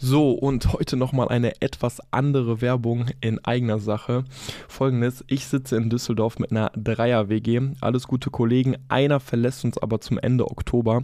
So, 0.00 0.30
und 0.30 0.72
heute 0.72 0.96
nochmal 0.96 1.26
eine 1.26 1.60
etwas 1.60 2.00
andere 2.12 2.60
Werbung 2.60 3.06
in 3.20 3.44
eigener 3.44 3.80
Sache. 3.80 4.22
Folgendes, 4.68 5.24
ich 5.26 5.46
sitze 5.46 5.76
in 5.76 5.90
Düsseldorf 5.90 6.38
mit 6.38 6.52
einer 6.52 6.70
Dreier-WG, 6.76 7.72
alles 7.80 8.06
gute 8.06 8.30
Kollegen, 8.30 8.76
einer 8.86 9.18
verlässt 9.18 9.64
uns 9.64 9.76
aber 9.76 10.00
zum 10.00 10.16
Ende 10.18 10.48
Oktober 10.48 11.02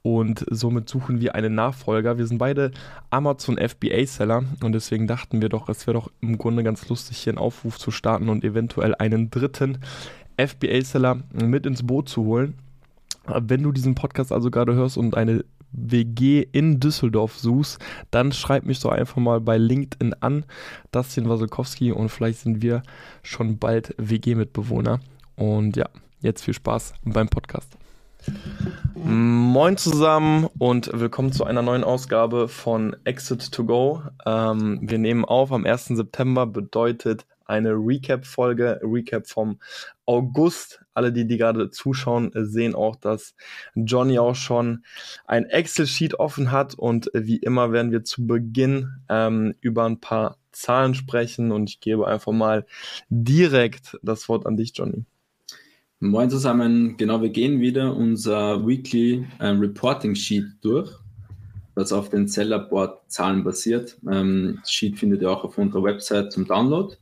und 0.00 0.46
somit 0.48 0.88
suchen 0.88 1.20
wir 1.20 1.34
einen 1.34 1.54
Nachfolger. 1.54 2.16
Wir 2.16 2.26
sind 2.26 2.38
beide 2.38 2.70
Amazon 3.10 3.58
FBA-Seller 3.58 4.44
und 4.62 4.72
deswegen 4.72 5.06
dachten 5.06 5.42
wir 5.42 5.50
doch, 5.50 5.68
es 5.68 5.86
wäre 5.86 5.98
doch 5.98 6.10
im 6.22 6.38
Grunde 6.38 6.62
ganz 6.62 6.88
lustig, 6.88 7.18
hier 7.18 7.32
einen 7.32 7.38
Aufruf 7.38 7.78
zu 7.78 7.90
starten 7.90 8.30
und 8.30 8.44
eventuell 8.44 8.94
einen 8.94 9.30
dritten 9.30 9.76
FBA-Seller 10.38 11.18
mit 11.34 11.66
ins 11.66 11.86
Boot 11.86 12.08
zu 12.08 12.24
holen. 12.24 12.54
Wenn 13.26 13.62
du 13.62 13.72
diesen 13.72 13.94
Podcast 13.94 14.32
also 14.32 14.50
gerade 14.50 14.72
hörst 14.72 14.96
und 14.96 15.18
eine 15.18 15.44
WG 15.72 16.46
in 16.52 16.80
Düsseldorf 16.80 17.38
suchst, 17.38 17.78
dann 18.10 18.32
schreib 18.32 18.64
mich 18.64 18.80
doch 18.80 18.90
einfach 18.90 19.16
mal 19.16 19.40
bei 19.40 19.58
LinkedIn 19.58 20.14
an, 20.20 20.44
Dustin 20.92 21.28
Wasilkowski 21.28 21.92
und 21.92 22.08
vielleicht 22.08 22.40
sind 22.40 22.62
wir 22.62 22.82
schon 23.22 23.58
bald 23.58 23.94
WG-Mitbewohner. 23.98 25.00
Und 25.36 25.76
ja, 25.76 25.88
jetzt 26.20 26.44
viel 26.44 26.54
Spaß 26.54 26.94
beim 27.04 27.28
Podcast. 27.28 27.76
Moin 28.94 29.76
zusammen 29.76 30.48
und 30.58 30.90
willkommen 30.92 31.32
zu 31.32 31.44
einer 31.44 31.62
neuen 31.62 31.82
Ausgabe 31.82 32.46
von 32.46 32.94
Exit 33.04 33.50
to 33.50 33.64
Go. 33.64 34.02
Ähm, 34.24 34.78
wir 34.82 34.98
nehmen 34.98 35.24
auf 35.24 35.50
am 35.50 35.66
1. 35.66 35.86
September, 35.86 36.46
bedeutet 36.46 37.26
eine 37.46 37.72
Recap-Folge, 37.72 38.80
Recap 38.82 39.26
vom 39.26 39.58
August. 40.06 40.81
Alle, 40.94 41.12
die, 41.12 41.26
die 41.26 41.38
gerade 41.38 41.70
zuschauen, 41.70 42.30
sehen 42.34 42.74
auch, 42.74 42.96
dass 42.96 43.34
Johnny 43.74 44.18
auch 44.18 44.34
schon 44.34 44.84
ein 45.26 45.46
Excel-Sheet 45.46 46.14
offen 46.14 46.50
hat 46.50 46.74
und 46.74 47.10
wie 47.14 47.36
immer 47.36 47.72
werden 47.72 47.92
wir 47.92 48.04
zu 48.04 48.26
Beginn 48.26 48.90
ähm, 49.08 49.54
über 49.60 49.84
ein 49.84 50.00
paar 50.00 50.38
Zahlen 50.52 50.94
sprechen 50.94 51.50
und 51.50 51.70
ich 51.70 51.80
gebe 51.80 52.06
einfach 52.06 52.32
mal 52.32 52.66
direkt 53.08 53.98
das 54.02 54.28
Wort 54.28 54.46
an 54.46 54.56
dich, 54.56 54.72
Johnny. 54.74 55.04
Moin 56.04 56.28
zusammen, 56.30 56.96
genau, 56.96 57.22
wir 57.22 57.30
gehen 57.30 57.60
wieder 57.60 57.96
unser 57.96 58.66
Weekly 58.66 59.24
ähm, 59.40 59.60
Reporting 59.60 60.16
Sheet 60.16 60.46
durch, 60.60 60.90
das 61.76 61.92
auf 61.92 62.08
den 62.08 62.26
Sellerboard 62.26 63.08
Zahlen 63.10 63.44
basiert. 63.44 63.98
Ähm, 64.10 64.58
das 64.60 64.72
Sheet 64.72 64.98
findet 64.98 65.22
ihr 65.22 65.30
auch 65.30 65.44
auf 65.44 65.58
unserer 65.58 65.84
Website 65.84 66.32
zum 66.32 66.46
Download. 66.46 66.96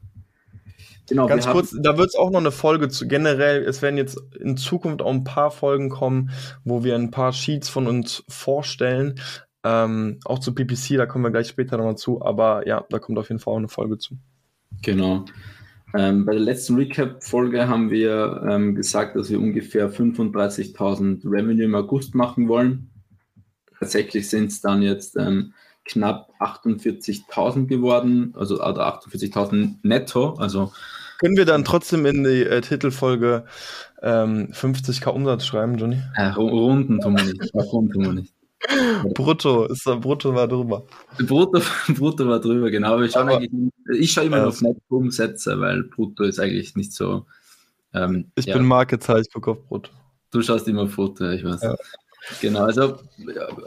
Genau, 1.11 1.27
Ganz 1.27 1.49
kurz, 1.49 1.77
da 1.77 1.99
wird 1.99 2.11
es 2.11 2.15
auch 2.15 2.31
noch 2.31 2.39
eine 2.39 2.53
Folge 2.53 2.89
zu. 2.89 3.09
Generell, 3.09 3.65
es 3.65 3.83
werden 3.83 3.97
jetzt 3.97 4.17
in 4.39 4.57
Zukunft 4.57 5.03
auch 5.03 5.11
ein 5.11 5.25
paar 5.25 5.51
Folgen 5.51 5.89
kommen, 5.89 6.31
wo 6.63 6.85
wir 6.85 6.95
ein 6.95 7.11
paar 7.11 7.33
Sheets 7.33 7.69
von 7.69 7.89
uns 7.89 8.23
vorstellen. 8.29 9.17
Ähm, 9.65 10.21
auch 10.25 10.39
zu 10.39 10.55
PPC, 10.55 10.97
da 10.97 11.07
kommen 11.07 11.25
wir 11.25 11.33
gleich 11.33 11.49
später 11.49 11.77
nochmal 11.79 11.97
zu. 11.97 12.23
Aber 12.23 12.65
ja, 12.69 12.85
da 12.89 13.01
kommt 13.01 13.19
auf 13.19 13.29
jeden 13.29 13.41
Fall 13.41 13.55
auch 13.55 13.59
eine 13.59 13.67
Folge 13.67 13.99
zu. 13.99 14.19
Genau. 14.83 15.25
Ähm, 15.95 16.25
bei 16.25 16.33
der 16.33 16.43
letzten 16.43 16.77
Recap-Folge 16.77 17.67
haben 17.67 17.91
wir 17.91 18.47
ähm, 18.49 18.77
gesagt, 18.77 19.17
dass 19.17 19.31
wir 19.31 19.41
ungefähr 19.41 19.93
35.000 19.93 21.25
Revenue 21.25 21.65
im 21.65 21.75
August 21.75 22.15
machen 22.15 22.47
wollen. 22.47 22.89
Tatsächlich 23.81 24.29
sind 24.29 24.53
es 24.53 24.61
dann 24.61 24.81
jetzt 24.81 25.17
ähm, 25.17 25.55
knapp 25.85 26.31
48.000 26.39 27.67
geworden, 27.67 28.33
also 28.37 28.63
oder 28.63 29.01
48.000 29.01 29.79
netto. 29.83 30.35
Also 30.35 30.71
können 31.21 31.37
wir 31.37 31.45
dann 31.45 31.65
trotzdem 31.65 32.07
in 32.07 32.25
die 32.25 32.43
äh, 32.43 32.61
Titelfolge 32.63 33.45
ähm, 34.03 34.49
50k 34.53 35.09
Umsatz 35.11 35.45
schreiben, 35.45 35.77
Johnny? 35.77 36.01
Äh, 36.17 36.29
runden 36.29 37.01
tun 37.01 37.17
wir 37.17 37.25
nicht. 37.25 37.55
Runden 37.55 37.93
tun 37.93 38.05
wir 38.05 38.13
nicht. 38.15 38.35
Brutto, 39.15 39.67
ist 39.67 39.87
da, 39.87 39.95
Brutto 39.95 40.35
war 40.35 40.49
drüber. 40.49 40.85
Brutto, 41.19 41.61
Brutto 41.89 42.27
war 42.27 42.41
drüber, 42.41 42.71
genau. 42.71 42.95
Aber 42.95 43.05
ich 43.05 43.13
schaue, 43.13 43.47
ich 43.95 44.13
schaue 44.13 44.25
immer 44.25 44.39
ja. 44.39 44.47
auf 44.47 44.61
Netto-Umsätze, 44.61 45.61
weil 45.61 45.85
Brutto 45.85 46.25
ist 46.25 46.41
eigentlich 46.41 46.75
nicht 46.75 46.93
so. 46.93 47.27
Ähm, 47.95 48.31
ich 48.35 48.47
ja. 48.47 48.57
bin 48.57 48.67
Marketer, 48.67 49.19
ich 49.19 49.33
gucke 49.33 49.53
auf 49.53 49.67
Brutto. 49.67 49.91
Du 50.31 50.43
schaust 50.43 50.69
immer 50.69 50.87
Brutto, 50.87 51.29
ich 51.31 51.45
weiß. 51.45 51.63
Ja. 51.63 51.77
Genau, 52.41 52.65
also 52.65 52.99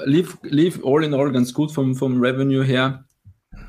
lief, 0.05 0.37
lief 0.43 0.79
all 0.83 1.03
in 1.03 1.13
all 1.13 1.31
ganz 1.31 1.53
gut 1.53 1.71
vom, 1.71 1.95
vom 1.95 2.21
Revenue 2.21 2.63
her. 2.63 3.05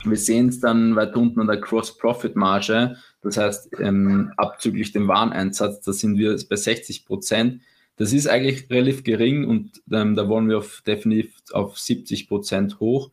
Wir 0.05 0.17
sehen 0.17 0.49
es 0.49 0.61
dann 0.61 0.95
weiter 0.95 1.17
unten 1.17 1.41
an 1.41 1.47
der 1.47 1.61
Cross-Profit-Marge. 1.61 2.97
Das 3.25 3.39
heißt, 3.39 3.71
ähm, 3.81 4.33
abzüglich 4.37 4.93
dem 4.93 5.09
Wareneinsatz, 5.09 5.81
da 5.81 5.93
sind 5.93 6.19
wir 6.19 6.37
bei 6.49 6.57
60 6.57 7.07
Prozent. 7.07 7.63
Das 7.97 8.13
ist 8.13 8.27
eigentlich 8.27 8.69
relativ 8.71 9.03
gering 9.03 9.47
und 9.47 9.83
ähm, 9.91 10.15
da 10.15 10.29
wollen 10.29 10.49
wir 10.49 10.59
auf, 10.59 10.83
definitiv 10.87 11.35
auf 11.53 11.79
70 11.79 12.29
Prozent 12.29 12.81
hoch. 12.81 13.11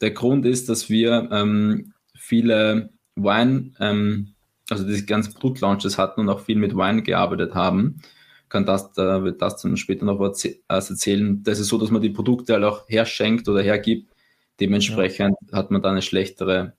Der 0.00 0.12
Grund 0.12 0.46
ist, 0.46 0.68
dass 0.68 0.88
wir 0.88 1.28
ähm, 1.32 1.92
viele 2.14 2.90
Wine, 3.16 3.72
ähm, 3.80 4.34
also 4.70 4.86
diese 4.86 5.06
ganzen 5.06 5.34
Produktlaunches 5.34 5.98
hatten 5.98 6.20
und 6.20 6.28
auch 6.28 6.40
viel 6.40 6.56
mit 6.56 6.76
Wine 6.76 7.02
gearbeitet 7.02 7.54
haben. 7.54 8.00
Kann 8.48 8.64
das, 8.64 8.92
da 8.92 9.24
wird 9.24 9.42
das 9.42 9.60
dann 9.60 9.76
später 9.76 10.04
noch 10.04 10.20
was 10.20 10.44
erzählen. 10.68 11.42
Das 11.42 11.58
ist 11.58 11.68
so, 11.68 11.78
dass 11.78 11.90
man 11.90 12.00
die 12.00 12.10
Produkte 12.10 12.54
halt 12.54 12.64
auch 12.64 12.88
herschenkt 12.88 13.48
oder 13.48 13.62
hergibt. 13.62 14.12
Dementsprechend 14.60 15.36
ja. 15.50 15.58
hat 15.58 15.70
man 15.70 15.82
dann 15.82 15.92
eine 15.92 16.02
schlechtere 16.02 16.74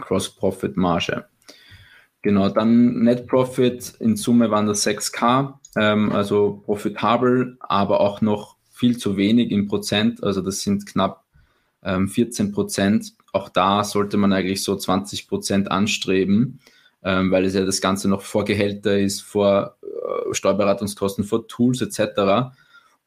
Cross-Profit-Marge. 0.00 1.26
Genau, 2.24 2.48
dann 2.48 3.00
Net 3.00 3.26
Profit 3.26 3.96
in 4.00 4.16
Summe 4.16 4.50
waren 4.50 4.66
das 4.66 4.86
6K, 4.86 5.58
ähm, 5.76 6.10
also 6.10 6.62
profitabel, 6.64 7.58
aber 7.60 8.00
auch 8.00 8.22
noch 8.22 8.56
viel 8.72 8.96
zu 8.96 9.18
wenig 9.18 9.50
im 9.50 9.68
Prozent, 9.68 10.24
also 10.24 10.40
das 10.40 10.62
sind 10.62 10.86
knapp 10.86 11.22
ähm, 11.82 12.08
14 12.08 12.50
Prozent. 12.52 13.12
Auch 13.34 13.50
da 13.50 13.84
sollte 13.84 14.16
man 14.16 14.32
eigentlich 14.32 14.64
so 14.64 14.74
20 14.74 15.28
Prozent 15.28 15.70
anstreben, 15.70 16.60
ähm, 17.02 17.30
weil 17.30 17.44
es 17.44 17.52
ja 17.52 17.66
das 17.66 17.82
Ganze 17.82 18.08
noch 18.08 18.22
vor 18.22 18.46
Gehälter 18.46 18.98
ist, 18.98 19.20
vor 19.20 19.76
äh, 19.82 20.32
Steuerberatungskosten, 20.32 21.24
vor 21.24 21.46
Tools 21.46 21.82
etc. 21.82 22.54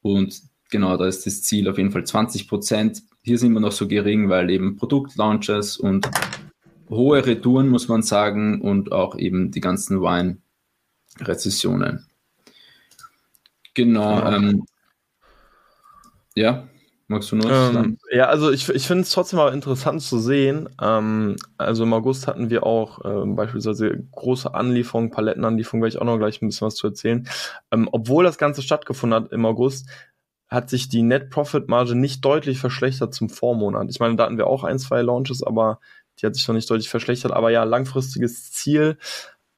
Und 0.03 0.43
genau, 0.69 0.95
da 0.95 1.07
ist 1.07 1.25
das 1.25 1.41
Ziel 1.41 1.67
auf 1.67 1.79
jeden 1.79 1.89
Fall 1.89 2.05
20 2.05 2.47
Prozent. 2.47 3.01
Hier 3.23 3.39
sind 3.39 3.53
wir 3.53 3.61
noch 3.61 3.71
so 3.71 3.87
gering, 3.87 4.29
weil 4.29 4.51
eben 4.51 4.77
Produktlaunches 4.77 5.77
und 5.77 6.07
hohe 6.89 7.25
Retouren, 7.25 7.69
muss 7.69 7.87
man 7.87 8.03
sagen, 8.03 8.61
und 8.61 8.91
auch 8.91 9.17
eben 9.17 9.51
die 9.51 9.61
ganzen 9.61 10.01
Wine-Rezessionen. 10.01 12.05
Genau. 13.73 14.25
Ähm, 14.25 14.65
ja, 16.35 16.67
magst 17.07 17.31
du 17.31 17.35
noch 17.35 17.49
ähm, 17.49 17.97
Ja, 18.11 18.25
also 18.25 18.51
ich, 18.51 18.67
ich 18.69 18.87
finde 18.87 19.03
es 19.03 19.11
trotzdem 19.11 19.39
aber 19.39 19.53
interessant 19.53 20.01
zu 20.01 20.19
sehen. 20.19 20.69
Ähm, 20.81 21.35
also 21.57 21.83
im 21.83 21.93
August 21.93 22.27
hatten 22.27 22.49
wir 22.49 22.63
auch 22.63 22.99
ähm, 23.05 23.35
beispielsweise 23.35 24.03
große 24.11 24.53
Anlieferungen, 24.53 25.11
Palettenanlieferungen, 25.11 25.83
werde 25.83 25.95
ich 25.95 26.01
auch 26.01 26.05
noch 26.05 26.17
gleich 26.17 26.41
ein 26.41 26.47
bisschen 26.47 26.67
was 26.67 26.75
zu 26.75 26.87
erzählen. 26.87 27.27
Ähm, 27.71 27.87
obwohl 27.91 28.23
das 28.23 28.37
Ganze 28.37 28.61
stattgefunden 28.61 29.23
hat 29.23 29.31
im 29.31 29.45
August, 29.45 29.87
hat 30.47 30.69
sich 30.69 30.89
die 30.89 31.01
Net 31.01 31.29
Profit 31.29 31.67
Marge 31.67 31.95
nicht 31.95 32.23
deutlich 32.23 32.59
verschlechtert 32.59 33.13
zum 33.13 33.29
Vormonat. 33.29 33.89
Ich 33.89 33.99
meine, 33.99 34.15
da 34.15 34.25
hatten 34.25 34.37
wir 34.37 34.47
auch 34.47 34.63
ein, 34.63 34.79
zwei 34.79 35.01
Launches, 35.01 35.43
aber 35.43 35.79
die 36.21 36.25
hat 36.25 36.35
sich 36.35 36.47
noch 36.47 36.55
nicht 36.55 36.69
deutlich 36.69 36.89
verschlechtert, 36.89 37.31
aber 37.31 37.49
ja, 37.49 37.63
langfristiges 37.63 38.51
Ziel. 38.51 38.97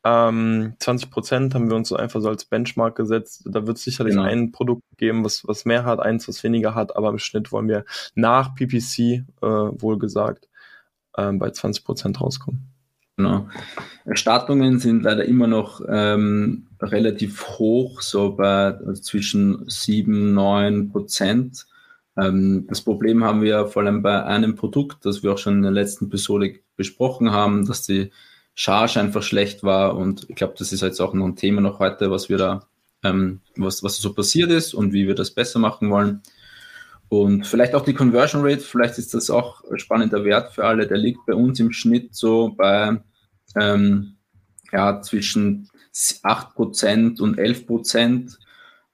Ähm, 0.06 0.76
20 0.80 1.12
Prozent 1.12 1.56
haben 1.56 1.70
wir 1.70 1.76
uns 1.76 1.90
so 1.90 1.98
einfach 1.98 2.22
so 2.22 2.30
als 2.30 2.46
Benchmark 2.46 2.96
gesetzt. 2.96 3.44
Da 3.46 3.68
wird 3.68 3.78
es 3.78 3.84
sicherlich 3.84 4.16
genau. 4.16 4.26
ein 4.26 4.52
Produkt 4.52 4.84
geben, 4.98 5.26
was, 5.26 5.46
was 5.48 5.66
mehr 5.66 5.84
hat, 5.84 6.00
eins, 6.00 6.28
was 6.28 6.44
weniger 6.44 6.74
hat, 6.74 6.96
aber 6.96 7.10
im 7.10 7.20
Schnitt 7.20 7.52
wollen 7.52 7.68
wir 7.68 7.84
nach 8.16 8.56
PPC, 8.56 9.00
äh, 9.00 9.24
wohl 9.42 10.00
gesagt, 10.00 10.48
äh, 11.16 11.32
bei 11.34 11.50
20 11.52 11.84
Prozent 11.84 12.22
rauskommen. 12.22 12.70
Genau. 13.18 13.50
Erstattungen 14.06 14.80
sind 14.80 15.04
leider 15.04 15.26
immer 15.26 15.48
noch 15.48 15.82
ähm, 15.90 16.68
relativ 16.82 17.46
hoch, 17.60 18.00
so 18.02 18.38
bei 18.38 18.74
also 18.76 19.02
zwischen 19.02 19.70
7, 19.70 20.34
9 20.34 20.90
Prozent. 20.90 21.66
Ähm, 22.20 22.66
das 22.68 22.82
Problem 22.82 23.24
haben 23.24 23.42
wir 23.42 23.68
vor 23.68 23.84
allem 23.84 24.02
bei 24.02 24.24
einem 24.24 24.56
Produkt, 24.56 25.06
das 25.06 25.24
wir 25.24 25.34
auch 25.34 25.38
schon 25.38 25.56
in 25.56 25.62
der 25.64 25.72
letzten 25.72 26.06
Episode 26.06 26.56
besprochen 26.76 27.32
haben, 27.32 27.66
dass 27.66 27.84
die 27.84 28.12
Charge 28.56 29.00
einfach 29.00 29.24
schlecht 29.24 29.64
war 29.64 29.96
und 29.96 30.30
ich 30.30 30.36
glaube, 30.36 30.56
das 30.58 30.74
ist 30.74 30.82
jetzt 30.82 31.00
auch 31.00 31.14
noch 31.14 31.26
ein 31.26 31.36
Thema 31.36 31.62
noch 31.62 31.80
heute, 31.80 32.12
was 32.12 32.30
wir 32.30 32.38
da, 32.38 32.68
ähm, 33.04 33.42
was, 33.56 33.84
was 33.84 33.98
so 33.98 34.14
passiert 34.14 34.52
ist 34.52 34.74
und 34.74 34.92
wie 34.92 35.08
wir 35.08 35.16
das 35.16 35.32
besser 35.32 35.60
machen 35.60 35.90
wollen. 35.90 36.22
Und 37.08 37.48
vielleicht 37.48 37.74
auch 37.74 37.84
die 37.84 37.94
Conversion 37.94 38.44
Rate, 38.44 38.62
vielleicht 38.62 38.98
ist 38.98 39.14
das 39.14 39.30
auch 39.30 39.64
ein 39.70 39.80
spannender 39.80 40.24
Wert 40.26 40.54
für 40.54 40.66
alle. 40.66 40.88
Der 40.88 40.98
liegt 40.98 41.26
bei 41.26 41.34
uns 41.34 41.60
im 41.60 41.72
Schnitt 41.72 42.14
so 42.14 42.50
bei 42.50 43.02
ähm, 43.60 44.18
ja, 44.72 45.02
zwischen 45.02 45.70
8% 45.94 47.20
und 47.20 47.40
11%, 47.40 48.38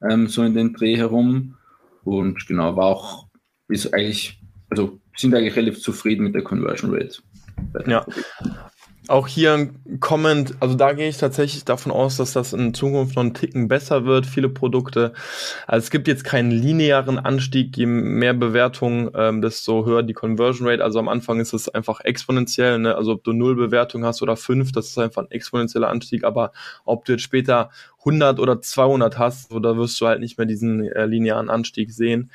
ähm, 0.01 0.27
so 0.27 0.43
in 0.43 0.53
den 0.53 0.73
Dreh 0.73 0.95
herum. 0.95 1.57
Und 2.05 2.47
genau, 2.47 2.77
war 2.77 2.85
auch, 2.85 3.27
ist 3.67 3.93
eigentlich, 3.93 4.39
also 4.69 4.99
sind 5.17 5.35
eigentlich 5.35 5.55
relativ 5.55 5.81
zufrieden 5.81 6.23
mit 6.23 6.35
der 6.35 6.43
Conversion 6.43 6.93
Rate. 6.93 7.21
Ja, 7.87 8.05
auch 9.09 9.27
hier 9.27 9.53
ein 9.53 9.99
Comment, 9.99 10.55
also 10.59 10.75
da 10.75 10.93
gehe 10.93 11.07
ich 11.07 11.17
tatsächlich 11.17 11.65
davon 11.65 11.91
aus, 11.91 12.17
dass 12.17 12.33
das 12.33 12.53
in 12.53 12.73
Zukunft 12.73 13.15
noch 13.15 13.23
einen 13.23 13.33
Ticken 13.33 13.67
besser 13.67 14.05
wird, 14.05 14.25
viele 14.25 14.49
Produkte. 14.49 15.13
Also 15.67 15.85
es 15.85 15.91
gibt 15.91 16.07
jetzt 16.07 16.23
keinen 16.23 16.51
linearen 16.51 17.19
Anstieg, 17.19 17.77
je 17.77 17.85
mehr 17.85 18.33
Bewertungen, 18.33 19.11
ähm, 19.15 19.41
desto 19.41 19.85
höher 19.85 20.03
die 20.03 20.13
Conversion 20.13 20.67
Rate. 20.67 20.83
Also 20.83 20.99
am 20.99 21.07
Anfang 21.07 21.39
ist 21.39 21.53
es 21.53 21.69
einfach 21.69 22.01
exponentiell, 22.01 22.79
ne? 22.79 22.95
also 22.95 23.13
ob 23.13 23.23
du 23.23 23.33
null 23.33 23.55
Bewertungen 23.55 24.05
hast 24.05 24.21
oder 24.21 24.35
fünf, 24.35 24.71
das 24.71 24.87
ist 24.87 24.97
einfach 24.97 25.23
ein 25.23 25.31
exponentieller 25.31 25.89
Anstieg, 25.89 26.23
aber 26.23 26.51
ob 26.85 27.05
du 27.05 27.13
jetzt 27.13 27.23
später 27.23 27.69
100 27.99 28.39
oder 28.39 28.61
200 28.61 29.17
hast, 29.17 29.49
so, 29.49 29.59
da 29.59 29.77
wirst 29.77 29.99
du 30.01 30.07
halt 30.07 30.19
nicht 30.19 30.37
mehr 30.37 30.47
diesen 30.47 30.83
äh, 30.83 31.05
linearen 31.05 31.49
Anstieg 31.49 31.91
sehen. 31.91 32.31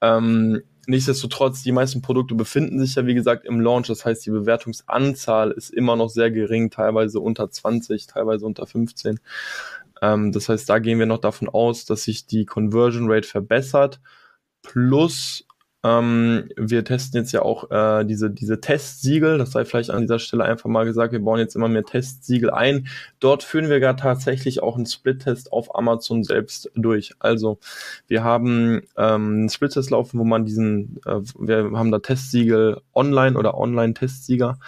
Ähm, 0.00 0.62
Nichtsdestotrotz, 0.86 1.62
die 1.62 1.72
meisten 1.72 2.00
Produkte 2.00 2.34
befinden 2.34 2.78
sich 2.78 2.94
ja, 2.94 3.06
wie 3.06 3.14
gesagt, 3.14 3.44
im 3.44 3.60
Launch. 3.60 3.88
Das 3.88 4.04
heißt, 4.04 4.24
die 4.24 4.30
Bewertungsanzahl 4.30 5.50
ist 5.50 5.70
immer 5.70 5.96
noch 5.96 6.08
sehr 6.08 6.30
gering, 6.30 6.70
teilweise 6.70 7.20
unter 7.20 7.50
20, 7.50 8.06
teilweise 8.06 8.46
unter 8.46 8.66
15. 8.66 9.18
Ähm, 10.00 10.32
das 10.32 10.48
heißt, 10.48 10.68
da 10.68 10.78
gehen 10.78 10.98
wir 10.98 11.06
noch 11.06 11.18
davon 11.18 11.48
aus, 11.48 11.86
dass 11.86 12.04
sich 12.04 12.26
die 12.26 12.46
Conversion 12.46 13.10
Rate 13.10 13.26
verbessert. 13.26 14.00
Plus 14.62 15.45
ähm, 15.86 16.48
wir 16.56 16.84
testen 16.84 17.20
jetzt 17.20 17.32
ja 17.32 17.42
auch 17.42 17.70
äh, 17.70 18.04
diese, 18.04 18.30
diese 18.30 18.60
Testsiegel. 18.60 19.38
Das 19.38 19.52
sei 19.52 19.64
vielleicht 19.64 19.90
an 19.90 20.00
dieser 20.00 20.18
Stelle 20.18 20.44
einfach 20.44 20.68
mal 20.68 20.84
gesagt. 20.84 21.12
Wir 21.12 21.20
bauen 21.20 21.38
jetzt 21.38 21.54
immer 21.54 21.68
mehr 21.68 21.84
Testsiegel 21.84 22.50
ein. 22.50 22.88
Dort 23.20 23.44
führen 23.44 23.68
wir 23.68 23.78
gar 23.78 23.96
tatsächlich 23.96 24.62
auch 24.62 24.76
einen 24.76 24.86
Split-Test 24.86 25.52
auf 25.52 25.74
Amazon 25.76 26.24
selbst 26.24 26.70
durch. 26.74 27.14
Also 27.20 27.58
wir 28.08 28.24
haben 28.24 28.82
ähm, 28.96 29.28
einen 29.28 29.48
Split-Test 29.48 29.90
laufen, 29.90 30.18
wo 30.18 30.24
man 30.24 30.44
diesen, 30.44 30.98
äh, 31.06 31.20
wir 31.38 31.70
haben 31.74 31.92
da 31.92 32.00
Testsiegel 32.00 32.80
online 32.94 33.38
oder 33.38 33.56
Online-Testsieger. 33.56 34.58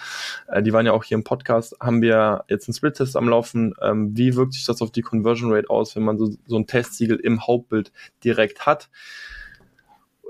Äh, 0.46 0.62
die 0.62 0.72
waren 0.72 0.86
ja 0.86 0.92
auch 0.92 1.04
hier 1.04 1.16
im 1.16 1.24
Podcast. 1.24 1.76
Haben 1.80 2.00
wir 2.00 2.44
jetzt 2.48 2.68
einen 2.68 2.74
Split-Test 2.74 3.16
am 3.16 3.28
Laufen. 3.28 3.74
Ähm, 3.82 4.16
wie 4.16 4.36
wirkt 4.36 4.52
sich 4.52 4.66
das 4.66 4.82
auf 4.82 4.92
die 4.92 5.02
Conversion 5.02 5.52
Rate 5.52 5.70
aus, 5.70 5.96
wenn 5.96 6.04
man 6.04 6.16
so, 6.16 6.30
so 6.46 6.56
ein 6.56 6.66
Testsiegel 6.66 7.16
im 7.16 7.44
Hauptbild 7.46 7.92
direkt 8.22 8.66
hat? 8.66 8.88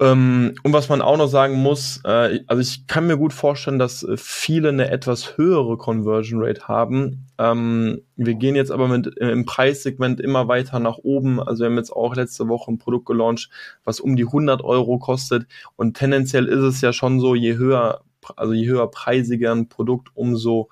Ähm, 0.01 0.55
und 0.63 0.73
was 0.73 0.89
man 0.89 1.03
auch 1.03 1.17
noch 1.17 1.27
sagen 1.27 1.55
muss, 1.55 2.01
äh, 2.05 2.41
also 2.47 2.61
ich 2.61 2.87
kann 2.87 3.09
mir 3.09 3.17
gut 3.17 3.33
vorstellen, 3.33 3.81
dass 3.81 4.05
äh, 4.05 4.17
viele 4.17 4.69
eine 4.69 4.91
etwas 4.91 5.37
höhere 5.37 5.77
Conversion 5.77 6.41
Rate 6.43 6.69
haben. 6.69 7.27
Ähm, 7.39 8.03
wir 8.15 8.35
gehen 8.35 8.55
jetzt 8.55 8.71
aber 8.71 8.87
mit, 8.87 9.21
äh, 9.21 9.31
im 9.31 9.45
Preissegment 9.45 10.21
immer 10.21 10.47
weiter 10.47 10.79
nach 10.79 10.99
oben. 10.99 11.41
Also 11.41 11.65
wir 11.65 11.71
haben 11.71 11.77
jetzt 11.79 11.91
auch 11.91 12.15
letzte 12.15 12.47
Woche 12.49 12.71
ein 12.71 12.79
Produkt 12.79 13.07
gelauncht, 13.07 13.51
was 13.85 13.99
um 13.99 14.15
die 14.15 14.27
100 14.27 14.63
Euro 14.63 14.99
kostet. 14.99 15.47
Und 15.75 15.97
tendenziell 15.97 16.47
ist 16.47 16.63
es 16.63 16.81
ja 16.81 16.93
schon 16.93 17.19
so, 17.19 17.35
je 17.35 17.57
höher, 17.57 18.03
also 18.37 18.53
je 18.53 18.69
höher 18.69 18.89
preisiger 18.91 19.51
ein 19.51 19.69
Produkt, 19.69 20.11
umso 20.15 20.69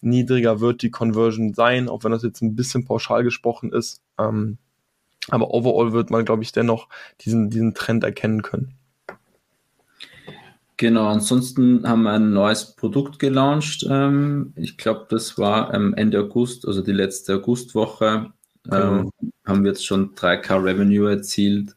niedriger 0.00 0.60
wird 0.60 0.80
die 0.80 0.90
Conversion 0.90 1.52
sein, 1.52 1.90
auch 1.90 2.04
wenn 2.04 2.12
das 2.12 2.22
jetzt 2.22 2.40
ein 2.40 2.56
bisschen 2.56 2.86
pauschal 2.86 3.22
gesprochen 3.22 3.70
ist. 3.70 4.00
Ähm, 4.18 4.56
aber 5.28 5.52
overall 5.52 5.92
wird 5.92 6.10
man, 6.10 6.24
glaube 6.24 6.42
ich, 6.42 6.52
dennoch 6.52 6.88
diesen, 7.20 7.50
diesen 7.50 7.74
Trend 7.74 8.04
erkennen 8.04 8.42
können. 8.42 8.74
Genau, 10.76 11.06
ansonsten 11.06 11.86
haben 11.88 12.02
wir 12.02 12.12
ein 12.12 12.32
neues 12.32 12.74
Produkt 12.74 13.20
gelauncht. 13.20 13.86
Ähm, 13.88 14.52
ich 14.56 14.76
glaube, 14.76 15.06
das 15.08 15.38
war 15.38 15.72
Ende 15.72 16.18
August, 16.18 16.66
also 16.66 16.82
die 16.82 16.92
letzte 16.92 17.36
Augustwoche, 17.36 18.32
ähm, 18.64 18.70
genau. 18.70 19.10
haben 19.44 19.62
wir 19.62 19.70
jetzt 19.70 19.86
schon 19.86 20.14
3K 20.14 20.64
Revenue 20.64 21.08
erzielt. 21.08 21.76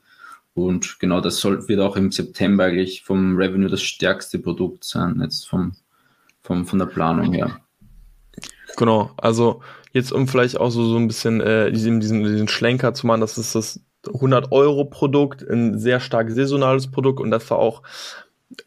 Und 0.56 1.00
genau, 1.00 1.20
das 1.22 1.40
soll, 1.40 1.68
wird 1.68 1.82
auch 1.82 1.98
im 1.98 2.12
September 2.12 2.64
eigentlich 2.64 3.04
vom 3.04 3.36
Revenue 3.36 3.70
das 3.70 3.84
stärkste 3.84 4.40
Produkt 4.40 4.86
sein, 4.86 5.20
jetzt 5.22 5.48
vom, 5.48 5.74
vom, 6.42 6.66
von 6.66 6.80
der 6.80 6.86
Planung 6.86 7.34
her. 7.34 7.60
Genau, 8.78 9.12
also 9.18 9.62
jetzt 9.94 10.12
um 10.12 10.28
vielleicht 10.28 10.60
auch 10.60 10.70
so, 10.70 10.86
so 10.86 10.98
ein 10.98 11.08
bisschen 11.08 11.40
äh, 11.42 11.72
diesen, 11.72 12.00
diesen, 12.00 12.24
diesen 12.24 12.48
Schlenker 12.48 12.94
zu 12.94 13.08
machen, 13.08 13.22
das 13.22 13.38
ist 13.38 13.56
das 13.56 13.80
100 14.08 14.52
Euro 14.52 14.86
Produkt, 14.86 15.42
ein 15.42 15.80
sehr 15.80 16.00
stark 16.00 16.30
saisonales 16.30 16.92
Produkt 16.92 17.20
und 17.20 17.32
das 17.32 17.50
war 17.50 17.58
auch, 17.58 17.82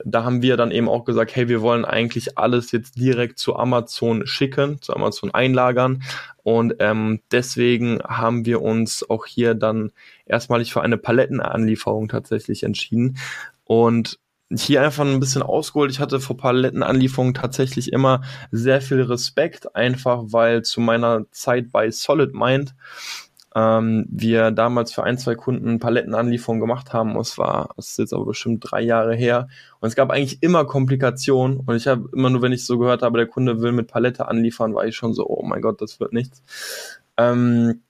da 0.05 0.25
haben 0.25 0.43
wir 0.43 0.56
dann 0.56 0.70
eben 0.70 0.88
auch 0.88 1.05
gesagt, 1.05 1.37
hey, 1.37 1.49
wir 1.49 1.60
wollen 1.60 1.84
eigentlich 1.84 2.38
alles 2.38 2.72
jetzt 2.72 2.99
direkt 2.99 3.38
zu 3.38 3.56
Amazon 3.56 4.26
schicken, 4.26 4.81
zu 4.81 4.94
Amazon 4.94 5.32
einlagern 5.32 6.02
und 6.43 6.76
ähm, 6.78 7.20
deswegen 7.31 8.00
haben 8.02 8.46
wir 8.46 8.62
uns 8.62 9.08
auch 9.08 9.26
hier 9.26 9.54
dann 9.54 9.93
erstmalig 10.26 10.72
für 10.72 10.81
eine 10.81 10.96
Palettenanlieferung 10.96 12.08
tatsächlich 12.08 12.62
entschieden 12.62 13.19
und 13.64 14.19
hier 14.50 14.82
einfach 14.82 15.04
ein 15.04 15.20
bisschen 15.20 15.42
ausgeholt. 15.42 15.90
Ich 15.90 16.00
hatte 16.00 16.20
vor 16.20 16.36
Palettenanlieferungen 16.36 17.34
tatsächlich 17.34 17.92
immer 17.92 18.22
sehr 18.50 18.80
viel 18.80 19.02
Respekt, 19.02 19.74
einfach 19.76 20.24
weil 20.26 20.62
zu 20.62 20.80
meiner 20.80 21.30
Zeit 21.30 21.70
bei 21.70 21.90
Solid 21.90 22.34
Mind 22.34 22.74
ähm, 23.54 24.06
wir 24.10 24.50
damals 24.50 24.92
für 24.92 25.02
ein, 25.04 25.18
zwei 25.18 25.34
Kunden 25.34 25.78
Palettenanlieferungen 25.78 26.60
gemacht 26.60 26.92
haben. 26.92 27.16
Es 27.18 27.38
war, 27.38 27.74
es 27.76 27.90
ist 27.90 27.98
jetzt 27.98 28.12
aber 28.14 28.26
bestimmt 28.26 28.64
drei 28.66 28.82
Jahre 28.82 29.14
her. 29.14 29.48
Und 29.80 29.88
es 29.88 29.96
gab 29.96 30.10
eigentlich 30.10 30.42
immer 30.42 30.64
Komplikationen. 30.64 31.60
Und 31.60 31.76
ich 31.76 31.86
habe 31.86 32.08
immer 32.12 32.30
nur, 32.30 32.42
wenn 32.42 32.52
ich 32.52 32.64
so 32.64 32.78
gehört 32.78 33.02
habe, 33.02 33.18
der 33.18 33.26
Kunde 33.26 33.60
will 33.60 33.72
mit 33.72 33.88
Palette 33.88 34.28
anliefern, 34.28 34.74
war 34.74 34.86
ich 34.86 34.96
schon 34.96 35.12
so, 35.14 35.26
oh 35.26 35.44
mein 35.44 35.60
Gott, 35.62 35.80
das 35.80 36.00
wird 36.00 36.12
nichts. 36.12 36.42
Ähm, 37.16 37.82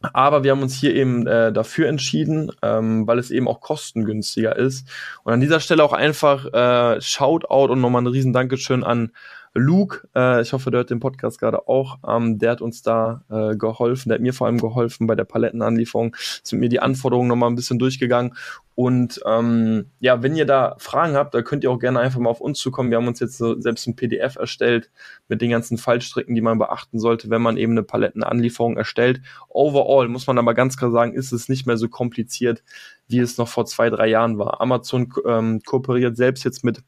aber 0.00 0.44
wir 0.44 0.52
haben 0.52 0.62
uns 0.62 0.74
hier 0.74 0.94
eben 0.94 1.26
äh, 1.26 1.52
dafür 1.52 1.88
entschieden, 1.88 2.52
ähm, 2.62 3.06
weil 3.06 3.18
es 3.18 3.30
eben 3.30 3.48
auch 3.48 3.60
kostengünstiger 3.60 4.54
ist. 4.56 4.88
Und 5.24 5.32
an 5.32 5.40
dieser 5.40 5.60
Stelle 5.60 5.82
auch 5.82 5.92
einfach 5.92 6.46
äh, 6.52 7.00
Shoutout 7.00 7.72
und 7.72 7.80
nochmal 7.80 8.02
ein 8.02 8.06
riesen 8.06 8.32
Dankeschön 8.32 8.84
an 8.84 9.10
Luke, 9.58 10.08
äh, 10.14 10.42
ich 10.42 10.52
hoffe, 10.52 10.70
der 10.70 10.78
hört 10.78 10.90
den 10.90 11.00
Podcast 11.00 11.38
gerade 11.40 11.68
auch, 11.68 11.98
ähm, 12.06 12.38
der 12.38 12.52
hat 12.52 12.60
uns 12.60 12.82
da 12.82 13.24
äh, 13.30 13.56
geholfen, 13.56 14.08
der 14.08 14.16
hat 14.16 14.22
mir 14.22 14.32
vor 14.32 14.46
allem 14.46 14.58
geholfen 14.58 15.06
bei 15.06 15.14
der 15.14 15.24
Palettenanlieferung, 15.24 16.16
sind 16.42 16.60
mir 16.60 16.68
die 16.68 16.80
Anforderungen 16.80 17.28
nochmal 17.28 17.50
ein 17.50 17.56
bisschen 17.56 17.78
durchgegangen 17.78 18.34
und 18.78 19.20
ähm, 19.26 19.86
ja, 19.98 20.22
wenn 20.22 20.36
ihr 20.36 20.46
da 20.46 20.76
Fragen 20.78 21.16
habt, 21.16 21.34
da 21.34 21.42
könnt 21.42 21.64
ihr 21.64 21.70
auch 21.72 21.80
gerne 21.80 21.98
einfach 21.98 22.20
mal 22.20 22.30
auf 22.30 22.40
uns 22.40 22.60
zukommen. 22.60 22.90
Wir 22.90 22.98
haben 22.98 23.08
uns 23.08 23.18
jetzt 23.18 23.36
so 23.36 23.60
selbst 23.60 23.88
ein 23.88 23.96
PDF 23.96 24.36
erstellt 24.36 24.92
mit 25.26 25.42
den 25.42 25.50
ganzen 25.50 25.78
Fallstricken, 25.78 26.32
die 26.36 26.40
man 26.40 26.58
beachten 26.58 27.00
sollte, 27.00 27.28
wenn 27.28 27.42
man 27.42 27.56
eben 27.56 27.72
eine 27.72 27.82
Palettenanlieferung 27.82 28.76
erstellt. 28.76 29.20
Overall 29.48 30.06
muss 30.06 30.28
man 30.28 30.38
aber 30.38 30.54
ganz 30.54 30.76
klar 30.76 30.92
sagen, 30.92 31.12
ist 31.12 31.32
es 31.32 31.48
nicht 31.48 31.66
mehr 31.66 31.76
so 31.76 31.88
kompliziert, 31.88 32.62
wie 33.08 33.18
es 33.18 33.36
noch 33.36 33.48
vor 33.48 33.66
zwei, 33.66 33.90
drei 33.90 34.06
Jahren 34.06 34.38
war. 34.38 34.60
Amazon 34.60 35.12
ähm, 35.26 35.60
kooperiert 35.66 36.16
selbst 36.16 36.44
jetzt 36.44 36.62
mit 36.62 36.84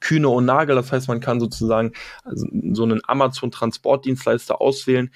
Kühne 0.00 0.28
und 0.28 0.44
Nagel. 0.44 0.76
Das 0.76 0.92
heißt, 0.92 1.08
man 1.08 1.20
kann 1.20 1.40
sozusagen 1.40 1.92
also 2.24 2.46
so 2.72 2.82
einen 2.84 3.00
Amazon-Transportdienstleister 3.06 4.60
auswählen. 4.60 5.10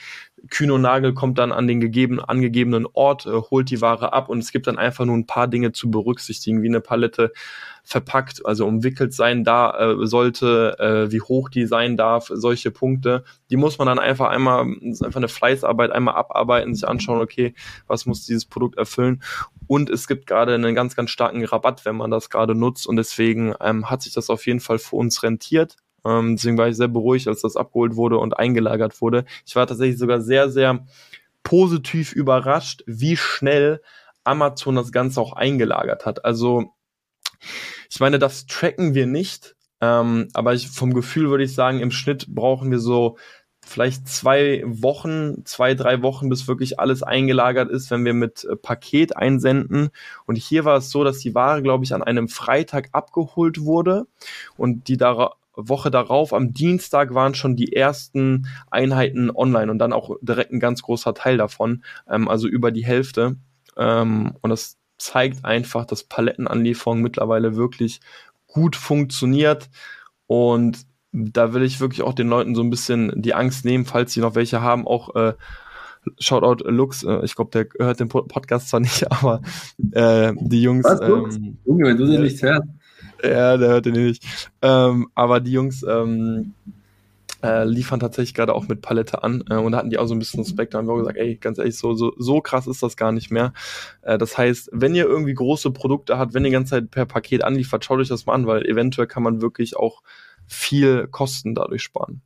Kühne 0.51 0.75
und 0.75 0.83
Nagel 0.83 1.15
kommt 1.15 1.39
dann 1.39 1.53
an 1.53 1.67
den 1.67 1.81
gegeben, 1.81 2.21
angegebenen 2.21 2.87
Ort, 2.93 3.27
äh, 3.27 3.31
holt 3.31 3.71
die 3.71 3.81
Ware 3.81 4.13
ab 4.13 4.29
und 4.29 4.39
es 4.39 4.53
gibt 4.53 4.67
dann 4.67 4.79
einfach 4.79 5.05
nur 5.05 5.17
ein 5.17 5.27
paar 5.27 5.49
Dinge 5.49 5.73
zu 5.73 5.91
berücksichtigen, 5.91 6.63
wie 6.63 6.69
eine 6.69 6.81
Palette 6.81 7.33
verpackt, 7.83 8.45
also 8.45 8.67
umwickelt 8.67 9.15
sein 9.15 9.45
da 9.45 9.71
äh, 9.79 10.07
sollte, 10.07 10.77
äh, 10.79 11.11
wie 11.11 11.21
hoch 11.21 11.49
die 11.49 11.67
sein 11.67 11.97
darf, 11.97 12.31
solche 12.33 12.71
Punkte. 12.71 13.25
Die 13.51 13.57
muss 13.57 13.79
man 13.79 13.87
dann 13.87 13.99
einfach 13.99 14.29
einmal, 14.29 14.67
ist 14.83 15.03
einfach 15.03 15.21
eine 15.21 15.29
Fleißarbeit, 15.29 15.91
einmal 15.91 16.15
abarbeiten, 16.15 16.75
sich 16.75 16.87
anschauen, 16.87 17.21
okay, 17.21 17.55
was 17.87 18.07
muss 18.07 18.27
dieses 18.27 18.45
Produkt 18.45 18.77
erfüllen. 18.77 19.23
Und 19.69 19.91
es 19.91 20.09
gibt 20.09 20.27
gerade 20.27 20.55
einen 20.55 20.75
ganz, 20.75 20.97
ganz 20.97 21.11
starken 21.11 21.45
Rabatt, 21.45 21.85
wenn 21.85 21.97
man 21.97 22.11
das 22.11 22.31
gerade 22.31 22.55
nutzt. 22.55 22.87
Und 22.87 22.97
deswegen 22.97 23.55
ähm, 23.61 23.89
hat 23.89 24.03
sich 24.03 24.15
das 24.15 24.31
auf 24.31 24.47
jeden 24.47 24.61
Fall 24.61 24.79
für 24.79 24.97
uns 24.97 25.23
rentiert. 25.23 25.77
Ähm, 26.05 26.37
deswegen 26.37 26.59
war 26.59 26.69
ich 26.69 26.77
sehr 26.77 26.89
beruhigt, 26.89 27.29
als 27.29 27.43
das 27.43 27.57
abgeholt 27.57 27.95
wurde 27.95 28.19
und 28.19 28.39
eingelagert 28.39 29.01
wurde. 29.01 29.25
Ich 29.47 29.55
war 29.55 29.67
tatsächlich 29.67 29.99
sogar 29.99 30.21
sehr, 30.21 30.51
sehr 30.51 30.87
positiv 31.43 32.13
überrascht, 32.13 32.83
wie 32.87 33.17
schnell 33.17 33.81
Amazon 34.25 34.75
das 34.75 34.91
Ganze 34.93 35.21
auch 35.21 35.35
eingelagert 35.35 36.07
hat. 36.07 36.25
Also 36.25 36.73
ich 37.91 38.01
meine, 38.01 38.19
das 38.19 38.47
tracken 38.47 38.95
wir 38.95 39.07
nicht, 39.07 39.57
ähm, 39.81 40.29
aber 40.35 40.55
ich, 40.55 40.69
vom 40.69 40.93
Gefühl 40.93 41.31
würde 41.31 41.45
ich 41.45 41.55
sagen, 41.55 41.81
im 41.81 41.91
Schnitt 41.91 42.27
brauchen 42.29 42.71
wir 42.71 42.79
so 42.79 43.17
vielleicht 43.69 44.09
zwei 44.09 44.63
Wochen, 44.65 45.45
zwei, 45.45 45.75
drei 45.75 46.03
Wochen, 46.03 46.29
bis 46.29 46.49
wirklich 46.49 46.81
alles 46.81 47.03
eingelagert 47.03 47.71
ist, 47.71 47.91
wenn 47.91 48.05
wir 48.05 48.15
mit 48.15 48.45
äh, 48.45 48.57
Paket 48.57 49.17
einsenden. 49.17 49.91
Und 50.27 50.37
hier 50.37 50.65
war 50.65 50.79
es 50.79 50.91
so, 50.91 51.05
dass 51.05 51.19
die 51.19 51.35
Ware, 51.35 51.63
glaube 51.63 51.85
ich, 51.85 51.95
an 51.95 52.03
einem 52.03 52.29
Freitag 52.29 52.89
abgeholt 52.93 53.61
wurde 53.61 54.07
und 54.57 54.89
die 54.89 54.97
da 54.97 55.33
Woche 55.59 55.91
darauf, 55.91 56.33
am 56.33 56.53
Dienstag, 56.53 57.15
waren 57.15 57.35
schon 57.35 57.57
die 57.57 57.73
ersten 57.73 58.47
Einheiten 58.71 59.31
online 59.31 59.71
und 59.71 59.79
dann 59.79 59.93
auch 59.93 60.17
direkt 60.23 60.53
ein 60.53 60.61
ganz 60.61 60.83
großer 60.83 61.15
Teil 61.15 61.37
davon, 61.37 61.83
ähm, 62.09 62.29
also 62.29 62.47
über 62.47 62.71
die 62.71 62.87
Hälfte. 62.87 63.37
Ähm, 63.77 64.37
und 64.41 64.51
das 64.51 64.77
zeigt 64.99 65.45
einfach, 65.45 65.85
dass 65.85 66.05
Palettenanlieferung 66.05 67.01
mittlerweile 67.01 67.57
wirklich 67.57 68.01
gut 68.47 68.77
funktioniert 68.77 69.69
und 70.27 70.87
da 71.13 71.55
will 71.55 71.63
ich 71.63 71.81
wirklich 71.81 72.03
auch 72.03 72.15
den 72.15 72.29
Leuten 72.29 72.55
so 72.55 72.63
ein 72.63 72.71
bisschen 72.71 73.13
die 73.17 73.35
Angst 73.35 73.65
nehmen, 73.65 73.85
falls 73.85 74.13
sie 74.13 74.21
noch 74.21 74.35
welche 74.35 74.61
haben, 74.61 74.87
auch 74.87 75.15
äh, 75.15 75.35
Shoutout 76.19 76.65
Lux, 76.69 77.03
äh, 77.03 77.25
ich 77.25 77.35
glaube, 77.35 77.51
der 77.51 77.67
hört 77.85 78.01
den 78.01 78.09
Podcast 78.09 78.69
zwar 78.69 78.81
nicht, 78.81 79.11
aber 79.23 79.43
äh, 79.93 80.33
die 80.39 80.63
Jungs. 80.63 80.85
Was, 80.85 81.01
ähm, 81.01 81.59
Junge, 81.65 81.85
wenn 81.85 81.97
du 81.97 82.07
den 82.07 82.23
nicht 82.23 82.43
hörst. 82.43 82.69
Ja, 83.23 83.57
der 83.57 83.69
hört 83.69 83.87
den 83.87 83.95
nicht. 83.95 84.25
Ähm, 84.63 85.09
aber 85.15 85.41
die 85.41 85.53
Jungs 85.53 85.83
ähm, 85.83 86.55
äh, 87.43 87.65
liefern 87.65 88.01
tatsächlich 88.01 88.35
gerade 88.35 88.55
auch 88.55 88.69
mit 88.69 88.81
Palette 88.81 89.23
an 89.23 89.45
äh, 89.49 89.55
und 89.55 89.73
da 89.73 89.79
hatten 89.79 89.91
die 89.91 89.99
auch 89.99 90.07
so 90.07 90.15
ein 90.15 90.19
bisschen 90.19 90.41
Respekt. 90.41 90.75
Da 90.75 90.79
haben 90.79 90.87
wir 90.87 90.93
auch 90.93 90.99
gesagt, 90.99 91.19
ey, 91.19 91.37
ganz 91.37 91.59
ehrlich, 91.59 91.77
so, 91.77 91.95
so, 91.95 92.13
so 92.17 92.41
krass 92.41 92.67
ist 92.67 92.83
das 92.83 92.97
gar 92.97 93.13
nicht 93.13 93.31
mehr. 93.31 93.53
Äh, 94.03 94.19
das 94.19 94.39
heißt, 94.39 94.71
wenn 94.73 94.95
ihr 94.95 95.07
irgendwie 95.07 95.35
große 95.35 95.71
Produkte 95.71 96.19
habt, 96.19 96.35
wenn 96.35 96.45
ihr 96.45 96.51
die 96.51 96.55
ganze 96.55 96.71
Zeit 96.71 96.91
per 96.91 97.07
Paket 97.07 97.45
anliefert, 97.45 97.85
schaut 97.85 97.99
euch 97.99 98.09
das 98.09 98.27
mal 98.27 98.35
an, 98.35 98.47
weil 98.47 98.67
eventuell 98.67 99.07
kann 99.07 99.23
man 99.23 99.41
wirklich 99.41 99.77
auch 99.77 100.03
viel 100.49 101.07
Kosten 101.09 101.55
dadurch 101.55 101.83
sparen. 101.83 102.23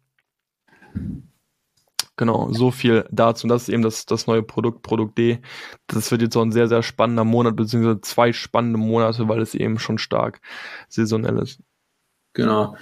Genau, 2.16 2.52
so 2.52 2.70
viel 2.70 3.06
dazu. 3.10 3.46
Und 3.46 3.48
das 3.48 3.62
ist 3.62 3.68
eben 3.70 3.82
das, 3.82 4.04
das 4.06 4.26
neue 4.26 4.42
Produkt, 4.42 4.82
Produkt 4.82 5.16
D. 5.18 5.40
Das 5.86 6.10
wird 6.10 6.22
jetzt 6.22 6.36
auch 6.36 6.42
ein 6.42 6.52
sehr, 6.52 6.68
sehr 6.68 6.82
spannender 6.82 7.24
Monat, 7.24 7.56
beziehungsweise 7.56 8.00
zwei 8.02 8.32
spannende 8.32 8.78
Monate, 8.78 9.28
weil 9.28 9.40
es 9.40 9.54
eben 9.54 9.78
schon 9.78 9.98
stark 9.98 10.40
saisonell 10.88 11.38
ist. 11.38 11.60
Genau. 12.34 12.76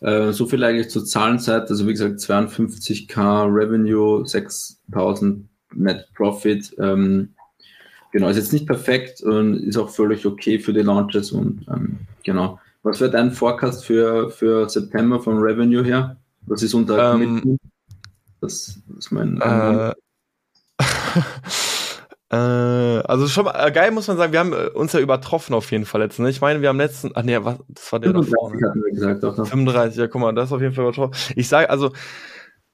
Äh, 0.00 0.32
so 0.32 0.46
viel 0.46 0.62
eigentlich 0.64 0.90
zur 0.90 1.04
Zahlenzeit. 1.04 1.68
Also 1.70 1.86
wie 1.86 1.92
gesagt, 1.92 2.20
52k 2.20 3.46
Revenue, 3.52 4.26
6000 4.26 5.48
Net 5.74 6.08
Profit. 6.14 6.74
Ähm, 6.78 7.34
genau, 8.12 8.28
ist 8.28 8.36
jetzt 8.36 8.52
nicht 8.52 8.66
perfekt 8.66 9.22
und 9.22 9.56
ist 9.64 9.76
auch 9.76 9.90
völlig 9.90 10.24
okay 10.24 10.58
für 10.58 10.72
die 10.72 10.80
Launches. 10.80 11.32
Und 11.32 11.66
ähm, 11.68 11.98
genau. 12.24 12.58
Was 12.82 13.00
wäre 13.00 13.10
dein 13.10 13.32
Forecast 13.32 13.84
für, 13.84 14.30
für 14.30 14.68
September 14.68 15.20
vom 15.20 15.38
Revenue 15.38 15.84
her? 15.84 16.16
Was 16.46 16.62
ist 16.62 16.74
unter 16.74 17.14
ähm, 17.14 17.58
Das 18.40 18.78
ist 18.96 19.10
mein. 19.10 19.40
Äh, 19.40 19.92
äh, 22.30 22.36
also 22.36 23.26
schon 23.26 23.44
mal, 23.46 23.66
äh, 23.66 23.72
geil 23.72 23.90
muss 23.90 24.06
man 24.08 24.16
sagen, 24.16 24.32
wir 24.32 24.40
haben 24.40 24.52
äh, 24.52 24.68
uns 24.68 24.92
ja 24.92 25.00
übertroffen 25.00 25.54
auf 25.54 25.70
jeden 25.72 25.84
Fall 25.86 26.00
letzten. 26.02 26.22
Ne? 26.22 26.30
Ich 26.30 26.40
meine, 26.40 26.62
wir 26.62 26.68
haben 26.68 26.78
letzten, 26.78 27.10
ach 27.14 27.22
nee, 27.22 27.36
was, 27.42 27.58
das 27.68 27.92
war 27.92 28.00
der 28.00 28.10
35 28.12 28.32
davor, 28.32 28.50
ne? 28.54 28.68
hatten 28.68 28.84
wir 28.84 28.92
gesagt, 28.92 29.22
doch, 29.22 29.36
doch. 29.36 29.46
35, 29.46 29.98
ja, 29.98 30.06
guck 30.06 30.20
mal, 30.20 30.32
das 30.32 30.46
ist 30.46 30.52
auf 30.52 30.60
jeden 30.60 30.74
Fall 30.74 30.84
übertroffen. 30.84 31.18
Ich 31.34 31.48
sage, 31.48 31.68
also 31.68 31.92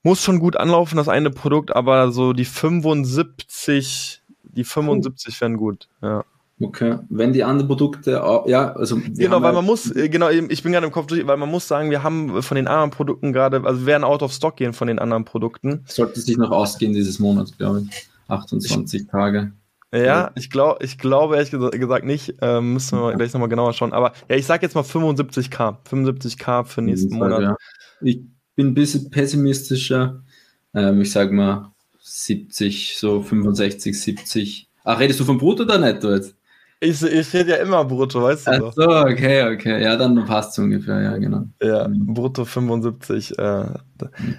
muss 0.03 0.23
schon 0.23 0.39
gut 0.39 0.57
anlaufen, 0.57 0.97
das 0.97 1.09
eine 1.09 1.31
Produkt, 1.31 1.75
aber 1.75 2.13
so 2.13 2.35
die 2.35 2.45
75, 2.45 4.23
die 4.43 4.65
75 4.65 5.41
wären 5.41 5.57
gut, 5.57 5.89
ja. 6.03 6.25
Okay, 6.61 6.99
wenn 7.09 7.33
die 7.33 7.43
anderen 7.43 7.67
Produkte, 7.67 8.13
ja, 8.47 8.73
also. 8.75 9.01
Genau, 9.17 9.43
weil 9.43 9.53
man 9.53 9.65
muss, 9.65 9.91
äh, 9.91 10.09
genau, 10.09 10.29
ich 10.29 10.63
bin 10.63 10.71
gerade 10.71 10.87
im 10.87 10.93
Kopf 10.93 11.09
durch, 11.09 11.27
weil 11.27 11.37
man 11.37 11.51
muss 11.51 11.67
sagen, 11.67 11.91
wir 11.91 12.05
haben 12.05 12.43
von 12.43 12.55
den 12.55 12.69
anderen 12.69 12.91
Produkten 12.91 13.33
gerade, 13.33 13.65
also 13.65 13.81
wir 13.81 13.87
werden 13.87 14.05
out 14.05 14.23
of 14.23 14.33
stock 14.33 14.57
gehen 14.57 14.73
von 14.73 14.87
den 14.87 15.01
anderen 15.01 15.25
Produkten. 15.25 15.83
Sollte 15.87 16.21
sich 16.21 16.37
noch 16.37 16.53
ausgehen 16.53 16.93
dieses 16.93 17.19
Monat, 17.19 17.59
glaube 17.59 17.83
ich. 17.91 18.09
28 18.29 19.03
ich, 19.03 19.09
Tage. 19.09 19.53
Ja, 19.93 20.33
ich 20.35 20.51
glaube, 20.51 20.85
ich 20.85 20.99
glaube 20.99 21.37
ehrlich 21.37 21.51
gesagt 21.51 22.05
nicht. 22.05 22.35
Ähm, 22.41 22.75
müssen 22.75 22.99
wir 22.99 23.15
gleich 23.15 23.33
nochmal 23.33 23.49
genauer 23.49 23.73
schauen. 23.75 23.93
Aber 23.93 24.13
ja, 24.29 24.37
ich 24.37 24.47
sag 24.47 24.63
jetzt 24.63 24.75
mal 24.75 24.83
75k. 24.83 25.77
75k 25.89 26.65
für 26.65 26.83
nächsten 26.83 27.15
Monat. 27.17 27.43
Ja. 27.43 27.57
Ich 28.01 28.21
bin 28.57 28.69
ein 28.69 28.75
bisschen 28.75 29.11
pessimistischer. 29.11 30.23
Ähm, 30.75 31.01
ich 31.01 31.13
sag 31.13 31.31
mal 31.31 31.73
70, 32.01 32.97
so 32.99 33.23
65, 33.23 34.01
70. 34.01 34.69
Ach, 34.83 34.99
redest 34.99 35.21
du 35.21 35.25
von 35.25 35.39
Brutto 35.39 35.63
oder 35.63 35.79
Netto 35.79 36.13
jetzt? 36.13 36.35
Ich, 36.85 37.03
ich 37.03 37.33
rede 37.33 37.53
ja 37.53 37.57
immer 37.57 37.85
brutto, 37.85 38.23
weißt 38.23 38.47
du 38.47 38.51
Ach 38.51 38.73
so, 38.73 38.89
okay, 38.89 39.55
okay. 39.55 39.83
Ja, 39.83 39.97
dann 39.97 40.25
passt 40.27 40.53
es 40.53 40.59
ungefähr, 40.59 41.01
ja, 41.01 41.17
genau. 41.17 41.45
Ja, 41.63 41.89
brutto 41.91 42.45
75. 42.45 43.39
Äh, 43.39 43.43
okay. 43.43 43.71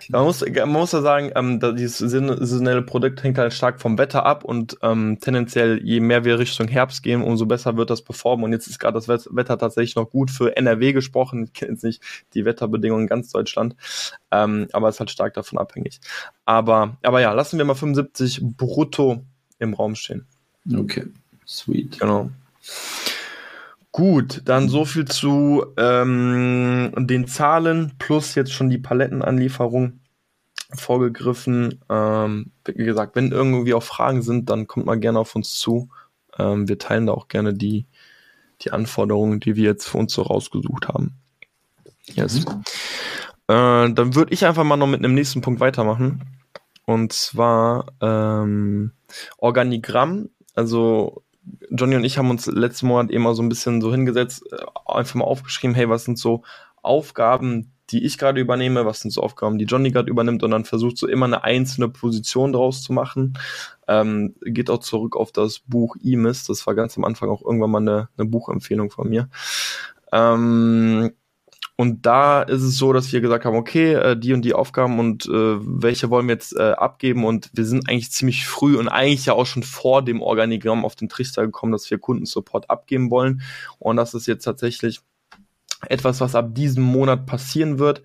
man, 0.10 0.24
muss, 0.24 0.46
man 0.48 0.70
muss 0.70 0.92
ja 0.92 1.02
sagen, 1.02 1.32
ähm, 1.36 1.60
dieses 1.76 1.98
saisonelle 1.98 2.84
Produkt 2.84 3.24
hängt 3.24 3.38
halt 3.38 3.54
stark 3.54 3.82
vom 3.82 3.98
Wetter 3.98 4.26
ab 4.26 4.44
und 4.44 4.78
ähm, 4.84 5.18
tendenziell, 5.20 5.82
je 5.84 6.00
mehr 6.00 6.24
wir 6.24 6.38
Richtung 6.40 6.68
Herbst 6.68 7.04
gehen, 7.04 7.22
umso 7.24 7.46
besser 7.46 7.78
wird 7.78 7.90
das 7.90 8.04
performen. 8.04 8.46
Und 8.46 8.52
jetzt 8.52 8.68
ist 8.68 8.80
gerade 8.80 8.94
das 8.94 9.08
Wetter 9.10 9.58
tatsächlich 9.58 9.96
noch 9.96 10.10
gut 10.10 10.30
für 10.30 10.56
NRW 10.56 10.94
gesprochen. 10.94 11.46
Ich 11.46 11.54
kenne 11.54 11.72
jetzt 11.72 11.84
nicht 11.84 12.02
die 12.34 12.46
Wetterbedingungen 12.46 13.04
in 13.06 13.10
ganz 13.10 13.32
Deutschland, 13.32 13.76
ähm, 14.32 14.68
aber 14.72 14.90
es 14.90 14.96
ist 14.96 15.00
halt 15.00 15.12
stark 15.12 15.34
davon 15.34 15.58
abhängig. 15.58 16.00
Aber, 16.46 16.98
aber 17.02 17.22
ja, 17.22 17.34
lassen 17.34 17.58
wir 17.58 17.66
mal 17.66 17.76
75 17.76 18.42
brutto 18.44 19.24
im 19.58 19.74
Raum 19.74 19.96
stehen. 19.96 20.28
Okay. 20.74 21.06
Sweet. 21.46 22.00
Genau. 22.00 22.30
Gut, 23.92 24.42
dann 24.44 24.68
so 24.68 24.84
viel 24.84 25.06
zu 25.06 25.66
ähm, 25.78 26.92
den 26.98 27.28
Zahlen 27.28 27.94
plus 27.98 28.36
jetzt 28.36 28.52
schon 28.52 28.70
die 28.70 28.78
Palettenanlieferung 28.78 30.02
vorgegriffen. 30.74 31.80
Ähm, 31.90 32.52
wie 32.66 32.84
gesagt, 32.84 33.16
wenn 33.16 33.32
irgendwie 33.32 33.74
auch 33.74 33.84
Fragen 33.84 34.22
sind, 34.22 34.50
dann 34.50 34.68
kommt 34.68 34.86
mal 34.86 35.00
gerne 35.00 35.20
auf 35.20 35.36
uns 35.36 35.58
zu. 35.58 35.90
Ähm, 36.38 36.68
wir 36.68 36.78
teilen 36.78 37.06
da 37.08 37.14
auch 37.14 37.30
gerne 37.30 37.54
die, 37.54 37.86
die 38.62 38.72
Anforderungen, 38.72 39.40
die 39.40 39.56
wir 39.56 39.64
jetzt 39.64 39.88
für 39.88 39.98
uns 39.98 40.14
so 40.14 40.24
rausgesucht 40.24 40.90
haben. 40.90 41.14
Yes. 42.14 42.46
Mhm. 42.46 42.64
Äh, 43.48 43.94
dann 43.94 44.16
würde 44.16 44.34
ich 44.34 44.46
einfach 44.46 44.64
mal 44.64 44.78
noch 44.78 44.88
mit 44.88 45.00
einem 45.00 45.14
nächsten 45.14 45.42
Punkt 45.42 45.60
weitermachen. 45.60 46.22
Und 46.86 47.14
zwar 47.14 47.94
ähm, 48.02 48.92
Organigramm. 49.38 50.30
Also 50.54 51.24
Johnny 51.70 51.96
und 51.96 52.04
ich 52.04 52.18
haben 52.18 52.30
uns 52.30 52.46
letzten 52.48 52.88
Monat 52.88 53.12
mal 53.14 53.36
so 53.36 53.44
ein 53.44 53.50
bisschen 53.50 53.82
so 53.82 53.92
hingesetzt, 53.92 54.44
äh, 54.52 54.58
einfach 54.86 55.16
mal 55.16 55.26
aufgeschrieben, 55.26 55.76
hey, 55.76 55.90
was 55.90 56.06
sind 56.06 56.18
so 56.18 56.44
Aufgaben, 56.82 57.72
die 57.90 58.04
ich 58.04 58.18
gerade 58.18 58.40
übernehme, 58.40 58.86
was 58.86 59.02
sind 59.02 59.12
so 59.12 59.22
Aufgaben, 59.22 59.58
die 59.58 59.66
Johnny 59.66 59.92
gerade 59.92 60.10
übernimmt 60.10 60.44
und 60.44 60.52
dann 60.52 60.66
versucht 60.66 60.98
so 60.98 61.08
immer 61.08 61.26
eine 61.26 61.44
einzelne 61.44 61.90
Position 61.90 62.54
draus 62.54 62.82
zu 62.82 62.94
machen. 62.94 63.38
Ähm, 63.88 64.36
geht 64.42 64.70
auch 64.70 64.80
zurück 64.80 65.16
auf 65.16 65.32
das 65.32 65.60
Buch 65.60 65.96
E-Mist, 66.02 66.50
das 66.50 66.66
war 66.66 66.76
ganz 66.76 66.98
am 66.98 67.04
Anfang 67.04 67.30
auch 67.30 67.44
irgendwann 67.44 67.72
mal 67.72 67.82
eine, 67.82 68.10
eine 68.18 68.28
Buchempfehlung 68.28 68.90
von 68.90 69.10
mir. 69.10 69.30
Ähm, 70.12 71.12
und 71.78 72.06
da 72.06 72.42
ist 72.42 72.62
es 72.62 72.78
so, 72.78 72.94
dass 72.94 73.12
wir 73.12 73.20
gesagt 73.20 73.44
haben, 73.44 73.58
okay, 73.58 73.94
äh, 73.96 74.18
die 74.18 74.32
und 74.32 74.44
die 74.44 74.54
Aufgaben 74.54 74.98
und 74.98 75.26
äh, 75.26 75.30
welche 75.60 76.10
wollen 76.10 76.28
wir 76.28 76.36
jetzt 76.36 76.56
äh, 76.56 76.72
abgeben 76.72 77.26
und 77.26 77.50
wir 77.54 77.66
sind 77.66 77.90
eigentlich 77.90 78.12
ziemlich 78.12 78.48
früh 78.48 78.78
und 78.78 78.88
eigentlich 78.88 79.26
ja 79.26 79.34
auch 79.34 79.46
schon 79.46 79.64
vor 79.64 80.02
dem 80.02 80.22
Organigramm 80.22 80.86
auf 80.86 80.96
den 80.96 81.10
Trichter 81.10 81.46
gekommen, 81.46 81.74
dass 81.74 81.90
wir 81.92 81.98
Kundensupport 82.00 82.70
abgeben 82.70 83.12
wollen. 83.12 83.42
Und 83.78 83.98
das 83.98 84.14
ist 84.14 84.26
jetzt 84.26 84.46
tatsächlich 84.46 85.02
etwas, 85.90 86.22
was 86.22 86.34
ab 86.34 86.56
diesem 86.56 86.84
Monat 86.84 87.26
passieren 87.26 87.78
wird. 87.78 88.04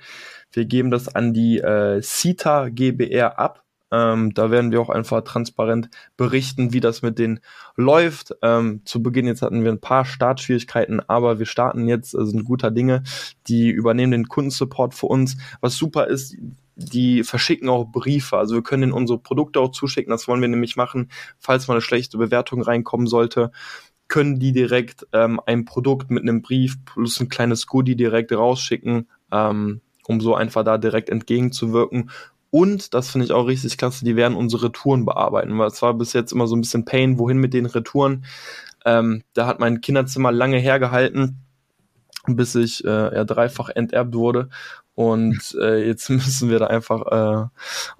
Wir 0.53 0.65
geben 0.65 0.91
das 0.91 1.09
an 1.15 1.33
die 1.33 1.59
äh, 1.59 2.03
CITA 2.03 2.71
GBR 2.71 3.39
ab. 3.39 3.65
Ähm, 3.93 4.33
da 4.35 4.51
werden 4.51 4.73
wir 4.73 4.81
auch 4.81 4.91
einfach 4.91 5.23
transparent 5.23 5.91
berichten, 6.17 6.73
wie 6.73 6.81
das 6.81 7.03
mit 7.03 7.19
denen 7.19 7.41
läuft. 7.77 8.35
Ähm, 8.43 8.83
zu 8.85 9.03
Beginn 9.03 9.27
jetzt 9.27 9.43
hatten 9.43 9.65
wir 9.65 9.73
ein 9.73 9.81
paar 9.81 10.05
Startschwierigkeiten, 10.05 11.01
aber 11.09 11.39
wir 11.39 11.47
starten 11.47 11.89
jetzt, 11.89 12.15
äh, 12.15 12.25
sind 12.25 12.45
guter 12.45 12.71
Dinge. 12.71 13.03
Die 13.49 13.71
übernehmen 13.71 14.13
den 14.13 14.29
Kundensupport 14.29 14.95
für 14.95 15.07
uns. 15.07 15.37
Was 15.61 15.77
super 15.77 16.07
ist, 16.07 16.37
die 16.77 17.25
verschicken 17.25 17.69
auch 17.69 17.85
Briefe. 17.85 18.39
Also 18.39 18.55
wir 18.55 18.63
können 18.63 18.85
ihnen 18.85 18.93
unsere 18.93 19.19
Produkte 19.19 19.61
auch 19.61 19.71
zuschicken. 19.71 20.11
Das 20.11 20.29
wollen 20.29 20.41
wir 20.41 20.49
nämlich 20.49 20.77
machen, 20.77 21.11
falls 21.39 21.69
mal 21.69 21.75
eine 21.75 21.83
schlechte 21.83 22.17
Bewertung 22.19 22.63
reinkommen 22.63 23.07
sollte 23.07 23.51
können 24.11 24.41
die 24.41 24.53
direkt 24.53 25.07
ähm, 25.13 25.41
ein 25.47 25.65
Produkt 25.65 26.11
mit 26.11 26.25
einem 26.25 26.43
Brief 26.43 26.85
plus 26.85 27.21
ein 27.21 27.29
kleines 27.29 27.67
Goodie 27.67 27.95
direkt 27.95 28.33
rausschicken, 28.33 29.09
ähm, 29.33 29.81
um 30.07 30.21
so 30.21 30.35
einfach 30.35 30.65
da 30.65 30.77
direkt 30.77 31.09
entgegenzuwirken 31.09 32.11
und, 32.51 32.95
das 32.95 33.11
finde 33.11 33.27
ich 33.27 33.33
auch 33.33 33.47
richtig 33.47 33.79
klasse, 33.79 34.05
die 34.05 34.17
werden 34.17 34.37
unsere 34.37 34.65
Retouren 34.65 35.05
bearbeiten, 35.05 35.57
weil 35.59 35.69
es 35.69 35.81
war 35.83 35.95
bis 35.95 36.13
jetzt 36.13 36.33
immer 36.33 36.47
so 36.47 36.57
ein 36.57 36.61
bisschen 36.61 36.85
Pain, 36.85 37.19
wohin 37.19 37.39
mit 37.39 37.55
den 37.55 37.67
Retouren. 37.67 38.25
Ähm, 38.85 39.23
da 39.35 39.47
hat 39.47 39.61
mein 39.61 39.81
Kinderzimmer 39.81 40.33
lange 40.33 40.59
hergehalten, 40.59 41.37
bis 42.27 42.55
ich 42.55 42.85
äh, 42.85 42.89
ja, 43.15 43.25
dreifach 43.25 43.69
enterbt 43.69 44.15
wurde. 44.15 44.49
Und 45.01 45.57
äh, 45.59 45.87
jetzt 45.87 46.11
müssen 46.11 46.51
wir 46.51 46.59
da 46.59 46.67
einfach 46.67 47.07
äh, 47.07 47.49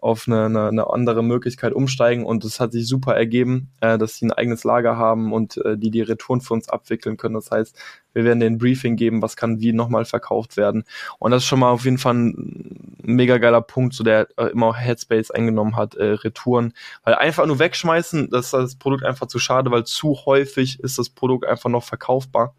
auf 0.03 0.25
eine, 0.27 0.45
eine, 0.45 0.69
eine 0.69 0.91
andere 0.91 1.25
Möglichkeit 1.25 1.73
umsteigen. 1.73 2.27
Und 2.27 2.45
es 2.45 2.61
hat 2.61 2.73
sich 2.73 2.87
super 2.87 3.17
ergeben, 3.17 3.71
äh, 3.81 3.97
dass 3.97 4.17
sie 4.17 4.27
ein 4.27 4.33
eigenes 4.33 4.65
Lager 4.65 4.99
haben 4.99 5.33
und 5.33 5.57
äh, 5.65 5.79
die 5.79 5.91
die 5.91 6.03
Retouren 6.03 6.43
für 6.43 6.53
uns 6.53 6.69
abwickeln 6.69 7.17
können. 7.17 7.37
Das 7.37 7.51
heißt, 7.51 7.75
wir 8.13 8.25
werden 8.25 8.41
den 8.41 8.59
Briefing 8.59 8.97
geben, 8.97 9.23
was 9.23 9.35
kann 9.35 9.61
wie 9.61 9.73
nochmal 9.73 10.05
verkauft 10.05 10.59
werden. 10.59 10.85
Und 11.19 11.31
das 11.31 11.43
ist 11.43 11.49
schon 11.49 11.61
mal 11.61 11.71
auf 11.71 11.87
jeden 11.87 11.97
Fall 11.97 12.17
ein 12.17 12.97
mega 13.03 13.39
geiler 13.39 13.63
Punkt, 13.63 13.95
so 13.95 14.05
der 14.05 14.29
äh, 14.37 14.49
immer 14.49 14.77
Headspace 14.77 15.31
eingenommen 15.31 15.77
hat, 15.77 15.95
äh, 15.95 16.05
Retouren. 16.05 16.75
Weil 17.05 17.15
einfach 17.15 17.47
nur 17.47 17.59
wegschmeißen, 17.59 18.29
das 18.29 18.47
ist 18.47 18.53
das 18.53 18.75
Produkt 18.77 19.05
einfach 19.05 19.27
zu 19.27 19.39
schade, 19.39 19.71
weil 19.71 19.85
zu 19.85 20.27
häufig 20.27 20.81
ist 20.81 20.99
das 20.99 21.09
Produkt 21.09 21.47
einfach 21.47 21.71
noch 21.71 21.85
verkaufbar. 21.85 22.55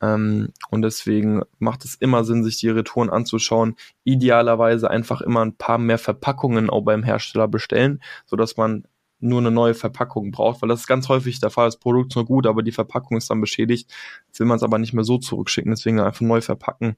Ähm, 0.00 0.52
und 0.70 0.82
deswegen 0.82 1.42
macht 1.58 1.84
es 1.84 1.94
immer 1.94 2.24
Sinn, 2.24 2.44
sich 2.44 2.58
die 2.58 2.68
Retouren 2.68 3.10
anzuschauen. 3.10 3.76
Idealerweise 4.04 4.90
einfach 4.90 5.20
immer 5.20 5.44
ein 5.44 5.56
paar 5.56 5.78
mehr 5.78 5.98
Verpackungen 5.98 6.70
auch 6.70 6.82
beim 6.82 7.02
Hersteller 7.02 7.48
bestellen, 7.48 8.02
sodass 8.26 8.56
man 8.56 8.86
nur 9.18 9.40
eine 9.40 9.50
neue 9.50 9.74
Verpackung 9.74 10.30
braucht, 10.30 10.60
weil 10.60 10.68
das 10.68 10.80
ist 10.80 10.86
ganz 10.86 11.08
häufig 11.08 11.40
der 11.40 11.50
Fall. 11.50 11.66
Das 11.66 11.78
Produkt 11.78 12.12
ist 12.12 12.16
nur 12.16 12.26
gut, 12.26 12.46
aber 12.46 12.62
die 12.62 12.72
Verpackung 12.72 13.16
ist 13.16 13.30
dann 13.30 13.40
beschädigt. 13.40 13.90
Jetzt 14.26 14.40
will 14.40 14.46
man 14.46 14.56
es 14.56 14.62
aber 14.62 14.78
nicht 14.78 14.92
mehr 14.92 15.04
so 15.04 15.18
zurückschicken, 15.18 15.72
deswegen 15.72 16.00
einfach 16.00 16.20
neu 16.20 16.40
verpacken. 16.40 16.96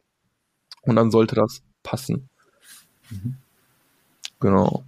Und 0.83 0.97
dann 0.97 1.11
sollte 1.11 1.37
das 1.37 1.63
passen. 1.83 2.29
Mhm. 3.11 3.37
Genau. 4.41 4.85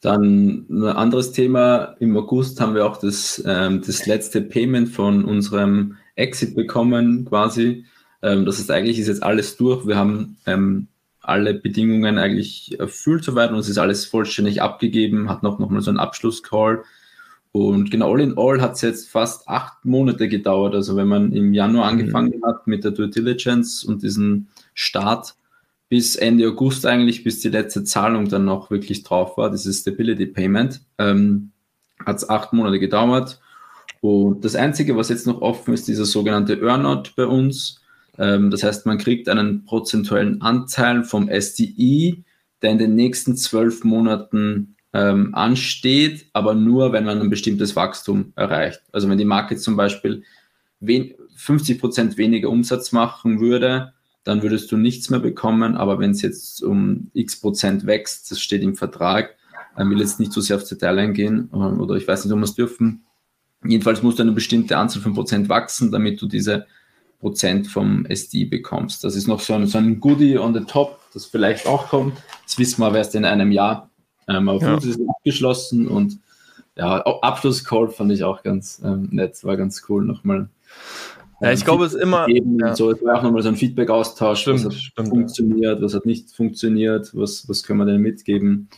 Dann 0.00 0.66
ein 0.70 0.84
anderes 0.84 1.32
Thema. 1.32 1.96
Im 2.00 2.16
August 2.16 2.60
haben 2.60 2.74
wir 2.74 2.86
auch 2.86 2.96
das, 2.96 3.42
ähm, 3.46 3.82
das 3.82 4.06
letzte 4.06 4.40
Payment 4.40 4.88
von 4.88 5.24
unserem 5.24 5.96
Exit 6.16 6.54
bekommen, 6.54 7.24
quasi. 7.26 7.84
Ähm, 8.22 8.44
das 8.44 8.58
heißt, 8.58 8.70
eigentlich 8.70 8.98
ist 8.98 9.08
jetzt 9.08 9.22
alles 9.22 9.56
durch. 9.56 9.86
Wir 9.86 9.96
haben 9.96 10.36
ähm, 10.46 10.88
alle 11.20 11.54
Bedingungen 11.54 12.18
eigentlich 12.18 12.78
erfüllt 12.78 13.24
soweit 13.24 13.50
und 13.50 13.58
es 13.58 13.68
ist 13.68 13.78
alles 13.78 14.06
vollständig 14.06 14.62
abgegeben, 14.62 15.28
hat 15.28 15.42
noch, 15.42 15.58
noch 15.58 15.70
mal 15.70 15.80
so 15.80 15.90
einen 15.90 15.98
Abschlusscall. 15.98 16.82
Und 17.52 17.90
genau, 17.90 18.12
all 18.12 18.20
in 18.20 18.36
all 18.36 18.60
hat 18.60 18.74
es 18.74 18.82
jetzt 18.82 19.08
fast 19.08 19.48
acht 19.48 19.84
Monate 19.84 20.28
gedauert. 20.28 20.74
Also 20.74 20.94
wenn 20.96 21.08
man 21.08 21.32
im 21.32 21.54
Januar 21.54 21.90
mhm. 21.90 22.00
angefangen 22.00 22.42
hat 22.44 22.66
mit 22.66 22.84
der 22.84 22.90
Due 22.90 23.08
Diligence 23.08 23.82
und 23.82 24.02
diesen 24.02 24.48
Start, 24.74 25.34
bis 25.88 26.16
Ende 26.16 26.48
August 26.48 26.84
eigentlich, 26.84 27.24
bis 27.24 27.40
die 27.40 27.48
letzte 27.48 27.84
Zahlung 27.84 28.28
dann 28.28 28.44
noch 28.44 28.70
wirklich 28.70 29.04
drauf 29.04 29.38
war, 29.38 29.50
dieses 29.50 29.80
Stability 29.80 30.26
Payment, 30.26 30.80
ähm, 30.98 31.52
hat 32.04 32.16
es 32.16 32.28
acht 32.28 32.52
Monate 32.52 32.78
gedauert. 32.78 33.40
Und 34.06 34.44
das 34.44 34.54
Einzige, 34.54 34.96
was 34.96 35.08
jetzt 35.08 35.26
noch 35.26 35.40
offen 35.40 35.74
ist, 35.74 35.88
dieser 35.88 36.04
sogenannte 36.04 36.60
Earnout 36.60 37.10
bei 37.16 37.26
uns. 37.26 37.80
Ähm, 38.18 38.52
das 38.52 38.62
heißt, 38.62 38.86
man 38.86 38.98
kriegt 38.98 39.28
einen 39.28 39.64
prozentuellen 39.64 40.42
Anteil 40.42 41.02
vom 41.02 41.28
SDI, 41.28 42.22
der 42.62 42.70
in 42.70 42.78
den 42.78 42.94
nächsten 42.94 43.36
zwölf 43.36 43.82
Monaten 43.82 44.76
ähm, 44.92 45.34
ansteht, 45.34 46.26
aber 46.32 46.54
nur, 46.54 46.92
wenn 46.92 47.04
man 47.04 47.20
ein 47.20 47.30
bestimmtes 47.30 47.74
Wachstum 47.74 48.32
erreicht. 48.36 48.80
Also 48.92 49.08
wenn 49.08 49.18
die 49.18 49.24
Marke 49.24 49.56
zum 49.56 49.76
Beispiel 49.76 50.22
50 51.34 51.80
Prozent 51.80 52.16
weniger 52.16 52.48
Umsatz 52.48 52.92
machen 52.92 53.40
würde, 53.40 53.92
dann 54.22 54.42
würdest 54.42 54.70
du 54.70 54.76
nichts 54.76 55.10
mehr 55.10 55.20
bekommen. 55.20 55.74
Aber 55.76 55.98
wenn 55.98 56.12
es 56.12 56.22
jetzt 56.22 56.62
um 56.62 57.10
x 57.12 57.40
Prozent 57.40 57.86
wächst, 57.86 58.30
das 58.30 58.40
steht 58.40 58.62
im 58.62 58.76
Vertrag, 58.76 59.34
dann 59.76 59.90
will 59.90 59.98
jetzt 59.98 60.20
nicht 60.20 60.32
so 60.32 60.40
sehr 60.40 60.56
aufs 60.56 60.68
Detail 60.68 60.96
eingehen 60.96 61.50
ähm, 61.52 61.80
oder 61.80 61.96
ich 61.96 62.06
weiß 62.06 62.24
nicht, 62.24 62.32
ob 62.32 62.38
wir 62.38 62.44
es 62.44 62.54
dürfen. 62.54 63.05
Jedenfalls 63.68 64.02
muss 64.02 64.16
du 64.16 64.22
eine 64.22 64.32
bestimmte 64.32 64.76
Anzahl 64.76 65.02
von 65.02 65.14
Prozent 65.14 65.48
wachsen, 65.48 65.90
damit 65.90 66.20
du 66.20 66.26
diese 66.26 66.66
Prozent 67.20 67.66
vom 67.66 68.06
SD 68.06 68.44
bekommst. 68.44 69.04
Das 69.04 69.16
ist 69.16 69.26
noch 69.26 69.40
so 69.40 69.54
ein, 69.54 69.66
so 69.66 69.78
ein 69.78 70.00
Goodie 70.00 70.38
on 70.38 70.54
the 70.54 70.60
top, 70.60 71.00
das 71.14 71.26
vielleicht 71.26 71.66
auch 71.66 71.88
kommt. 71.88 72.16
Das 72.44 72.58
wissen 72.58 72.80
wir 72.82 72.94
erst 72.94 73.14
in 73.14 73.24
einem 73.24 73.52
Jahr. 73.52 73.90
Ähm, 74.28 74.48
aber 74.48 74.60
ja. 74.60 74.76
ist 74.76 74.84
es 74.84 74.98
abgeschlossen 75.08 75.86
und 75.88 76.18
ja, 76.76 77.00
Abschlusscall 77.00 77.88
fand 77.88 78.12
ich 78.12 78.22
auch 78.22 78.42
ganz 78.42 78.82
ähm, 78.84 79.08
nett, 79.10 79.42
war 79.44 79.56
ganz 79.56 79.82
cool 79.88 80.04
nochmal. 80.04 80.48
Ja, 81.40 81.52
ich 81.52 81.64
glaube, 81.64 81.84
es 81.84 81.94
ist 81.94 82.02
immer. 82.02 82.26
Ja. 82.28 82.74
So, 82.74 82.90
es 82.90 83.02
war 83.02 83.18
auch 83.18 83.22
nochmal 83.22 83.42
so 83.42 83.48
ein 83.48 83.56
Feedback-Austausch, 83.56 84.46
was 84.46 84.64
hat 84.64 84.74
stimmt, 84.74 85.08
funktioniert, 85.08 85.78
ja. 85.78 85.84
was 85.84 85.94
hat 85.94 86.06
nicht 86.06 86.30
funktioniert, 86.30 87.10
was, 87.14 87.48
was 87.48 87.62
können 87.62 87.80
wir 87.80 87.86
denn 87.86 88.00
mitgeben. 88.00 88.68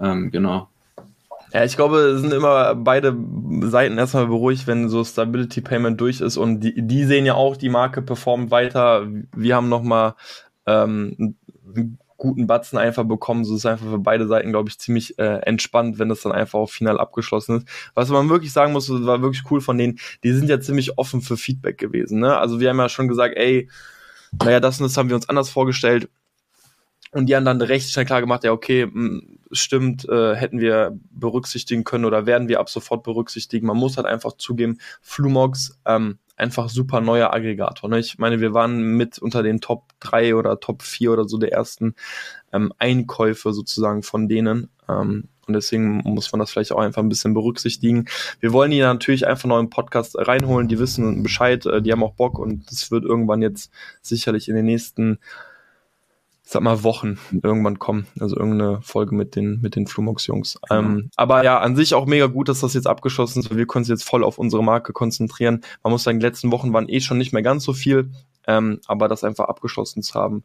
Ähm, 0.00 0.30
genau. 0.30 0.68
Ja, 1.56 1.64
ich 1.64 1.74
glaube, 1.74 2.00
es 2.00 2.20
sind 2.20 2.34
immer 2.34 2.74
beide 2.74 3.16
Seiten 3.62 3.96
erstmal 3.96 4.26
beruhigt, 4.26 4.66
wenn 4.66 4.90
so 4.90 5.02
Stability 5.02 5.62
Payment 5.62 5.98
durch 5.98 6.20
ist 6.20 6.36
und 6.36 6.60
die, 6.60 6.86
die 6.86 7.04
sehen 7.04 7.24
ja 7.24 7.32
auch, 7.32 7.56
die 7.56 7.70
Marke 7.70 8.02
performt 8.02 8.50
weiter. 8.50 9.06
Wir 9.34 9.56
haben 9.56 9.70
nochmal 9.70 10.16
ähm, 10.66 11.34
guten 12.18 12.46
Batzen 12.46 12.78
einfach 12.78 13.04
bekommen. 13.04 13.46
So 13.46 13.56
ist 13.56 13.64
einfach 13.64 13.86
für 13.86 13.98
beide 13.98 14.26
Seiten, 14.26 14.50
glaube 14.50 14.68
ich, 14.68 14.78
ziemlich 14.78 15.18
äh, 15.18 15.38
entspannt, 15.46 15.98
wenn 15.98 16.10
das 16.10 16.20
dann 16.20 16.32
einfach 16.32 16.58
auch 16.58 16.68
final 16.68 17.00
abgeschlossen 17.00 17.56
ist. 17.56 17.68
Was 17.94 18.10
man 18.10 18.28
wirklich 18.28 18.52
sagen 18.52 18.74
muss, 18.74 18.90
war 18.90 19.22
wirklich 19.22 19.50
cool 19.50 19.62
von 19.62 19.78
denen, 19.78 19.98
die 20.24 20.32
sind 20.32 20.50
ja 20.50 20.60
ziemlich 20.60 20.98
offen 20.98 21.22
für 21.22 21.38
Feedback 21.38 21.78
gewesen. 21.78 22.20
Ne? 22.20 22.36
Also 22.36 22.60
wir 22.60 22.68
haben 22.68 22.78
ja 22.78 22.90
schon 22.90 23.08
gesagt, 23.08 23.34
ey, 23.34 23.70
naja, 24.44 24.60
das 24.60 24.78
und 24.78 24.84
das 24.84 24.96
haben 24.98 25.08
wir 25.08 25.16
uns 25.16 25.30
anders 25.30 25.48
vorgestellt. 25.48 26.10
Und 27.16 27.26
die 27.26 27.34
haben 27.34 27.46
dann 27.46 27.62
recht 27.62 27.90
schnell 27.90 28.04
klar 28.04 28.20
gemacht, 28.20 28.44
ja, 28.44 28.52
okay, 28.52 28.90
stimmt, 29.50 30.06
äh, 30.06 30.34
hätten 30.34 30.60
wir 30.60 30.98
berücksichtigen 31.10 31.82
können 31.82 32.04
oder 32.04 32.26
werden 32.26 32.48
wir 32.48 32.60
ab 32.60 32.68
sofort 32.68 33.04
berücksichtigen. 33.04 33.66
Man 33.66 33.78
muss 33.78 33.96
halt 33.96 34.06
einfach 34.06 34.36
zugeben, 34.36 34.78
Flumox 35.00 35.78
ähm, 35.86 36.18
einfach 36.36 36.68
super 36.68 37.00
neuer 37.00 37.32
Aggregator. 37.32 37.88
Ne? 37.88 38.00
Ich 38.00 38.18
meine, 38.18 38.40
wir 38.40 38.52
waren 38.52 38.82
mit 38.98 39.18
unter 39.18 39.42
den 39.42 39.62
Top 39.62 39.94
3 40.00 40.34
oder 40.34 40.60
Top 40.60 40.82
4 40.82 41.10
oder 41.10 41.26
so 41.26 41.38
der 41.38 41.52
ersten 41.52 41.94
ähm, 42.52 42.70
Einkäufe 42.78 43.54
sozusagen 43.54 44.02
von 44.02 44.28
denen. 44.28 44.68
Ähm, 44.86 45.28
und 45.46 45.54
deswegen 45.54 46.02
muss 46.04 46.32
man 46.32 46.40
das 46.40 46.50
vielleicht 46.50 46.72
auch 46.72 46.80
einfach 46.80 47.02
ein 47.02 47.08
bisschen 47.08 47.32
berücksichtigen. 47.32 48.06
Wir 48.40 48.52
wollen 48.52 48.72
die 48.72 48.80
natürlich 48.80 49.26
einfach 49.26 49.48
noch 49.48 49.58
im 49.58 49.70
Podcast 49.70 50.18
reinholen. 50.18 50.68
Die 50.68 50.78
wissen 50.78 51.22
Bescheid, 51.22 51.64
äh, 51.64 51.80
die 51.80 51.92
haben 51.92 52.02
auch 52.02 52.12
Bock 52.12 52.38
und 52.38 52.70
das 52.70 52.90
wird 52.90 53.04
irgendwann 53.04 53.40
jetzt 53.40 53.72
sicherlich 54.02 54.50
in 54.50 54.56
den 54.56 54.66
nächsten 54.66 55.18
sag 56.48 56.62
mal, 56.62 56.84
Wochen 56.84 57.18
irgendwann 57.42 57.80
kommen. 57.80 58.06
Also 58.20 58.36
irgendeine 58.36 58.80
Folge 58.80 59.16
mit 59.16 59.34
den, 59.34 59.60
mit 59.62 59.74
den 59.74 59.88
Flumox-Jungs. 59.88 60.60
Genau. 60.68 60.80
Ähm, 60.80 61.10
aber 61.16 61.42
ja, 61.42 61.58
an 61.58 61.74
sich 61.74 61.92
auch 61.92 62.06
mega 62.06 62.26
gut, 62.26 62.48
dass 62.48 62.60
das 62.60 62.72
jetzt 62.72 62.86
abgeschlossen 62.86 63.40
ist. 63.40 63.54
Wir 63.54 63.66
können 63.66 63.80
uns 63.80 63.88
jetzt 63.88 64.04
voll 64.04 64.22
auf 64.22 64.38
unsere 64.38 64.62
Marke 64.62 64.92
konzentrieren. 64.92 65.62
Man 65.82 65.92
muss 65.92 66.04
sagen, 66.04 66.20
die 66.20 66.26
letzten 66.26 66.52
Wochen 66.52 66.72
waren 66.72 66.88
eh 66.88 67.00
schon 67.00 67.18
nicht 67.18 67.32
mehr 67.32 67.42
ganz 67.42 67.64
so 67.64 67.72
viel. 67.72 68.12
Ähm, 68.46 68.80
aber 68.86 69.08
das 69.08 69.24
einfach 69.24 69.46
abgeschlossen 69.46 70.04
zu 70.04 70.14
haben, 70.14 70.44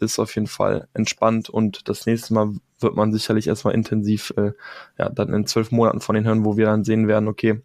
ist 0.00 0.18
auf 0.18 0.34
jeden 0.34 0.48
Fall 0.48 0.88
entspannt. 0.94 1.48
Und 1.48 1.88
das 1.88 2.06
nächste 2.06 2.34
Mal 2.34 2.54
wird 2.80 2.96
man 2.96 3.12
sicherlich 3.12 3.46
erstmal 3.46 3.74
intensiv, 3.74 4.34
äh, 4.36 4.50
ja, 4.98 5.08
dann 5.08 5.32
in 5.32 5.46
zwölf 5.46 5.70
Monaten 5.70 6.00
von 6.00 6.16
denen 6.16 6.26
hören, 6.26 6.44
wo 6.44 6.56
wir 6.56 6.66
dann 6.66 6.82
sehen 6.82 7.06
werden, 7.06 7.28
okay, 7.28 7.62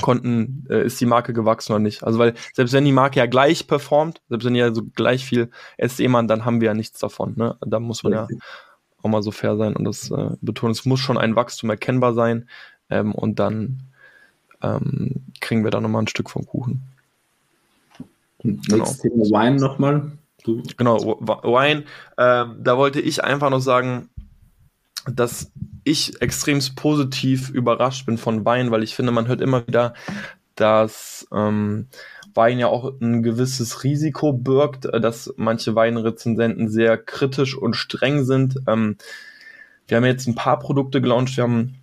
konnten, 0.00 0.66
äh, 0.68 0.84
ist 0.84 1.00
die 1.00 1.06
Marke 1.06 1.32
gewachsen 1.32 1.72
oder 1.72 1.80
nicht. 1.80 2.04
Also 2.04 2.18
weil 2.18 2.34
selbst 2.52 2.72
wenn 2.72 2.84
die 2.84 2.92
Marke 2.92 3.18
ja 3.18 3.26
gleich 3.26 3.66
performt, 3.66 4.22
selbst 4.28 4.44
wenn 4.44 4.54
die 4.54 4.60
ja 4.60 4.74
so 4.74 4.82
gleich 4.94 5.24
viel 5.24 5.50
SE 5.78 6.08
machen, 6.08 6.28
dann 6.28 6.44
haben 6.44 6.60
wir 6.60 6.66
ja 6.66 6.74
nichts 6.74 6.98
davon. 6.98 7.34
Ne? 7.36 7.56
Da 7.60 7.80
muss 7.80 8.02
man 8.02 8.12
ja 8.12 8.28
auch 9.02 9.08
mal 9.08 9.22
so 9.22 9.30
fair 9.30 9.56
sein 9.56 9.76
und 9.76 9.84
das 9.84 10.10
äh, 10.10 10.30
betonen. 10.40 10.72
Es 10.72 10.84
muss 10.84 11.00
schon 11.00 11.18
ein 11.18 11.36
Wachstum 11.36 11.70
erkennbar 11.70 12.14
sein 12.14 12.48
ähm, 12.90 13.14
und 13.14 13.38
dann 13.38 13.82
ähm, 14.62 15.26
kriegen 15.40 15.64
wir 15.64 15.70
da 15.70 15.80
nochmal 15.80 16.02
ein 16.02 16.08
Stück 16.08 16.30
vom 16.30 16.46
Kuchen. 16.46 16.82
Genau. 18.42 18.84
Thema 18.84 19.24
Wine 19.24 19.56
nochmal. 19.56 20.12
Genau, 20.76 20.98
Wine. 20.98 21.84
Ähm, 22.18 22.56
da 22.62 22.76
wollte 22.76 23.00
ich 23.00 23.24
einfach 23.24 23.50
noch 23.50 23.60
sagen, 23.60 24.08
dass 25.12 25.52
ich 25.84 26.20
extremst 26.20 26.76
positiv 26.76 27.50
überrascht 27.50 28.06
bin 28.06 28.18
von 28.18 28.44
Wein, 28.44 28.70
weil 28.70 28.82
ich 28.82 28.94
finde, 28.94 29.12
man 29.12 29.28
hört 29.28 29.40
immer 29.40 29.66
wieder, 29.66 29.94
dass 30.54 31.28
ähm, 31.32 31.88
Wein 32.34 32.58
ja 32.58 32.66
auch 32.66 32.92
ein 33.00 33.22
gewisses 33.22 33.84
Risiko 33.84 34.32
birgt, 34.32 34.86
äh, 34.86 35.00
dass 35.00 35.32
manche 35.36 35.74
Weinrezensenten 35.74 36.68
sehr 36.68 36.98
kritisch 36.98 37.56
und 37.56 37.74
streng 37.74 38.24
sind. 38.24 38.56
Ähm, 38.66 38.96
wir 39.86 39.96
haben 39.96 40.04
jetzt 40.04 40.26
ein 40.26 40.34
paar 40.34 40.58
Produkte 40.58 41.00
gelauncht, 41.00 41.36
wir 41.36 41.44
haben 41.44 41.76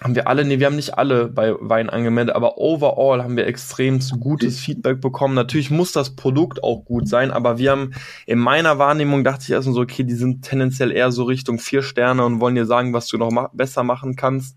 haben 0.00 0.14
wir 0.14 0.28
alle, 0.28 0.44
nee, 0.44 0.60
wir 0.60 0.66
haben 0.66 0.76
nicht 0.76 0.96
alle 0.96 1.26
bei 1.28 1.54
Wein 1.58 1.90
angemeldet, 1.90 2.34
aber 2.36 2.58
overall 2.58 3.22
haben 3.22 3.36
wir 3.36 3.46
extrem 3.46 3.98
gutes 4.20 4.60
Feedback 4.60 5.00
bekommen. 5.00 5.34
Natürlich 5.34 5.70
muss 5.70 5.90
das 5.90 6.14
Produkt 6.14 6.62
auch 6.62 6.84
gut 6.84 7.08
sein, 7.08 7.32
aber 7.32 7.58
wir 7.58 7.72
haben 7.72 7.92
in 8.26 8.38
meiner 8.38 8.78
Wahrnehmung 8.78 9.24
dachte 9.24 9.44
ich 9.44 9.50
erstmal 9.50 9.74
so, 9.74 9.80
okay, 9.80 10.04
die 10.04 10.14
sind 10.14 10.42
tendenziell 10.42 10.92
eher 10.92 11.10
so 11.10 11.24
Richtung 11.24 11.58
vier 11.58 11.82
Sterne 11.82 12.24
und 12.24 12.40
wollen 12.40 12.54
dir 12.54 12.66
sagen, 12.66 12.92
was 12.92 13.08
du 13.08 13.18
noch 13.18 13.30
ma 13.30 13.50
besser 13.52 13.82
machen 13.82 14.14
kannst. 14.14 14.56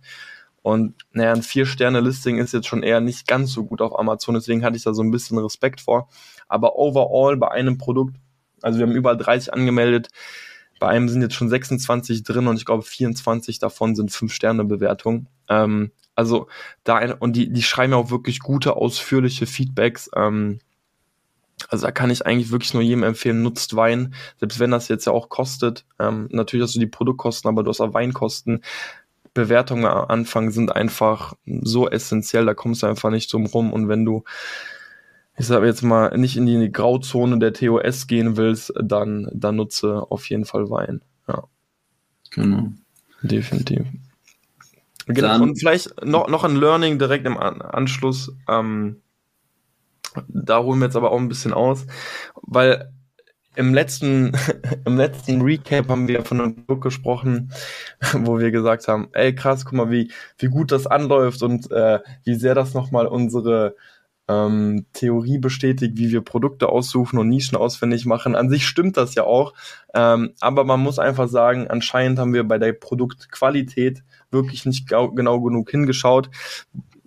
Und 0.61 0.93
naja, 1.11 1.33
ein 1.33 1.41
Vier-Sterne-Listing 1.41 2.37
ist 2.37 2.53
jetzt 2.53 2.67
schon 2.67 2.83
eher 2.83 3.01
nicht 3.01 3.27
ganz 3.27 3.51
so 3.51 3.63
gut 3.63 3.81
auf 3.81 3.97
Amazon, 3.97 4.35
deswegen 4.35 4.63
hatte 4.63 4.77
ich 4.77 4.83
da 4.83 4.93
so 4.93 5.01
ein 5.01 5.09
bisschen 5.09 5.39
Respekt 5.39 5.81
vor. 5.81 6.07
Aber 6.47 6.77
overall 6.77 7.35
bei 7.37 7.49
einem 7.49 7.79
Produkt, 7.79 8.15
also 8.61 8.77
wir 8.77 8.85
haben 8.85 8.95
über 8.95 9.15
30 9.15 9.53
angemeldet, 9.53 10.09
bei 10.81 10.87
einem 10.87 11.07
sind 11.09 11.21
jetzt 11.21 11.35
schon 11.35 11.47
26 11.47 12.23
drin 12.23 12.47
und 12.47 12.57
ich 12.57 12.65
glaube 12.65 12.81
24 12.81 13.59
davon 13.59 13.95
sind 13.95 14.09
5-Sterne-Bewertungen. 14.09 15.29
Ähm, 15.47 15.91
also 16.15 16.47
da 16.83 17.13
und 17.19 17.35
die, 17.35 17.53
die 17.53 17.61
schreiben 17.61 17.93
ja 17.93 17.99
auch 17.99 18.09
wirklich 18.09 18.39
gute, 18.39 18.75
ausführliche 18.75 19.45
Feedbacks. 19.45 20.09
Ähm, 20.15 20.59
also 21.69 21.85
da 21.85 21.91
kann 21.91 22.09
ich 22.09 22.25
eigentlich 22.25 22.51
wirklich 22.51 22.73
nur 22.73 22.81
jedem 22.81 23.03
empfehlen, 23.03 23.43
nutzt 23.43 23.75
Wein, 23.75 24.15
selbst 24.39 24.59
wenn 24.59 24.71
das 24.71 24.87
jetzt 24.87 25.05
ja 25.05 25.13
auch 25.13 25.29
kostet. 25.29 25.85
Ähm, 25.99 26.27
natürlich 26.31 26.63
hast 26.63 26.75
du 26.75 26.79
die 26.79 26.87
Produktkosten, 26.87 27.47
aber 27.47 27.61
du 27.61 27.69
hast 27.69 27.79
auch 27.79 27.93
Weinkosten. 27.93 28.63
Bewertungen 29.35 29.85
am 29.85 30.07
Anfang 30.09 30.49
sind 30.49 30.75
einfach 30.75 31.35
so 31.45 31.87
essentiell, 31.87 32.47
da 32.47 32.55
kommst 32.55 32.81
du 32.81 32.87
einfach 32.87 33.11
nicht 33.11 33.31
drum 33.31 33.45
rum. 33.45 33.71
Und 33.71 33.87
wenn 33.87 34.03
du 34.03 34.23
ich 35.41 35.47
sage 35.47 35.65
jetzt 35.65 35.81
mal, 35.81 36.15
nicht 36.19 36.37
in 36.37 36.45
die 36.45 36.71
Grauzone 36.71 37.39
der 37.39 37.51
TOS 37.51 38.05
gehen 38.05 38.37
willst, 38.37 38.71
dann, 38.79 39.27
dann 39.33 39.55
nutze 39.55 40.05
auf 40.11 40.29
jeden 40.29 40.45
Fall 40.45 40.69
Wein. 40.69 41.01
Ja. 41.27 41.45
Genau. 42.29 42.67
Definitiv. 43.23 43.87
Genau. 45.07 45.41
Und 45.41 45.59
vielleicht 45.59 46.05
noch, 46.05 46.29
noch 46.29 46.43
ein 46.43 46.55
Learning 46.55 46.99
direkt 46.99 47.25
im 47.25 47.39
Anschluss. 47.39 48.31
Ähm, 48.47 49.01
da 50.27 50.61
holen 50.61 50.77
wir 50.77 50.85
jetzt 50.85 50.95
aber 50.95 51.11
auch 51.11 51.19
ein 51.19 51.27
bisschen 51.27 51.53
aus, 51.53 51.87
weil 52.43 52.91
im 53.55 53.73
letzten, 53.73 54.33
im 54.85 54.95
letzten 54.95 55.41
Recap 55.41 55.89
haben 55.89 56.07
wir 56.07 56.23
von 56.23 56.39
einem 56.39 56.65
Book 56.67 56.83
gesprochen, 56.83 57.51
wo 58.13 58.37
wir 58.37 58.51
gesagt 58.51 58.87
haben, 58.87 59.09
ey 59.13 59.33
krass, 59.33 59.65
guck 59.65 59.73
mal, 59.73 59.89
wie, 59.89 60.11
wie 60.37 60.49
gut 60.49 60.71
das 60.71 60.85
anläuft 60.85 61.41
und 61.41 61.71
äh, 61.71 61.97
wie 62.25 62.35
sehr 62.35 62.53
das 62.53 62.75
nochmal 62.75 63.07
unsere 63.07 63.75
ähm, 64.31 64.85
Theorie 64.93 65.37
bestätigt, 65.37 65.97
wie 65.97 66.11
wir 66.11 66.21
Produkte 66.21 66.69
aussuchen 66.69 67.17
und 67.19 67.29
Nischen 67.29 67.57
ausfindig 67.57 68.05
machen. 68.05 68.35
An 68.35 68.49
sich 68.49 68.65
stimmt 68.65 68.97
das 68.97 69.15
ja 69.15 69.23
auch, 69.23 69.53
ähm, 69.93 70.33
aber 70.39 70.63
man 70.63 70.79
muss 70.79 70.99
einfach 70.99 71.27
sagen, 71.27 71.67
anscheinend 71.67 72.19
haben 72.19 72.33
wir 72.33 72.43
bei 72.43 72.57
der 72.57 72.73
Produktqualität 72.73 74.03
wirklich 74.31 74.65
nicht 74.65 74.87
genau 74.87 75.41
genug 75.41 75.69
hingeschaut 75.69 76.29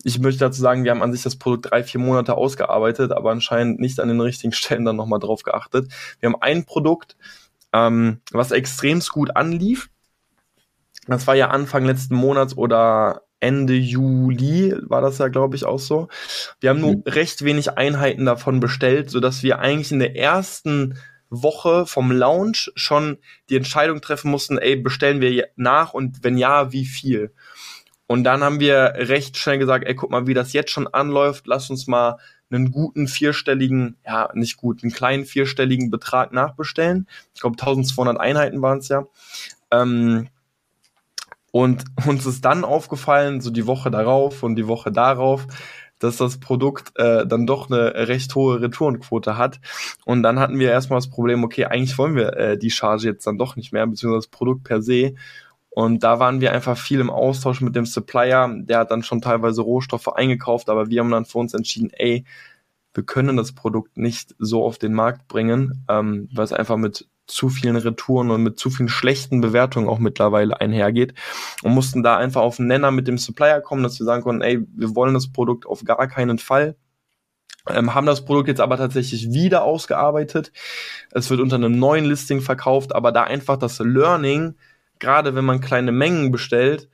ich 0.05 0.19
möchte 0.19 0.41
dazu 0.41 0.61
sagen, 0.61 0.85
wir 0.85 0.91
haben 0.91 1.03
an 1.03 1.13
sich 1.13 1.23
das 1.23 1.37
Produkt 1.37 1.71
drei, 1.71 1.83
vier 1.83 1.99
Monate 1.99 2.37
ausgearbeitet, 2.37 3.11
aber 3.11 3.31
anscheinend 3.31 3.81
nicht 3.81 3.99
an 3.99 4.09
den 4.09 4.21
richtigen 4.21 4.53
Stellen 4.53 4.85
dann 4.85 4.97
nochmal 4.97 5.19
drauf 5.19 5.43
geachtet. 5.43 5.91
Wir 6.21 6.29
haben 6.29 6.41
ein 6.41 6.65
Produkt, 6.67 7.17
ähm, 7.73 8.21
was 8.31 8.51
extremst 8.53 9.11
gut 9.11 9.35
anlief. 9.35 9.89
Das 11.07 11.27
war 11.27 11.35
ja 11.35 11.49
Anfang 11.49 11.85
letzten 11.85 12.15
Monats 12.15 12.57
oder 12.57 13.23
Ende 13.45 13.75
Juli 13.75 14.75
war 14.83 15.03
das 15.03 15.19
ja, 15.19 15.29
glaube 15.29 15.55
ich, 15.55 15.67
auch 15.67 15.79
so. 15.79 16.09
Wir 16.61 16.71
haben 16.71 16.81
nur 16.81 16.97
mhm. 16.97 17.03
recht 17.07 17.45
wenig 17.45 17.77
Einheiten 17.77 18.25
davon 18.25 18.59
bestellt, 18.59 19.11
sodass 19.11 19.43
wir 19.43 19.59
eigentlich 19.59 19.93
in 19.93 19.99
der 19.99 20.17
ersten 20.17 20.99
Woche 21.29 21.85
vom 21.85 22.11
Launch 22.11 22.73
schon 22.75 23.19
die 23.51 23.57
Entscheidung 23.57 24.01
treffen 24.01 24.31
mussten, 24.31 24.57
ey, 24.57 24.77
bestellen 24.77 25.21
wir 25.21 25.49
nach 25.57 25.93
und 25.93 26.25
wenn 26.25 26.39
ja, 26.39 26.73
wie 26.73 26.87
viel? 26.87 27.35
Und 28.07 28.25
dann 28.25 28.43
haben 28.43 28.61
wir 28.61 28.95
recht 28.97 29.37
schnell 29.37 29.59
gesagt, 29.59 29.87
ey, 29.87 29.95
guck 29.95 30.11
mal, 30.11 30.27
wie 30.27 30.35
das 30.35 30.53
jetzt 30.53 30.71
schon 30.71 30.87
anläuft, 30.87 31.47
lass 31.47 31.69
uns 31.69 31.87
mal 31.87 32.19
einen 32.51 32.71
guten 32.71 33.09
vierstelligen, 33.09 33.97
ja, 34.07 34.31
nicht 34.35 34.57
gut, 34.57 34.83
einen 34.83 34.93
kleinen 34.93 35.25
vierstelligen 35.25 35.91
Betrag 35.91 36.33
nachbestellen. 36.33 37.09
Ich 37.35 37.41
glaube, 37.41 37.59
1200 37.59 38.19
Einheiten 38.19 38.63
waren 38.63 38.79
es 38.79 38.89
ja. 38.89 39.05
Ähm, 39.71 40.29
und 41.55 41.85
uns 42.05 42.27
ist 42.27 42.45
dann 42.45 42.65
aufgefallen, 42.65 43.41
so 43.41 43.49
die 43.53 43.69
Woche 43.69 43.89
darauf 43.89 44.43
und 44.43 44.57
die 44.57 44.67
Woche 44.67 44.91
darauf, 44.91 45.47
dass 46.01 46.17
das 46.17 46.41
Produkt 46.41 46.91
äh, 46.97 47.29
dann 47.29 47.47
doch 47.47 47.71
eine 47.71 48.09
recht 48.09 48.35
hohe 48.35 48.61
Retourenquote 48.61 49.39
hat. 49.39 49.61
Und 50.05 50.25
dann 50.25 50.41
hatten 50.41 50.59
wir 50.59 50.73
erstmal 50.73 50.97
das 50.97 51.11
Problem, 51.11 51.45
okay, 51.45 51.67
eigentlich 51.67 51.97
wollen 51.97 52.17
wir 52.17 52.37
äh, 52.37 52.59
die 52.59 52.73
Charge 52.73 53.07
jetzt 53.07 53.25
dann 53.29 53.39
doch 53.39 53.55
nicht 53.55 53.73
mehr, 53.73 53.87
beziehungsweise 53.87 54.27
das 54.27 54.37
Produkt 54.37 54.65
per 54.65 54.83
se. 54.83 55.15
Und 55.71 56.03
da 56.03 56.19
waren 56.19 56.41
wir 56.41 56.51
einfach 56.51 56.77
viel 56.77 56.99
im 56.99 57.09
Austausch 57.09 57.61
mit 57.61 57.77
dem 57.77 57.87
Supplier. 57.87 58.53
Der 58.63 58.81
hat 58.81 58.91
dann 58.91 59.05
schon 59.05 59.21
teilweise 59.21 59.63
Rohstoffe 59.63 60.09
eingekauft, 60.09 60.69
aber 60.69 60.91
wir 60.91 61.03
haben 61.03 61.13
dann 61.13 61.25
für 61.25 61.39
uns 61.39 61.55
entschieden, 61.55 61.91
ey, 61.93 62.25
wir 62.95 63.05
können 63.05 63.37
das 63.37 63.53
Produkt 63.53 63.97
nicht 63.97 64.35
so 64.41 64.65
auf 64.65 64.79
den 64.79 64.93
Markt 64.93 65.29
bringen, 65.29 65.85
ähm, 65.89 66.29
weil 66.35 66.47
es 66.47 66.53
einfach 66.53 66.79
mit 66.79 67.07
zu 67.27 67.49
vielen 67.49 67.77
Retouren 67.77 68.31
und 68.31 68.43
mit 68.43 68.59
zu 68.59 68.71
vielen 68.71 68.89
schlechten 68.89 69.41
Bewertungen 69.41 69.89
auch 69.89 69.99
mittlerweile 69.99 70.61
einhergeht 70.61 71.15
und 71.63 71.73
mussten 71.73 72.03
da 72.03 72.17
einfach 72.17 72.43
auf 72.43 72.59
einen 72.59 72.69
Nenner 72.69 72.91
mit 72.91 73.09
dem 73.09 73.19
Supplier 73.19 73.61
kommen, 73.61 73.83
dass 73.83 73.99
wir 73.99 74.07
sagen 74.07 74.23
konnten, 74.23 74.43
ey, 74.43 74.67
wir 74.75 74.95
wollen 74.95 75.15
das 75.15 75.33
Produkt 75.33 75.67
auf 75.67 75.85
gar 75.85 76.07
keinen 76.09 76.39
Fall. 76.39 76.77
Ähm, 77.69 77.95
haben 77.95 78.07
das 78.07 78.27
Produkt 78.27 78.49
jetzt 78.49 78.61
aber 78.61 78.77
tatsächlich 78.77 79.33
wieder 79.33 79.65
ausgearbeitet. 79.65 80.53
Es 81.13 81.31
wird 81.31 81.41
unter 81.41 81.57
einem 81.57 81.79
neuen 81.79 82.05
Listing 82.05 82.43
verkauft, 82.43 82.95
aber 82.95 83.11
da 83.11 83.25
einfach 83.25 83.57
das 83.57 83.79
Learning 83.79 84.55
gerade 84.99 85.35
wenn 85.35 85.45
man 85.45 85.61
kleine 85.61 85.93
Mengen 85.93 86.31
bestellt, 86.31 86.89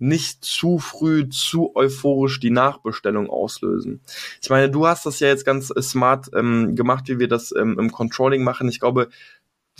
nicht 0.00 0.44
zu 0.44 0.78
früh, 0.78 1.28
zu 1.28 1.74
euphorisch 1.74 2.38
die 2.38 2.50
Nachbestellung 2.50 3.28
auslösen. 3.28 4.00
Ich 4.40 4.48
meine, 4.48 4.70
du 4.70 4.86
hast 4.86 5.04
das 5.06 5.18
ja 5.18 5.26
jetzt 5.26 5.44
ganz 5.44 5.72
smart 5.80 6.30
ähm, 6.34 6.76
gemacht, 6.76 7.08
wie 7.08 7.18
wir 7.18 7.26
das 7.26 7.52
ähm, 7.52 7.76
im 7.80 7.90
Controlling 7.90 8.44
machen. 8.44 8.68
Ich 8.68 8.78
glaube, 8.78 9.08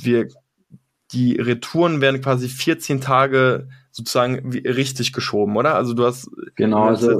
wir 0.03 0.29
die 1.13 1.37
Retouren 1.37 2.01
werden 2.01 2.21
quasi 2.21 2.49
14 2.49 3.01
Tage 3.01 3.69
sozusagen 3.91 4.51
richtig 4.53 5.13
geschoben, 5.13 5.57
oder? 5.57 5.75
Also 5.75 5.95
du 5.95 6.05
hast 6.05 6.31
genau, 6.55 6.85
also 6.85 7.19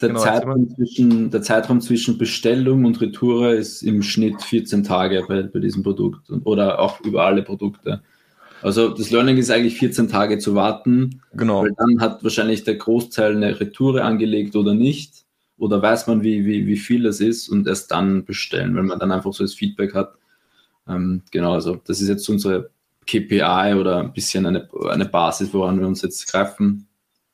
der, 0.00 0.10
genau, 0.10 0.20
Zeitraum 0.20 0.74
zwischen, 0.74 1.30
der 1.30 1.42
Zeitraum 1.42 1.80
zwischen 1.80 2.18
Bestellung 2.18 2.84
und 2.84 3.00
Retour 3.00 3.52
ist 3.52 3.82
im 3.82 4.02
Schnitt 4.02 4.42
14 4.42 4.84
Tage 4.84 5.24
bei, 5.26 5.42
bei 5.42 5.58
diesem 5.58 5.82
Produkt 5.82 6.30
oder 6.44 6.78
auch 6.78 7.00
über 7.00 7.24
alle 7.24 7.42
Produkte. 7.42 8.02
Also 8.62 8.88
das 8.88 9.10
Learning 9.10 9.36
ist 9.36 9.50
eigentlich 9.50 9.78
14 9.78 10.08
Tage 10.08 10.38
zu 10.38 10.54
warten. 10.54 11.22
Genau. 11.32 11.62
Weil 11.62 11.74
dann 11.76 12.00
hat 12.00 12.22
wahrscheinlich 12.22 12.64
der 12.64 12.76
Großteil 12.76 13.36
eine 13.36 13.58
Retoure 13.58 14.04
angelegt 14.04 14.56
oder 14.56 14.74
nicht. 14.74 15.24
Oder 15.56 15.82
weiß 15.82 16.06
man, 16.06 16.22
wie, 16.22 16.44
wie, 16.44 16.66
wie 16.66 16.76
viel 16.76 17.02
das 17.02 17.20
ist 17.20 17.48
und 17.48 17.66
erst 17.66 17.90
dann 17.90 18.24
bestellen, 18.24 18.76
wenn 18.76 18.86
man 18.86 18.98
dann 18.98 19.10
einfach 19.10 19.32
so 19.32 19.42
das 19.42 19.54
Feedback 19.54 19.94
hat. 19.94 20.14
Ähm, 20.88 21.22
genau, 21.30 21.54
also 21.54 21.80
das 21.86 22.00
ist 22.00 22.08
jetzt 22.08 22.28
unsere 22.28 22.70
KPI 23.06 23.74
oder 23.74 24.00
ein 24.00 24.12
bisschen 24.12 24.46
eine, 24.46 24.68
eine 24.90 25.06
Basis, 25.06 25.52
woran 25.52 25.80
wir 25.80 25.86
uns 25.86 26.02
jetzt 26.02 26.30
greifen. 26.30 26.86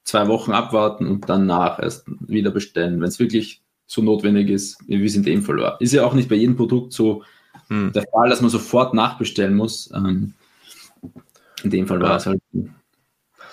Zwei 0.04 0.28
Wochen 0.28 0.52
abwarten 0.52 1.06
und 1.06 1.28
danach 1.28 1.78
erst 1.80 2.04
wieder 2.20 2.50
bestellen, 2.50 3.00
wenn 3.00 3.08
es 3.08 3.18
wirklich 3.18 3.62
so 3.86 4.02
notwendig 4.02 4.50
ist, 4.50 4.78
wie 4.86 5.04
es 5.04 5.16
in 5.16 5.22
dem 5.22 5.42
Fall 5.42 5.56
war. 5.56 5.80
Ist 5.80 5.92
ja 5.92 6.04
auch 6.04 6.14
nicht 6.14 6.28
bei 6.28 6.36
jedem 6.36 6.56
Produkt 6.56 6.92
so 6.92 7.22
hm. 7.68 7.92
der 7.92 8.04
Fall, 8.12 8.28
dass 8.28 8.40
man 8.40 8.50
sofort 8.50 8.94
nachbestellen 8.94 9.54
muss. 9.54 9.90
Ähm, 9.94 10.34
in 11.62 11.70
dem 11.70 11.86
Fall 11.86 12.00
war 12.00 12.16
es 12.16 12.26
halt. 12.26 12.40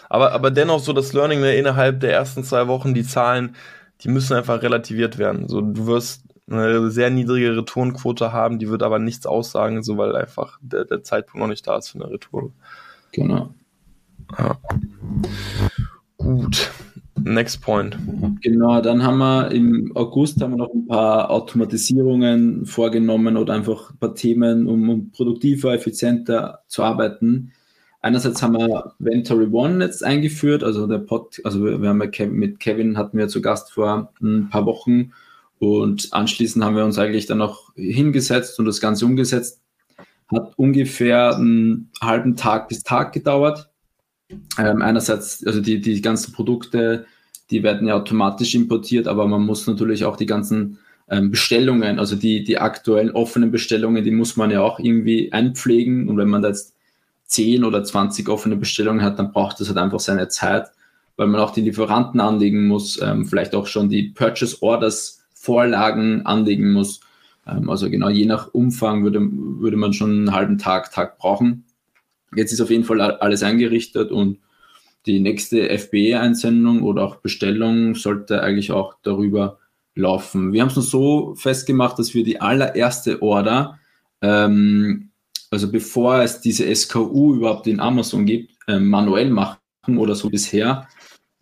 Aber, 0.10 0.34
aber 0.34 0.52
dennoch 0.52 0.80
so 0.80 0.94
das 0.94 1.14
Learning 1.14 1.40
ne, 1.40 1.56
innerhalb 1.56 2.02
der 2.02 2.14
ersten 2.14 2.44
zwei 2.44 2.68
Wochen, 2.68 2.94
die 2.94 3.06
Zahlen, 3.06 3.56
die 4.02 4.10
müssen 4.10 4.36
einfach 4.36 4.62
relativiert 4.62 5.18
werden. 5.18 5.48
So, 5.48 5.62
du 5.62 5.88
wirst 5.88 6.24
eine 6.52 6.92
sehr 6.92 7.10
niedrige 7.10 7.56
Retourenquote 7.56 8.34
haben, 8.34 8.60
die 8.60 8.70
wird 8.70 8.84
aber 8.84 9.00
nichts 9.00 9.26
aussagen, 9.26 9.84
so 9.84 9.98
weil 9.98 10.16
einfach 10.16 10.60
der, 10.62 10.86
der 10.86 11.04
Zeitpunkt 11.04 11.40
noch 11.42 11.48
nicht 11.48 11.66
da 11.66 11.78
ist 11.78 11.90
für 11.90 12.04
eine 12.04 12.12
Retour. 12.12 12.52
Genau. 13.12 13.54
Ja. 14.38 14.58
Gut. 16.18 16.72
Next 17.24 17.62
point. 17.62 17.98
Genau, 18.42 18.82
dann 18.82 19.04
haben 19.04 19.20
wir 19.20 19.52
im 19.52 19.96
August 19.96 20.42
haben 20.42 20.52
wir 20.52 20.58
noch 20.58 20.74
ein 20.74 20.88
paar 20.88 21.30
Automatisierungen 21.30 22.66
vorgenommen 22.66 23.38
oder 23.38 23.54
einfach 23.54 23.92
ein 23.92 23.98
paar 23.98 24.16
Themen, 24.16 24.68
um, 24.68 24.90
um 24.90 25.12
produktiver, 25.12 25.74
effizienter 25.74 26.62
zu 26.68 26.84
arbeiten. 26.84 27.52
Einerseits 28.02 28.42
haben 28.42 28.58
wir 28.58 28.94
Ventory 28.98 29.48
One 29.52 29.84
jetzt 29.84 30.04
eingeführt, 30.04 30.64
also 30.64 30.88
der 30.88 30.98
Pod, 30.98 31.40
also 31.44 31.64
wir 31.64 31.88
haben 31.88 32.02
ja 32.02 32.26
mit 32.26 32.60
Kevin 32.60 32.98
hatten 32.98 33.18
wir 33.18 33.28
zu 33.28 33.42
Gast 33.42 33.72
vor 33.72 34.12
ein 34.22 34.50
paar 34.50 34.66
Wochen 34.66 35.12
und 35.62 36.12
anschließend 36.12 36.66
haben 36.66 36.76
wir 36.76 36.84
uns 36.84 36.98
eigentlich 36.98 37.28
dann 37.28 37.38
noch 37.38 37.72
hingesetzt 37.76 38.58
und 38.58 38.66
das 38.66 38.82
Ganze 38.82 39.06
umgesetzt. 39.06 39.62
Hat 40.28 40.54
ungefähr 40.58 41.36
einen 41.36 41.92
halben 42.02 42.36
Tag 42.36 42.68
bis 42.68 42.82
Tag 42.82 43.14
gedauert. 43.14 43.70
Ähm, 44.58 44.82
einerseits, 44.82 45.46
also 45.46 45.62
die, 45.62 45.80
die 45.80 46.02
ganzen 46.02 46.34
Produkte, 46.34 47.06
die 47.52 47.62
werden 47.62 47.88
ja 47.88 47.94
automatisch 47.94 48.56
importiert, 48.56 49.08
aber 49.08 49.28
man 49.28 49.44
muss 49.44 49.68
natürlich 49.68 50.04
auch 50.04 50.18
die 50.18 50.26
ganzen 50.26 50.80
ähm, 51.12 51.30
Bestellungen, 51.30 52.00
also 52.00 52.16
die, 52.16 52.44
die 52.44 52.58
aktuellen 52.58 53.12
offenen 53.12 53.52
Bestellungen, 53.52 54.04
die 54.04 54.10
muss 54.10 54.38
man 54.38 54.50
ja 54.50 54.62
auch 54.62 54.80
irgendwie 54.80 55.32
einpflegen. 55.32 56.10
Und 56.10 56.18
wenn 56.18 56.30
man 56.30 56.42
da 56.42 56.48
jetzt 56.48 56.74
10 57.26 57.64
oder 57.66 57.84
20 57.84 58.30
offene 58.30 58.56
Bestellungen 58.56 59.04
hat, 59.04 59.20
dann 59.20 59.32
braucht 59.32 59.60
das 59.60 59.68
halt 59.68 59.78
einfach 59.78 60.00
seine 60.00 60.28
Zeit, 60.28 60.72
weil 61.18 61.28
man 61.28 61.40
auch 61.40 61.52
die 61.52 61.62
Lieferanten 61.62 62.20
anlegen 62.20 62.66
muss, 62.66 63.00
ähm, 63.00 63.26
vielleicht 63.26 63.54
auch 63.54 63.68
schon 63.68 63.90
die 63.90 64.10
Purchase 64.10 64.58
Orders 64.64 65.21
Vorlagen 65.42 66.26
anlegen 66.26 66.72
muss. 66.72 67.02
Ähm, 67.48 67.70
also 67.70 67.90
genau 67.90 68.10
je 68.10 68.26
nach 68.26 68.54
Umfang 68.54 69.04
würde, 69.04 69.20
würde 69.22 69.78
man 69.78 69.94
schon 69.94 70.12
einen 70.12 70.32
halben 70.34 70.58
Tag, 70.58 70.92
Tag 70.92 71.18
brauchen. 71.18 71.66
Jetzt 72.36 72.54
ist 72.54 72.62
auf 72.62 72.70
jeden 72.70 72.84
Fall 72.84 73.02
alles 73.02 73.44
eingerichtet 73.44 74.12
und 74.12 74.40
die 75.06 75.20
nächste 75.20 75.68
FBE-Einsendung 75.78 76.84
oder 76.84 77.04
auch 77.04 77.18
Bestellung 77.18 77.96
sollte 77.96 78.42
eigentlich 78.42 78.72
auch 78.72 78.96
darüber 79.02 79.58
laufen. 79.96 80.54
Wir 80.54 80.62
haben 80.62 80.70
es 80.70 80.76
nur 80.76 80.86
so 80.86 81.36
festgemacht, 81.36 81.98
dass 82.00 82.14
wir 82.14 82.24
die 82.24 82.40
allererste 82.40 83.22
Order 83.22 83.80
ähm, 84.22 85.12
also 85.52 85.70
bevor 85.70 86.22
es 86.22 86.40
diese 86.40 86.74
SKU 86.74 87.36
überhaupt 87.36 87.68
in 87.68 87.82
Amazon 87.82 88.26
gibt, 88.26 88.54
äh, 88.68 88.80
manuell 88.80 89.30
machen 89.30 89.60
oder 89.98 90.16
so 90.16 90.30
bisher. 90.30 90.88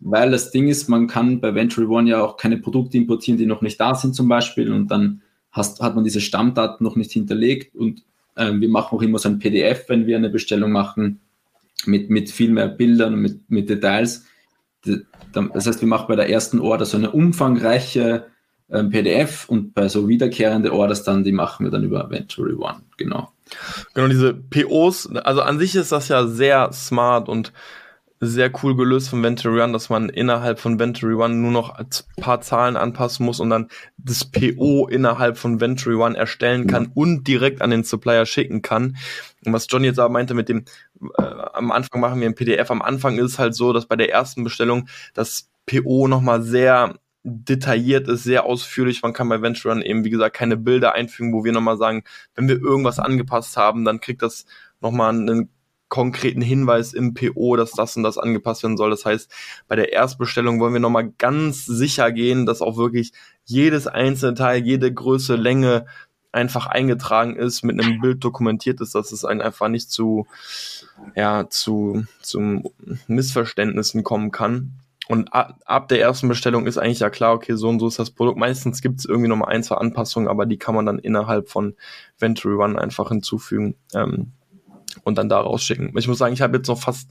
Weil 0.00 0.30
das 0.30 0.50
Ding 0.50 0.68
ist, 0.68 0.88
man 0.88 1.06
kann 1.06 1.40
bei 1.40 1.54
Venture 1.54 1.88
One 1.88 2.08
ja 2.08 2.22
auch 2.22 2.36
keine 2.36 2.56
Produkte 2.56 2.96
importieren, 2.96 3.38
die 3.38 3.46
noch 3.46 3.60
nicht 3.60 3.78
da 3.80 3.94
sind 3.94 4.14
zum 4.14 4.28
Beispiel 4.28 4.72
und 4.72 4.90
dann 4.90 5.22
hast, 5.52 5.80
hat 5.80 5.94
man 5.94 6.04
diese 6.04 6.20
Stammdaten 6.20 6.82
noch 6.84 6.96
nicht 6.96 7.12
hinterlegt 7.12 7.76
und 7.76 8.02
äh, 8.36 8.52
wir 8.52 8.68
machen 8.68 8.96
auch 8.96 9.02
immer 9.02 9.18
so 9.18 9.28
ein 9.28 9.38
PDF, 9.38 9.88
wenn 9.88 10.06
wir 10.06 10.16
eine 10.16 10.30
Bestellung 10.30 10.72
machen 10.72 11.20
mit, 11.84 12.08
mit 12.10 12.30
viel 12.30 12.50
mehr 12.50 12.68
Bildern 12.68 13.14
und 13.14 13.20
mit, 13.20 13.50
mit 13.50 13.68
Details. 13.68 14.24
Das 14.82 15.66
heißt, 15.66 15.80
wir 15.80 15.88
machen 15.88 16.06
bei 16.08 16.16
der 16.16 16.30
ersten 16.30 16.60
Order 16.60 16.86
so 16.86 16.96
eine 16.96 17.10
umfangreiche 17.10 18.26
äh, 18.68 18.84
PDF 18.84 19.48
und 19.48 19.74
bei 19.74 19.88
so 19.88 20.08
wiederkehrende 20.08 20.72
Orders 20.72 21.02
dann, 21.02 21.24
die 21.24 21.32
machen 21.32 21.66
wir 21.66 21.70
dann 21.70 21.84
über 21.84 22.08
Venture 22.10 22.58
One, 22.58 22.80
genau. 22.96 23.32
Genau, 23.94 24.08
diese 24.08 24.32
POs, 24.32 25.10
also 25.16 25.42
an 25.42 25.58
sich 25.58 25.74
ist 25.74 25.92
das 25.92 26.08
ja 26.08 26.26
sehr 26.26 26.72
smart 26.72 27.28
und 27.28 27.52
sehr 28.22 28.52
cool 28.62 28.76
gelöst 28.76 29.08
von 29.08 29.22
Venture 29.22 29.62
One, 29.62 29.72
dass 29.72 29.88
man 29.88 30.10
innerhalb 30.10 30.60
von 30.60 30.78
Venture 30.78 31.16
One 31.16 31.34
nur 31.34 31.50
noch 31.50 31.70
ein 31.70 31.86
paar 32.20 32.42
Zahlen 32.42 32.76
anpassen 32.76 33.24
muss 33.24 33.40
und 33.40 33.48
dann 33.48 33.68
das 33.96 34.26
PO 34.26 34.88
innerhalb 34.88 35.38
von 35.38 35.58
Venture 35.58 35.98
One 35.98 36.16
erstellen 36.16 36.66
kann 36.66 36.84
ja. 36.84 36.90
und 36.94 37.26
direkt 37.26 37.62
an 37.62 37.70
den 37.70 37.82
Supplier 37.82 38.26
schicken 38.26 38.60
kann. 38.60 38.98
Und 39.46 39.54
was 39.54 39.66
John 39.70 39.84
jetzt 39.84 39.98
aber 39.98 40.12
meinte 40.12 40.34
mit 40.34 40.50
dem, 40.50 40.66
äh, 41.16 41.22
am 41.22 41.72
Anfang 41.72 42.02
machen 42.02 42.20
wir 42.20 42.28
ein 42.28 42.34
PDF, 42.34 42.70
am 42.70 42.82
Anfang 42.82 43.16
ist 43.16 43.32
es 43.32 43.38
halt 43.38 43.54
so, 43.54 43.72
dass 43.72 43.86
bei 43.86 43.96
der 43.96 44.12
ersten 44.12 44.44
Bestellung 44.44 44.86
das 45.14 45.48
PO 45.64 46.06
nochmal 46.06 46.42
sehr 46.42 46.98
detailliert 47.22 48.06
ist, 48.08 48.24
sehr 48.24 48.44
ausführlich. 48.44 49.02
Man 49.02 49.14
kann 49.14 49.30
bei 49.30 49.40
Venture 49.40 49.72
Run 49.72 49.82
eben, 49.82 50.04
wie 50.04 50.10
gesagt, 50.10 50.36
keine 50.36 50.58
Bilder 50.58 50.94
einfügen, 50.94 51.32
wo 51.32 51.44
wir 51.44 51.52
nochmal 51.52 51.78
sagen, 51.78 52.04
wenn 52.34 52.48
wir 52.48 52.60
irgendwas 52.60 52.98
angepasst 52.98 53.56
haben, 53.56 53.84
dann 53.86 54.00
kriegt 54.00 54.20
das 54.20 54.44
nochmal 54.80 55.10
einen 55.14 55.48
konkreten 55.90 56.40
Hinweis 56.40 56.94
im 56.94 57.12
PO, 57.12 57.56
dass 57.56 57.72
das 57.72 57.96
und 57.96 58.04
das 58.04 58.16
angepasst 58.16 58.62
werden 58.62 58.78
soll. 58.78 58.88
Das 58.88 59.04
heißt, 59.04 59.30
bei 59.68 59.76
der 59.76 59.92
Erstbestellung 59.92 60.58
wollen 60.60 60.72
wir 60.72 60.80
nochmal 60.80 61.12
ganz 61.18 61.66
sicher 61.66 62.10
gehen, 62.12 62.46
dass 62.46 62.62
auch 62.62 62.78
wirklich 62.78 63.12
jedes 63.44 63.86
einzelne 63.86 64.34
Teil, 64.34 64.62
jede 64.62 64.94
Größe, 64.94 65.36
Länge 65.36 65.84
einfach 66.32 66.66
eingetragen 66.66 67.36
ist, 67.36 67.64
mit 67.64 67.82
einem 67.82 68.00
Bild 68.00 68.24
dokumentiert 68.24 68.80
ist, 68.80 68.94
dass 68.94 69.12
es 69.12 69.24
einfach 69.24 69.68
nicht 69.68 69.90
zu, 69.90 70.26
ja, 71.16 71.50
zu, 71.50 72.04
zu 72.22 72.72
Missverständnissen 73.08 74.04
kommen 74.04 74.30
kann. 74.30 74.80
Und 75.08 75.30
ab 75.32 75.88
der 75.88 76.00
ersten 76.00 76.28
Bestellung 76.28 76.68
ist 76.68 76.78
eigentlich 76.78 77.00
ja 77.00 77.10
klar, 77.10 77.34
okay, 77.34 77.56
so 77.56 77.68
und 77.68 77.80
so 77.80 77.88
ist 77.88 77.98
das 77.98 78.12
Produkt. 78.12 78.38
Meistens 78.38 78.80
gibt 78.80 79.00
es 79.00 79.06
irgendwie 79.06 79.28
nochmal 79.28 79.48
ein, 79.48 79.64
zwei 79.64 79.74
Anpassungen, 79.74 80.28
aber 80.28 80.46
die 80.46 80.56
kann 80.56 80.76
man 80.76 80.86
dann 80.86 81.00
innerhalb 81.00 81.48
von 81.48 81.74
Venture 82.20 82.58
One 82.58 82.80
einfach 82.80 83.08
hinzufügen 83.08 83.74
ähm, 83.92 84.30
und 85.04 85.18
dann 85.18 85.28
da 85.28 85.40
rausschicken. 85.40 85.96
Ich 85.96 86.08
muss 86.08 86.18
sagen, 86.18 86.34
ich 86.34 86.42
habe 86.42 86.56
jetzt 86.56 86.68
noch 86.68 86.80
fast 86.80 87.10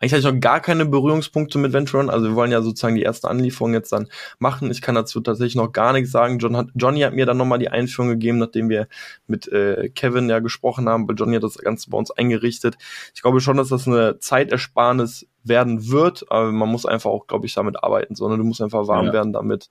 eigentlich 0.00 0.12
hatte 0.12 0.20
ich 0.26 0.34
noch 0.34 0.40
gar 0.40 0.60
keine 0.60 0.86
Berührungspunkte 0.86 1.58
mit 1.58 1.74
Venturon. 1.74 2.08
Also 2.08 2.28
wir 2.28 2.34
wollen 2.34 2.50
ja 2.50 2.62
sozusagen 2.62 2.94
die 2.94 3.02
erste 3.02 3.28
Anlieferung 3.28 3.74
jetzt 3.74 3.92
dann 3.92 4.08
machen. 4.38 4.70
Ich 4.70 4.80
kann 4.80 4.94
dazu 4.94 5.20
tatsächlich 5.20 5.56
noch 5.56 5.72
gar 5.72 5.92
nichts 5.92 6.10
sagen. 6.10 6.38
John 6.38 6.56
hat, 6.56 6.68
Johnny 6.74 7.00
hat 7.00 7.14
mir 7.14 7.26
dann 7.26 7.36
nochmal 7.36 7.58
die 7.58 7.68
Einführung 7.68 8.08
gegeben, 8.08 8.38
nachdem 8.38 8.70
wir 8.70 8.88
mit 9.26 9.46
äh, 9.48 9.90
Kevin 9.90 10.30
ja 10.30 10.38
gesprochen 10.38 10.88
haben, 10.88 11.06
weil 11.06 11.16
Johnny 11.16 11.36
hat 11.36 11.42
das 11.42 11.58
Ganze 11.58 11.90
bei 11.90 11.98
uns 11.98 12.10
eingerichtet. 12.10 12.76
Ich 13.14 13.20
glaube 13.20 13.42
schon, 13.42 13.58
dass 13.58 13.68
das 13.68 13.86
eine 13.86 14.18
Zeitersparnis 14.18 15.26
werden 15.44 15.90
wird, 15.90 16.30
aber 16.30 16.50
man 16.50 16.70
muss 16.70 16.86
einfach 16.86 17.10
auch, 17.10 17.26
glaube 17.26 17.44
ich, 17.44 17.52
damit 17.52 17.82
arbeiten, 17.84 18.14
sondern 18.14 18.38
du 18.38 18.46
musst 18.46 18.62
einfach 18.62 18.88
warm 18.88 19.06
ja. 19.06 19.12
werden 19.12 19.34
damit 19.34 19.68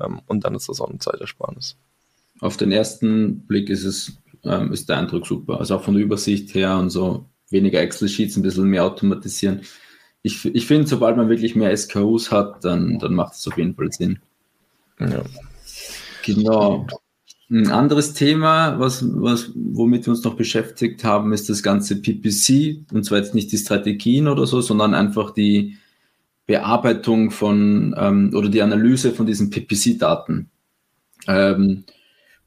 ähm, 0.00 0.20
und 0.26 0.44
dann 0.44 0.54
ist 0.54 0.68
das 0.68 0.80
auch 0.80 0.88
eine 0.88 0.98
Zeitersparnis. 0.98 1.76
Auf 2.40 2.56
den 2.56 2.70
ersten 2.70 3.40
Blick 3.40 3.70
ist 3.70 3.84
es, 3.84 4.12
ähm, 4.44 4.72
ist 4.72 4.88
der 4.88 4.98
Eindruck 4.98 5.26
super. 5.26 5.58
Also 5.58 5.76
auch 5.76 5.82
von 5.82 5.94
der 5.94 6.02
Übersicht 6.02 6.54
her 6.54 6.78
und 6.78 6.90
so 6.90 7.26
weniger 7.50 7.80
Excel-Sheets, 7.80 8.36
ein 8.36 8.42
bisschen 8.42 8.68
mehr 8.68 8.84
automatisieren. 8.84 9.60
Ich, 10.22 10.44
ich 10.44 10.66
finde, 10.66 10.86
sobald 10.86 11.16
man 11.16 11.28
wirklich 11.28 11.54
mehr 11.54 11.76
SKUs 11.76 12.30
hat, 12.30 12.64
dann, 12.64 12.98
dann 12.98 13.14
macht 13.14 13.34
es 13.34 13.46
auf 13.46 13.58
jeden 13.58 13.74
Fall 13.74 13.92
Sinn. 13.92 14.18
Ja. 14.98 15.22
Genau. 16.24 16.86
Ein 17.50 17.70
anderes 17.70 18.14
Thema, 18.14 18.80
was, 18.80 19.04
was, 19.06 19.52
womit 19.54 20.06
wir 20.06 20.12
uns 20.12 20.24
noch 20.24 20.34
beschäftigt 20.34 21.04
haben, 21.04 21.32
ist 21.32 21.50
das 21.50 21.62
ganze 21.62 22.00
PPC. 22.00 22.90
Und 22.92 23.04
zwar 23.04 23.18
jetzt 23.18 23.34
nicht 23.34 23.52
die 23.52 23.58
Strategien 23.58 24.28
oder 24.28 24.46
so, 24.46 24.62
sondern 24.62 24.94
einfach 24.94 25.30
die 25.32 25.76
Bearbeitung 26.46 27.30
von 27.30 27.94
ähm, 27.98 28.32
oder 28.34 28.48
die 28.48 28.62
Analyse 28.62 29.12
von 29.12 29.26
diesen 29.26 29.50
PPC-Daten. 29.50 30.50
Ähm, 31.26 31.84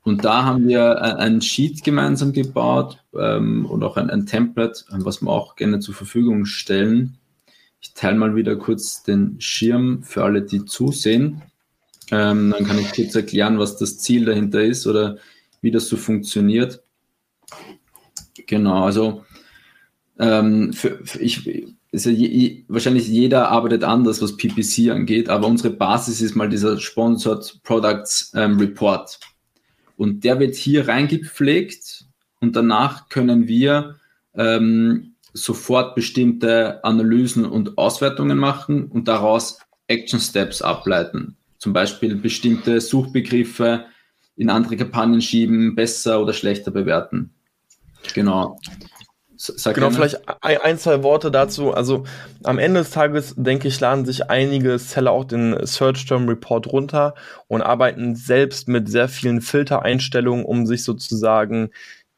und 0.08 0.24
da 0.24 0.46
haben 0.46 0.70
wir 0.70 1.02
ein 1.20 1.42
Sheet 1.42 1.84
gemeinsam 1.84 2.32
gebaut 2.32 3.04
ähm, 3.14 3.66
und 3.66 3.84
auch 3.84 3.98
ein, 3.98 4.10
ein, 4.10 4.26
Template, 4.26 4.86
was 4.90 5.22
wir 5.22 5.30
auch 5.30 5.58
gerne 5.58 5.82
zur 5.82 5.94
Verfügung 5.94 6.46
stellen. 6.46 7.18
Ich 7.82 7.94
teile 7.94 8.16
mal 8.16 8.34
wieder 8.34 8.56
kurz 8.56 9.04
den 9.04 9.36
Schirm 9.42 10.04
für 10.04 10.24
alle, 10.24 10.44
die 10.44 10.64
zusehen. 10.64 11.42
Ähm, 12.10 12.54
dann 12.58 12.66
kann 12.66 12.80
ich 12.80 12.94
kurz 12.94 13.16
erklären, 13.16 13.60
was 13.60 13.76
das 13.76 13.98
Ziel 13.98 14.24
dahinter 14.24 14.64
ist 14.64 14.88
oder 14.88 15.18
wie 15.60 15.72
das 15.72 15.90
so 15.90 15.98
funktioniert. 15.98 16.82
Genau, 18.46 18.86
also 18.86 19.26
ähm, 20.20 20.72
für, 20.72 21.04
für 21.04 21.20
ich, 21.20 21.68
also 21.92 22.12
je, 22.12 22.64
wahrscheinlich 22.70 23.10
jeder 23.10 23.50
arbeitet 23.50 23.84
anders, 23.84 24.22
was 24.22 24.38
PPC 24.38 24.90
angeht, 24.90 25.28
aber 25.28 25.48
unsere 25.48 25.72
Basis 25.72 26.22
ist 26.22 26.36
mal 26.36 26.48
dieser 26.48 26.80
Sponsored 26.80 27.60
Products 27.64 28.32
ähm, 28.36 28.58
Report. 28.58 29.20
Und 29.98 30.24
der 30.24 30.40
wird 30.40 30.56
hier 30.56 30.88
reingepflegt 30.88 32.06
und 32.40 32.56
danach 32.56 33.10
können 33.10 33.48
wir 33.48 33.98
ähm, 34.36 35.16
sofort 35.34 35.96
bestimmte 35.96 36.84
Analysen 36.84 37.46
und 37.46 37.78
Auswertungen 37.78 38.38
machen 38.38 38.86
und 38.86 39.08
daraus 39.08 39.60
Action 39.88 40.20
Steps 40.20 40.62
ableiten. 40.62 41.36
Zum 41.58 41.74
Beispiel 41.74 42.16
bestimmte 42.16 42.80
Suchbegriffe 42.80 43.86
in 44.36 44.50
andere 44.50 44.78
Kampagnen 44.78 45.22
schieben, 45.22 45.76
besser 45.76 46.22
oder 46.22 46.34
schlechter 46.34 46.72
bewerten. 46.72 47.32
Genau. 48.14 48.60
Sag 49.38 49.76
genau, 49.76 49.90
gerne. 49.90 50.10
vielleicht 50.10 50.22
ein, 50.42 50.78
zwei 50.80 51.04
Worte 51.04 51.30
dazu. 51.30 51.72
Also 51.72 52.06
am 52.44 52.58
Ende 52.58 52.80
des 52.82 52.90
Tages, 52.90 53.36
denke 53.38 53.68
ich, 53.68 53.80
laden 53.80 54.06
sich 54.06 54.30
einige 54.30 54.80
Seller 54.80 55.12
auch 55.12 55.26
den 55.26 55.66
Search 55.66 56.06
Term 56.06 56.28
Report 56.28 56.68
runter 56.68 57.14
und 57.48 57.62
arbeiten 57.62 58.16
selbst 58.16 58.68
mit 58.68 58.90
sehr 58.90 59.08
vielen 59.08 59.42
Filtereinstellungen, 59.42 60.44
um 60.44 60.66
sich 60.66 60.84
sozusagen 60.84 61.70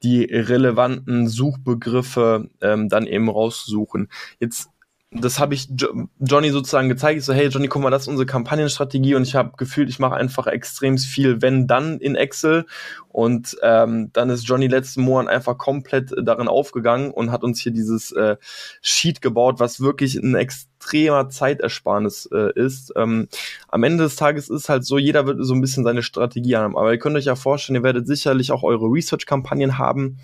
die 0.01 0.23
relevanten 0.23 1.27
Suchbegriffe 1.27 2.49
ähm, 2.61 2.87
dann 2.87 3.05
eben 3.05 3.29
rauszusuchen. 3.29 4.09
Jetzt 4.39 4.69
das 5.11 5.39
habe 5.39 5.55
ich 5.55 5.67
jo 5.75 6.07
Johnny 6.19 6.51
sozusagen 6.51 6.87
gezeigt. 6.87 7.17
Ich 7.17 7.25
so, 7.25 7.33
hey 7.33 7.47
Johnny, 7.47 7.67
guck 7.67 7.81
mal, 7.81 7.89
das 7.89 8.03
ist 8.03 8.09
unsere 8.09 8.27
Kampagnenstrategie 8.27 9.15
und 9.15 9.23
ich 9.23 9.33
habe 9.33 9.53
gefühlt, 9.57 9.89
ich 9.89 9.97
mache 9.97 10.13
einfach 10.13 10.45
extrem 10.45 10.99
viel, 10.99 11.41
wenn 11.41 11.65
dann 11.65 11.97
in 11.99 12.15
Excel. 12.15 12.65
Und 13.07 13.57
ähm, 13.63 14.11
dann 14.13 14.29
ist 14.29 14.47
Johnny 14.47 14.67
letzten 14.67 15.01
Monat 15.01 15.33
einfach 15.33 15.57
komplett 15.57 16.13
darin 16.21 16.47
aufgegangen 16.47 17.09
und 17.09 17.31
hat 17.31 17.43
uns 17.43 17.59
hier 17.59 17.71
dieses 17.71 18.11
äh, 18.11 18.37
Sheet 18.81 19.19
gebaut, 19.19 19.59
was 19.59 19.81
wirklich 19.81 20.13
ein 20.13 20.35
extremer 20.35 21.27
Zeitersparnis 21.27 22.29
äh, 22.31 22.53
ist. 22.53 22.93
Ähm, 22.95 23.29
am 23.67 23.83
Ende 23.83 24.03
des 24.03 24.15
Tages 24.15 24.49
ist 24.49 24.69
halt 24.69 24.85
so, 24.85 24.99
jeder 24.99 25.25
wird 25.25 25.39
so 25.41 25.55
ein 25.55 25.61
bisschen 25.61 25.83
seine 25.83 26.03
Strategie 26.03 26.55
haben. 26.55 26.77
Aber 26.77 26.91
ihr 26.91 26.99
könnt 26.99 27.15
euch 27.15 27.25
ja 27.25 27.35
vorstellen, 27.35 27.77
ihr 27.77 27.83
werdet 27.83 28.05
sicherlich 28.05 28.51
auch 28.51 28.61
eure 28.61 28.85
Research-Kampagnen 28.85 29.79
haben 29.79 30.19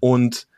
und 0.00 0.48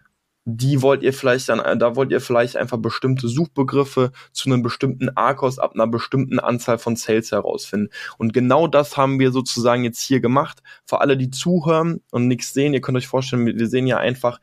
die 0.48 0.80
wollt 0.80 1.02
ihr 1.02 1.12
vielleicht 1.12 1.48
dann, 1.48 1.78
da 1.80 1.96
wollt 1.96 2.12
ihr 2.12 2.20
vielleicht 2.20 2.56
einfach 2.56 2.78
bestimmte 2.78 3.26
Suchbegriffe 3.26 4.12
zu 4.30 4.48
einem 4.48 4.62
bestimmten 4.62 5.08
ARCOS 5.10 5.58
ab 5.58 5.72
einer 5.74 5.88
bestimmten 5.88 6.38
Anzahl 6.38 6.78
von 6.78 6.94
Sales 6.94 7.32
herausfinden. 7.32 7.90
Und 8.16 8.32
genau 8.32 8.68
das 8.68 8.96
haben 8.96 9.18
wir 9.18 9.32
sozusagen 9.32 9.82
jetzt 9.82 10.00
hier 10.00 10.20
gemacht. 10.20 10.62
Für 10.84 11.00
alle, 11.00 11.16
die 11.16 11.30
zuhören 11.30 12.00
und 12.12 12.28
nichts 12.28 12.54
sehen, 12.54 12.74
ihr 12.74 12.80
könnt 12.80 12.96
euch 12.96 13.08
vorstellen, 13.08 13.44
wir 13.44 13.66
sehen 13.66 13.88
ja 13.88 13.98
einfach 13.98 14.40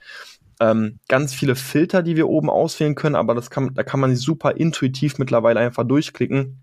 ähm, 0.60 1.00
ganz 1.08 1.34
viele 1.34 1.56
Filter, 1.56 2.04
die 2.04 2.18
wir 2.18 2.28
oben 2.28 2.50
auswählen 2.50 2.96
können, 2.96 3.16
aber 3.16 3.34
das 3.34 3.50
kann, 3.50 3.74
da 3.74 3.84
kann 3.84 4.02
man 4.02 4.14
sich 4.14 4.26
super 4.26 4.58
intuitiv 4.58 5.20
mittlerweile 5.20 5.62
einfach 5.62 5.86
durchklicken 5.86 6.60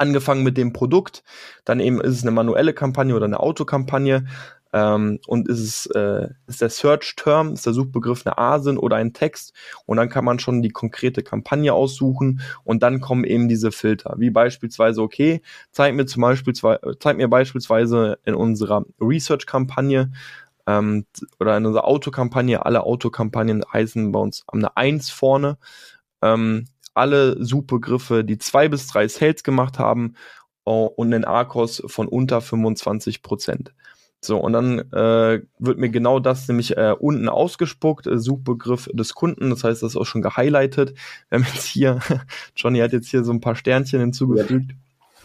angefangen 0.00 0.42
mit 0.42 0.56
dem 0.56 0.72
Produkt, 0.72 1.22
dann 1.64 1.78
eben 1.78 2.00
ist 2.00 2.16
es 2.16 2.22
eine 2.22 2.30
manuelle 2.30 2.72
Kampagne 2.72 3.14
oder 3.14 3.26
eine 3.26 3.38
Autokampagne, 3.38 4.26
ähm, 4.72 5.18
und 5.26 5.48
ist 5.48 5.60
es 5.60 5.86
äh, 5.86 6.28
ist 6.46 6.60
der 6.60 6.70
Search 6.70 7.16
Term, 7.16 7.54
ist 7.54 7.66
der 7.66 7.72
Suchbegriff 7.72 8.24
eine 8.24 8.38
ASIN 8.38 8.78
oder 8.78 8.96
ein 8.96 9.12
Text? 9.12 9.52
Und 9.86 9.96
dann 9.96 10.08
kann 10.08 10.24
man 10.24 10.38
schon 10.38 10.62
die 10.62 10.70
konkrete 10.70 11.22
Kampagne 11.22 11.72
aussuchen 11.72 12.40
und 12.64 12.82
dann 12.82 13.00
kommen 13.00 13.24
eben 13.24 13.48
diese 13.48 13.72
Filter, 13.72 14.14
wie 14.18 14.30
beispielsweise 14.30 15.02
okay, 15.02 15.42
zeig 15.72 15.94
mir 15.94 16.06
zum 16.06 16.22
Beispiel 16.22 16.54
zeig 16.98 17.16
mir 17.16 17.28
beispielsweise 17.28 18.18
in 18.24 18.34
unserer 18.34 18.84
Research 19.00 19.46
Kampagne 19.46 20.12
ähm, 20.66 21.06
oder 21.40 21.56
in 21.56 21.66
unserer 21.66 21.86
Autokampagne, 21.86 22.64
alle 22.64 22.84
Autokampagnen 22.84 23.64
heißen 23.72 24.12
bei 24.12 24.20
uns 24.20 24.44
eine 24.48 24.76
1 24.76 25.10
vorne, 25.10 25.58
ähm, 26.22 26.66
alle 26.94 27.42
Suchbegriffe, 27.42 28.24
die 28.24 28.38
zwei 28.38 28.68
bis 28.68 28.86
drei 28.86 29.08
Sales 29.08 29.42
gemacht 29.42 29.78
haben 29.78 30.14
uh, 30.66 30.86
und 30.86 31.12
einen 31.12 31.24
ARCOS 31.24 31.82
von 31.86 32.08
unter 32.08 32.40
25 32.40 33.22
Prozent. 33.22 33.72
So, 34.22 34.38
und 34.38 34.52
dann 34.52 34.80
äh, 34.92 35.40
wird 35.58 35.78
mir 35.78 35.88
genau 35.88 36.20
das 36.20 36.46
nämlich 36.46 36.76
äh, 36.76 36.94
unten 36.98 37.28
ausgespuckt, 37.28 38.06
äh, 38.06 38.18
Suchbegriff 38.18 38.88
des 38.92 39.14
Kunden, 39.14 39.48
das 39.48 39.64
heißt, 39.64 39.82
das 39.82 39.92
ist 39.92 39.96
auch 39.96 40.04
schon 40.04 40.20
gehighlightet. 40.20 40.94
Wir 41.30 41.38
haben 41.38 41.46
jetzt 41.54 41.64
hier, 41.64 42.00
Johnny 42.56 42.80
hat 42.80 42.92
jetzt 42.92 43.08
hier 43.08 43.24
so 43.24 43.32
ein 43.32 43.40
paar 43.40 43.56
Sternchen 43.56 44.00
hinzugefügt. 44.00 44.72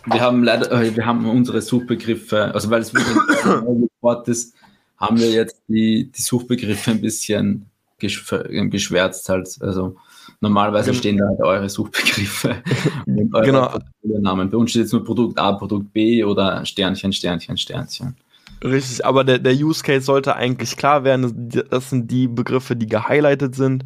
Wir 0.05 0.21
haben 0.21 0.43
leider, 0.43 0.71
äh, 0.71 0.95
wir 0.95 1.05
haben 1.05 1.27
unsere 1.29 1.61
Suchbegriffe, 1.61 2.53
also 2.53 2.69
weil 2.69 2.81
es 2.81 2.93
wirklich 2.93 3.17
ein 3.45 3.89
Wort 3.99 4.27
ist, 4.29 4.55
haben 4.97 5.19
wir 5.19 5.29
jetzt 5.29 5.61
die, 5.67 6.09
die 6.11 6.21
Suchbegriffe 6.21 6.91
ein 6.91 7.01
bisschen 7.01 7.69
geschwärzt 7.97 9.27
halt. 9.27 9.57
Also 9.59 9.97
normalerweise 10.39 10.91
genau. 10.91 10.99
stehen 10.99 11.17
da 11.17 11.27
halt 11.27 11.41
eure 11.41 11.69
Suchbegriffe 11.69 12.61
und 13.05 13.33
eure 13.33 13.45
genau. 13.45 13.77
Namen. 14.03 14.49
Bei 14.49 14.57
uns 14.57 14.69
steht 14.69 14.83
jetzt 14.83 14.93
nur 14.93 15.03
Produkt 15.03 15.37
A, 15.37 15.53
Produkt 15.53 15.91
B 15.91 16.23
oder 16.23 16.65
Sternchen, 16.65 17.11
Sternchen, 17.11 17.57
Sternchen. 17.57 18.15
Richtig, 18.63 19.05
aber 19.05 19.23
der, 19.23 19.39
der 19.39 19.53
Use 19.53 19.83
Case 19.83 20.05
sollte 20.05 20.35
eigentlich 20.35 20.77
klar 20.77 21.03
werden. 21.03 21.49
Das 21.69 21.89
sind 21.89 22.09
die 22.09 22.27
Begriffe, 22.27 22.75
die 22.75 22.87
gehighlightet 22.87 23.53
sind 23.53 23.83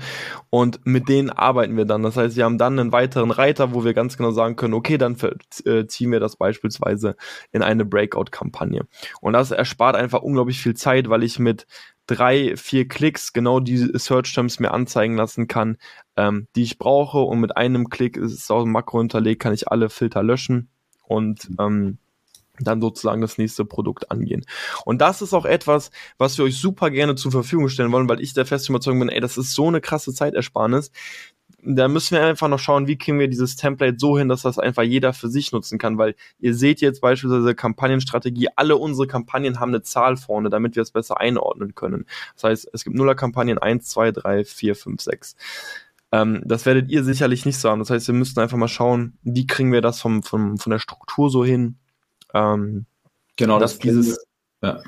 und 0.50 0.80
mit 0.86 1.10
denen 1.10 1.30
arbeiten 1.30 1.76
wir 1.76 1.86
dann. 1.86 2.04
Das 2.04 2.18
heißt, 2.18 2.36
wir 2.36 2.46
haben 2.46 2.58
dann 2.58 2.80
einen 2.80 2.92
weiteren 2.92 3.32
Reiter, 3.32 3.74
wo 3.74 3.84
wir 3.84 3.94
ganz 3.94 4.16
genau 4.16 4.32
sagen 4.32 4.56
können, 4.56 4.74
okay, 4.74 4.98
dann 4.98 5.18
äh, 5.66 5.86
ziehen 5.88 6.12
wir 6.12 6.20
das 6.20 6.38
beispielsweise 6.38 7.16
in 7.52 7.64
eine 7.64 7.84
Breakout-Kampagne. 7.84 8.88
Und 9.22 9.34
das 9.34 9.52
erspart 9.52 9.96
einfach 9.96 10.22
unglaublich 10.22 10.62
viel 10.62 10.76
Zeit, 10.76 11.10
weil 11.10 11.24
ich 11.24 11.40
mit 11.40 11.66
drei, 12.06 12.56
vier 12.56 12.88
Klicks 12.88 13.34
genau 13.34 13.60
die 13.60 13.78
Search 13.98 14.34
Terms 14.34 14.60
mir 14.60 14.72
anzeigen 14.72 15.16
lassen 15.16 15.48
kann, 15.48 15.78
ähm, 16.16 16.48
die 16.56 16.64
ich 16.64 16.80
brauche 16.80 17.20
und 17.20 17.40
mit 17.40 17.58
einem 17.58 17.90
Klick 17.90 18.18
ist 18.18 18.34
es 18.34 18.50
aus 18.50 18.64
dem 18.64 18.72
Makro 18.72 19.00
hinterlegt, 19.00 19.42
kann 19.42 19.54
ich 19.54 19.68
alle 19.68 19.90
Filter 19.90 20.24
löschen 20.24 20.70
und 21.04 21.50
ähm, 21.60 22.00
dann 22.60 22.82
sozusagen 22.82 23.22
das 23.22 23.38
nächste 23.38 23.66
Produkt 23.66 24.12
angehen. 24.12 24.46
Und 24.86 25.00
das 25.02 25.22
ist 25.22 25.34
auch 25.34 25.46
etwas, 25.46 25.92
was 26.18 26.38
wir 26.38 26.46
euch 26.46 26.58
super 26.58 26.90
gerne 26.90 27.16
zur 27.16 27.32
Verfügung 27.32 27.70
stellen 27.70 27.92
wollen, 27.92 28.10
weil 28.10 28.22
ich 28.22 28.34
der 28.34 28.46
festen 28.46 28.74
Überzeugung 28.74 29.00
bin, 29.00 29.10
ey, 29.10 29.20
das 29.20 29.38
ist 29.38 29.54
so 29.54 29.68
eine 29.68 29.82
krasse 29.82 30.14
Zeitersparnis. 30.14 30.92
Da 31.62 31.88
müssen 31.90 32.16
wir 32.16 32.24
einfach 32.24 32.48
noch 32.48 32.60
schauen, 32.60 32.88
wie 32.88 32.98
kriegen 32.98 33.20
wir 33.20 33.28
dieses 33.28 33.58
Template 33.58 33.98
so 33.98 34.18
hin, 34.18 34.30
dass 34.30 34.44
das 34.44 34.60
einfach 34.60 34.84
jeder 34.84 35.12
für 35.14 35.28
sich 35.28 35.52
nutzen 35.52 35.78
kann, 35.78 35.98
weil 35.98 36.16
ihr 36.40 36.56
seht 36.56 36.80
jetzt 36.80 37.02
beispielsweise 37.02 37.54
Kampagnenstrategie, 37.54 38.48
alle 38.56 38.78
unsere 38.78 39.08
Kampagnen 39.08 39.60
haben 39.60 39.70
eine 39.70 39.82
Zahl 39.82 40.16
vorne, 40.16 40.50
damit 40.50 40.76
wir 40.76 40.84
es 40.84 40.92
besser 40.92 41.20
einordnen 41.20 41.76
können. 41.76 42.06
Das 42.36 42.46
heißt, 42.46 42.70
es 42.72 42.84
gibt 42.86 42.96
Nuller-Kampagnen 42.96 43.58
1, 43.58 43.90
2, 43.90 44.12
3, 44.12 44.46
4, 44.46 44.76
5, 44.76 45.02
6. 45.02 45.36
Ähm, 46.12 46.42
das 46.46 46.66
werdet 46.66 46.90
ihr 46.90 47.04
sicherlich 47.04 47.46
nicht 47.46 47.58
so 47.58 47.70
haben. 47.70 47.80
Das 47.80 47.90
heißt, 47.90 48.08
wir 48.08 48.16
müssten 48.16 48.40
einfach 48.40 48.58
mal 48.58 48.68
schauen, 48.68 49.18
wie 49.24 49.48
kriegen 49.48 49.72
wir 49.72 49.82
das 49.82 50.00
vom, 50.02 50.24
vom, 50.24 50.58
von 50.58 50.72
der 50.72 50.80
Struktur 50.80 51.30
so 51.30 51.46
hin, 51.46 51.78
ähm, 52.34 52.86
genau, 53.36 53.60
dass 53.60 53.74
das 53.74 53.80
dieses 53.80 54.26
ja. 54.62 54.82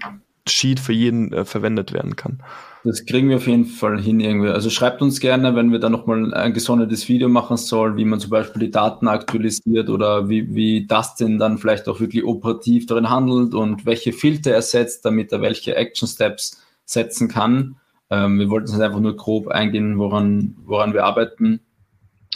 Sheet 0.48 0.80
für 0.80 0.94
jeden 0.94 1.32
äh, 1.34 1.46
verwendet 1.46 1.94
werden 1.94 2.16
kann. 2.16 2.42
Das 2.84 3.06
kriegen 3.06 3.30
wir 3.30 3.38
auf 3.38 3.46
jeden 3.46 3.66
Fall 3.66 4.02
hin 4.02 4.20
irgendwie. 4.20 4.50
Also 4.50 4.72
schreibt 4.72 5.04
uns 5.04 5.20
gerne, 5.20 5.56
wenn 5.56 5.72
wir 5.72 5.78
da 5.78 5.90
nochmal 5.90 6.34
ein 6.34 6.54
gesondertes 6.54 7.08
Video 7.08 7.30
machen 7.30 7.58
sollen, 7.58 7.96
wie 7.96 8.06
man 8.06 8.20
zum 8.20 8.32
Beispiel 8.32 8.60
die 8.60 8.72
Daten 8.72 9.08
aktualisiert 9.08 9.90
oder 9.90 10.30
wie, 10.30 10.56
wie 10.56 10.88
Dustin 10.88 11.38
dann 11.38 11.60
vielleicht 11.60 11.88
auch 11.88 12.00
wirklich 12.00 12.24
operativ 12.24 12.88
darin 12.88 13.10
handelt 13.10 13.54
und 13.54 13.86
welche 13.86 14.14
Filter 14.14 14.52
er 14.52 14.64
setzt, 14.64 15.06
damit 15.06 15.32
er 15.32 15.42
welche 15.42 15.76
Action 15.76 16.08
Steps 16.08 16.60
setzen 16.86 17.28
kann. 17.28 17.76
Ähm, 18.10 18.40
wir 18.40 18.50
wollten 18.50 18.72
jetzt 18.72 18.82
einfach 18.82 19.00
nur 19.00 19.16
grob 19.16 19.48
eingehen, 19.48 20.00
woran, 20.00 20.56
woran 20.66 20.94
wir 20.94 21.06
arbeiten. 21.06 21.62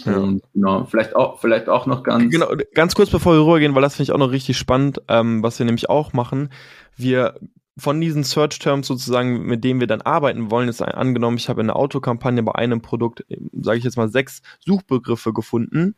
Ja. 0.04 0.18
Und 0.18 0.44
genau, 0.54 0.86
vielleicht 0.86 1.16
auch, 1.16 1.40
vielleicht 1.40 1.70
auch 1.70 1.86
noch 1.86 2.04
ganz. 2.04 2.32
Genau, 2.32 2.48
ganz 2.74 2.96
kurz 2.96 3.10
bevor 3.10 3.34
wir 3.34 3.46
rübergehen, 3.46 3.76
weil 3.76 3.82
das 3.82 3.96
finde 3.96 4.10
ich 4.10 4.12
auch 4.12 4.20
noch 4.20 4.32
richtig 4.32 4.58
spannend, 4.58 5.02
ähm, 5.08 5.42
was 5.42 5.58
wir 5.60 5.66
nämlich 5.66 5.90
auch 5.90 6.14
machen. 6.14 6.50
Wir 6.98 7.36
von 7.78 8.00
diesen 8.00 8.24
Search 8.24 8.60
Terms 8.60 8.88
sozusagen, 8.88 9.46
mit 9.46 9.64
denen 9.64 9.80
wir 9.80 9.88
dann 9.88 10.02
arbeiten 10.02 10.50
wollen, 10.50 10.70
ist 10.70 10.82
angenommen, 10.82 11.38
ich 11.38 11.50
habe 11.50 11.62
in 11.62 11.68
der 11.68 11.76
Autokampagne 11.76 12.42
bei 12.42 12.56
einem 12.56 12.82
Produkt, 12.82 13.26
sage 13.52 13.78
ich 13.78 13.84
jetzt 13.84 13.98
mal, 13.98 14.08
sechs 14.08 14.42
Suchbegriffe 14.66 15.34
gefunden. 15.34 15.96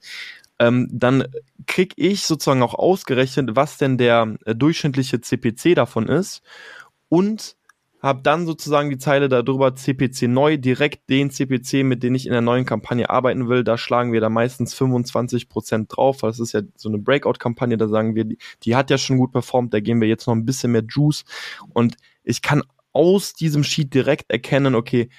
Ähm, 0.60 0.90
dann 0.92 1.26
krieg 1.68 1.94
ich 1.98 2.26
sozusagen 2.26 2.64
auch 2.64 2.74
ausgerechnet, 2.74 3.56
was 3.56 3.78
denn 3.78 4.00
der 4.00 4.38
äh, 4.46 4.56
durchschnittliche 4.56 5.22
CPC 5.22 5.76
davon 5.76 6.08
ist 6.08 6.42
und 7.10 7.57
habe 8.00 8.22
dann 8.22 8.46
sozusagen 8.46 8.90
die 8.90 8.98
Zeile 8.98 9.28
darüber 9.28 9.74
CPC 9.76 10.24
neu, 10.24 10.58
direkt 10.58 11.10
den 11.10 11.32
CPC, 11.32 11.84
mit 11.84 12.04
dem 12.04 12.14
ich 12.14 12.28
in 12.28 12.32
der 12.32 12.42
neuen 12.42 12.66
Kampagne 12.66 13.10
arbeiten 13.10 13.50
will. 13.50 13.64
Da 13.64 13.78
schlagen 13.78 14.14
wir 14.14 14.22
da 14.22 14.30
meistens 14.30 14.76
25% 14.76 15.88
drauf, 15.88 16.22
weil 16.22 16.30
das 16.30 16.40
ist 16.40 16.54
ja 16.54 16.62
so 16.76 16.90
eine 16.90 17.00
Breakout-Kampagne, 17.00 17.78
da 17.78 17.88
sagen 17.88 18.16
wir, 18.16 18.26
die, 18.26 18.38
die 18.64 18.76
hat 18.76 18.90
ja 18.92 18.98
schon 18.98 19.18
gut 19.18 19.32
performt, 19.32 19.74
da 19.74 19.80
geben 19.80 20.02
wir 20.02 20.08
jetzt 20.08 20.28
noch 20.28 20.36
ein 20.36 20.46
bisschen 20.46 20.72
mehr 20.72 20.84
Juice 20.88 21.26
und 21.74 21.98
ich 22.24 22.42
kann 22.42 22.64
aus 22.94 23.34
diesem 23.34 23.64
Sheet 23.64 23.94
direkt 23.94 24.32
erkennen, 24.32 24.76
okay, 24.76 25.10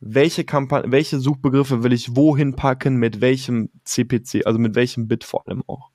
welche 0.00 0.44
Kampagne, 0.44 0.90
welche 0.90 1.20
Suchbegriffe 1.20 1.82
will 1.82 1.92
ich 1.92 2.16
wohin 2.16 2.56
packen, 2.56 2.96
mit 2.96 3.20
welchem 3.20 3.70
CPC, 3.84 4.46
also 4.46 4.58
mit 4.58 4.74
welchem 4.74 5.06
Bit 5.06 5.24
vor 5.24 5.46
allem 5.46 5.62
auch. 5.66 5.90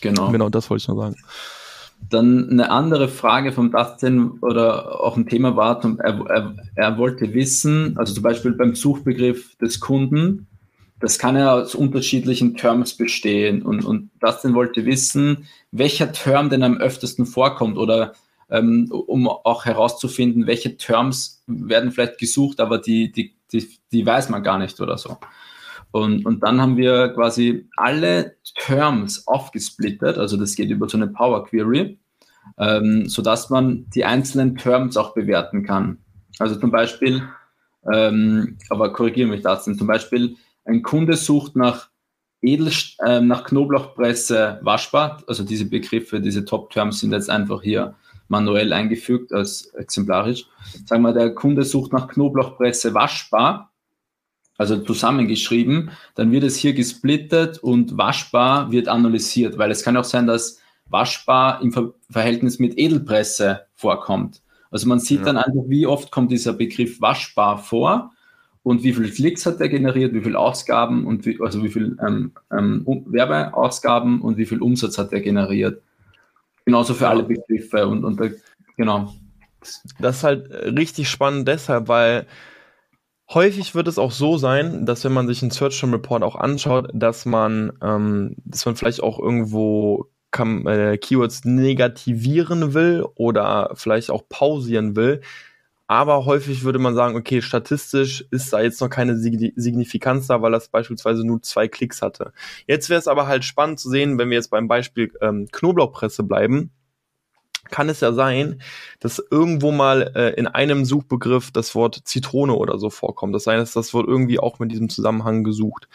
Genau. 0.00 0.30
Genau, 0.30 0.48
das 0.48 0.70
wollte 0.70 0.82
ich 0.82 0.88
noch 0.88 0.96
sagen. 0.96 1.16
Dann 2.08 2.50
eine 2.50 2.70
andere 2.70 3.08
Frage 3.08 3.52
vom 3.52 3.70
Dustin 3.70 4.32
oder 4.40 5.00
auch 5.00 5.16
ein 5.16 5.26
Thema 5.26 5.56
war, 5.56 5.82
er, 6.00 6.26
er, 6.26 6.54
er 6.74 6.98
wollte 6.98 7.32
wissen, 7.32 7.96
also 7.96 8.12
zum 8.12 8.22
Beispiel 8.22 8.52
beim 8.52 8.74
Suchbegriff 8.74 9.56
des 9.56 9.80
Kunden, 9.80 10.46
das 11.02 11.18
kann 11.18 11.36
ja 11.36 11.54
aus 11.54 11.74
unterschiedlichen 11.74 12.56
Terms 12.56 12.96
bestehen. 12.96 13.62
Und, 13.62 13.84
und 13.84 14.10
Dustin 14.20 14.54
wollte 14.54 14.86
wissen, 14.86 15.48
welcher 15.72 16.12
Term 16.12 16.48
denn 16.48 16.62
am 16.62 16.76
öftesten 16.76 17.26
vorkommt 17.26 17.76
oder 17.76 18.12
ähm, 18.50 18.88
um 18.90 19.26
auch 19.28 19.64
herauszufinden, 19.64 20.46
welche 20.46 20.76
Terms 20.76 21.42
werden 21.46 21.90
vielleicht 21.90 22.18
gesucht, 22.18 22.60
aber 22.60 22.78
die, 22.78 23.10
die, 23.10 23.34
die, 23.52 23.68
die 23.90 24.06
weiß 24.06 24.28
man 24.28 24.44
gar 24.44 24.58
nicht 24.58 24.80
oder 24.80 24.96
so. 24.96 25.16
Und, 25.92 26.24
und 26.24 26.42
dann 26.42 26.60
haben 26.60 26.76
wir 26.76 27.10
quasi 27.10 27.68
alle 27.76 28.36
Terms 28.54 29.26
aufgesplittet, 29.28 30.18
also 30.18 30.36
das 30.36 30.56
geht 30.56 30.70
über 30.70 30.88
so 30.88 30.96
eine 30.96 31.06
Power 31.06 31.44
Query, 31.44 31.98
ähm, 32.58 33.08
sodass 33.08 33.50
man 33.50 33.86
die 33.94 34.04
einzelnen 34.04 34.56
Terms 34.56 34.96
auch 34.96 35.14
bewerten 35.14 35.64
kann. 35.64 35.98
Also 36.38 36.56
zum 36.56 36.70
Beispiel, 36.70 37.22
ähm, 37.92 38.56
aber 38.70 38.92
korrigiere 38.92 39.28
mich 39.28 39.42
das, 39.42 39.64
zum 39.64 39.86
Beispiel 39.86 40.36
ein 40.64 40.82
Kunde 40.82 41.16
sucht 41.16 41.56
nach 41.56 41.90
Edel, 42.40 42.72
äh, 43.04 43.20
nach 43.20 43.44
Knoblauchpresse 43.44 44.60
waschbar, 44.62 45.22
also 45.26 45.44
diese 45.44 45.66
Begriffe, 45.66 46.20
diese 46.20 46.44
Top-Terms 46.44 47.00
sind 47.00 47.12
jetzt 47.12 47.28
einfach 47.28 47.62
hier 47.62 47.94
manuell 48.28 48.72
eingefügt 48.72 49.32
als 49.32 49.66
exemplarisch. 49.74 50.46
Sagen 50.86 51.02
wir, 51.02 51.12
der 51.12 51.34
Kunde 51.34 51.64
sucht 51.64 51.92
nach 51.92 52.08
Knoblauchpresse 52.08 52.94
waschbar 52.94 53.71
also 54.58 54.76
zusammengeschrieben, 54.78 55.90
dann 56.14 56.30
wird 56.30 56.44
es 56.44 56.56
hier 56.56 56.74
gesplittet 56.74 57.58
und 57.58 57.96
waschbar 57.96 58.70
wird 58.70 58.88
analysiert, 58.88 59.58
weil 59.58 59.70
es 59.70 59.82
kann 59.82 59.96
auch 59.96 60.04
sein, 60.04 60.26
dass 60.26 60.60
waschbar 60.88 61.62
im 61.62 61.72
Ver 61.72 61.94
Verhältnis 62.10 62.58
mit 62.58 62.78
Edelpresse 62.78 63.62
vorkommt. 63.74 64.42
Also 64.70 64.88
man 64.88 65.00
sieht 65.00 65.20
ja. 65.20 65.26
dann 65.26 65.36
einfach, 65.38 65.62
wie 65.66 65.86
oft 65.86 66.10
kommt 66.10 66.30
dieser 66.30 66.52
Begriff 66.52 67.00
waschbar 67.00 67.58
vor 67.58 68.12
und 68.62 68.82
wie 68.84 68.92
viele 68.92 69.10
Klicks 69.10 69.44
hat 69.46 69.60
er 69.60 69.68
generiert, 69.68 70.14
wie 70.14 70.22
viele 70.22 70.38
Ausgaben 70.38 71.06
und 71.06 71.26
wie, 71.26 71.38
also 71.40 71.62
wie 71.64 71.68
viel 71.68 71.96
ähm, 72.06 72.32
ähm, 72.52 72.84
Werbeausgaben 72.86 74.20
und 74.20 74.36
wie 74.36 74.46
viel 74.46 74.62
Umsatz 74.62 74.98
hat 74.98 75.12
er 75.12 75.20
generiert. 75.20 75.82
Genauso 76.64 76.94
für 76.94 77.08
alle 77.08 77.24
Begriffe 77.24 77.86
und, 77.88 78.04
und 78.04 78.20
da, 78.20 78.28
genau. 78.76 79.12
Das 79.98 80.16
ist 80.16 80.24
halt 80.24 80.50
richtig 80.50 81.08
spannend 81.08 81.48
deshalb, 81.48 81.88
weil 81.88 82.26
Häufig 83.34 83.74
wird 83.74 83.88
es 83.88 83.98
auch 83.98 84.12
so 84.12 84.36
sein, 84.36 84.84
dass 84.84 85.04
wenn 85.04 85.12
man 85.12 85.26
sich 85.26 85.42
einen 85.42 85.50
Search 85.50 85.80
Term 85.80 85.92
Report 85.92 86.22
auch 86.22 86.36
anschaut, 86.36 86.90
dass 86.92 87.24
man, 87.24 87.72
ähm, 87.82 88.36
dass 88.44 88.66
man 88.66 88.76
vielleicht 88.76 89.02
auch 89.02 89.18
irgendwo 89.18 90.10
kann, 90.30 90.66
äh, 90.66 90.98
Keywords 90.98 91.44
negativieren 91.44 92.74
will 92.74 93.06
oder 93.14 93.70
vielleicht 93.74 94.10
auch 94.10 94.28
pausieren 94.28 94.96
will. 94.96 95.20
Aber 95.86 96.24
häufig 96.24 96.64
würde 96.64 96.78
man 96.78 96.94
sagen, 96.94 97.16
okay, 97.16 97.42
statistisch 97.42 98.24
ist 98.30 98.52
da 98.52 98.60
jetzt 98.60 98.80
noch 98.80 98.88
keine 98.88 99.16
Signifikanz 99.16 100.26
da, 100.26 100.40
weil 100.40 100.52
das 100.52 100.68
beispielsweise 100.68 101.26
nur 101.26 101.42
zwei 101.42 101.68
Klicks 101.68 102.00
hatte. 102.02 102.32
Jetzt 102.66 102.88
wäre 102.88 102.98
es 102.98 103.08
aber 103.08 103.26
halt 103.26 103.44
spannend 103.44 103.78
zu 103.78 103.90
sehen, 103.90 104.18
wenn 104.18 104.30
wir 104.30 104.36
jetzt 104.36 104.50
beim 104.50 104.68
Beispiel 104.68 105.12
ähm, 105.20 105.48
Knoblauchpresse 105.52 106.22
bleiben, 106.22 106.70
kann 107.70 107.88
es 107.88 108.00
ja 108.00 108.12
sein, 108.12 108.60
dass 109.00 109.22
irgendwo 109.30 109.72
mal 109.72 110.12
äh, 110.14 110.34
in 110.34 110.46
einem 110.46 110.84
Suchbegriff 110.84 111.50
das 111.50 111.74
Wort 111.74 112.02
Zitrone 112.04 112.54
oder 112.54 112.78
so 112.78 112.90
vorkommt. 112.90 113.34
Das 113.34 113.46
heißt, 113.46 113.74
das 113.74 113.94
wird 113.94 114.06
irgendwie 114.06 114.38
auch 114.38 114.58
mit 114.58 114.70
diesem 114.72 114.88
Zusammenhang 114.88 115.44
gesucht. 115.44 115.88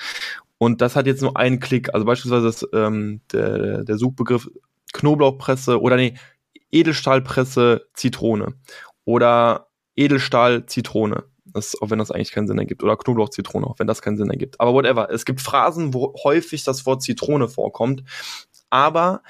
Und 0.57 0.81
das 0.81 0.95
hat 0.95 1.05
jetzt 1.05 1.21
nur 1.21 1.37
einen 1.37 1.59
Klick. 1.59 1.93
Also 1.93 2.05
beispielsweise 2.05 2.45
das, 2.45 2.67
ähm, 2.73 3.21
der, 3.31 3.83
der 3.83 3.97
Suchbegriff 3.97 4.49
Knoblauchpresse 4.93 5.81
oder 5.81 5.97
nee, 5.97 6.15
Edelstahlpresse 6.71 7.87
Zitrone 7.93 8.53
oder 9.05 9.67
Edelstahl 9.95 10.65
Zitrone. 10.65 11.25
Das, 11.45 11.79
auch 11.81 11.89
wenn 11.89 11.99
das 11.99 12.11
eigentlich 12.11 12.31
keinen 12.31 12.47
Sinn 12.47 12.59
ergibt. 12.59 12.83
Oder 12.83 12.97
Knoblauch-Zitrone, 12.97 13.65
auch 13.65 13.79
wenn 13.79 13.87
das 13.87 14.01
keinen 14.01 14.17
Sinn 14.17 14.29
ergibt. 14.29 14.59
Aber 14.59 14.73
whatever. 14.73 15.09
Es 15.09 15.25
gibt 15.25 15.41
Phrasen, 15.41 15.93
wo 15.93 16.13
häufig 16.23 16.63
das 16.63 16.85
Wort 16.85 17.01
Zitrone 17.01 17.47
vorkommt. 17.47 18.03
Aber 18.69 19.21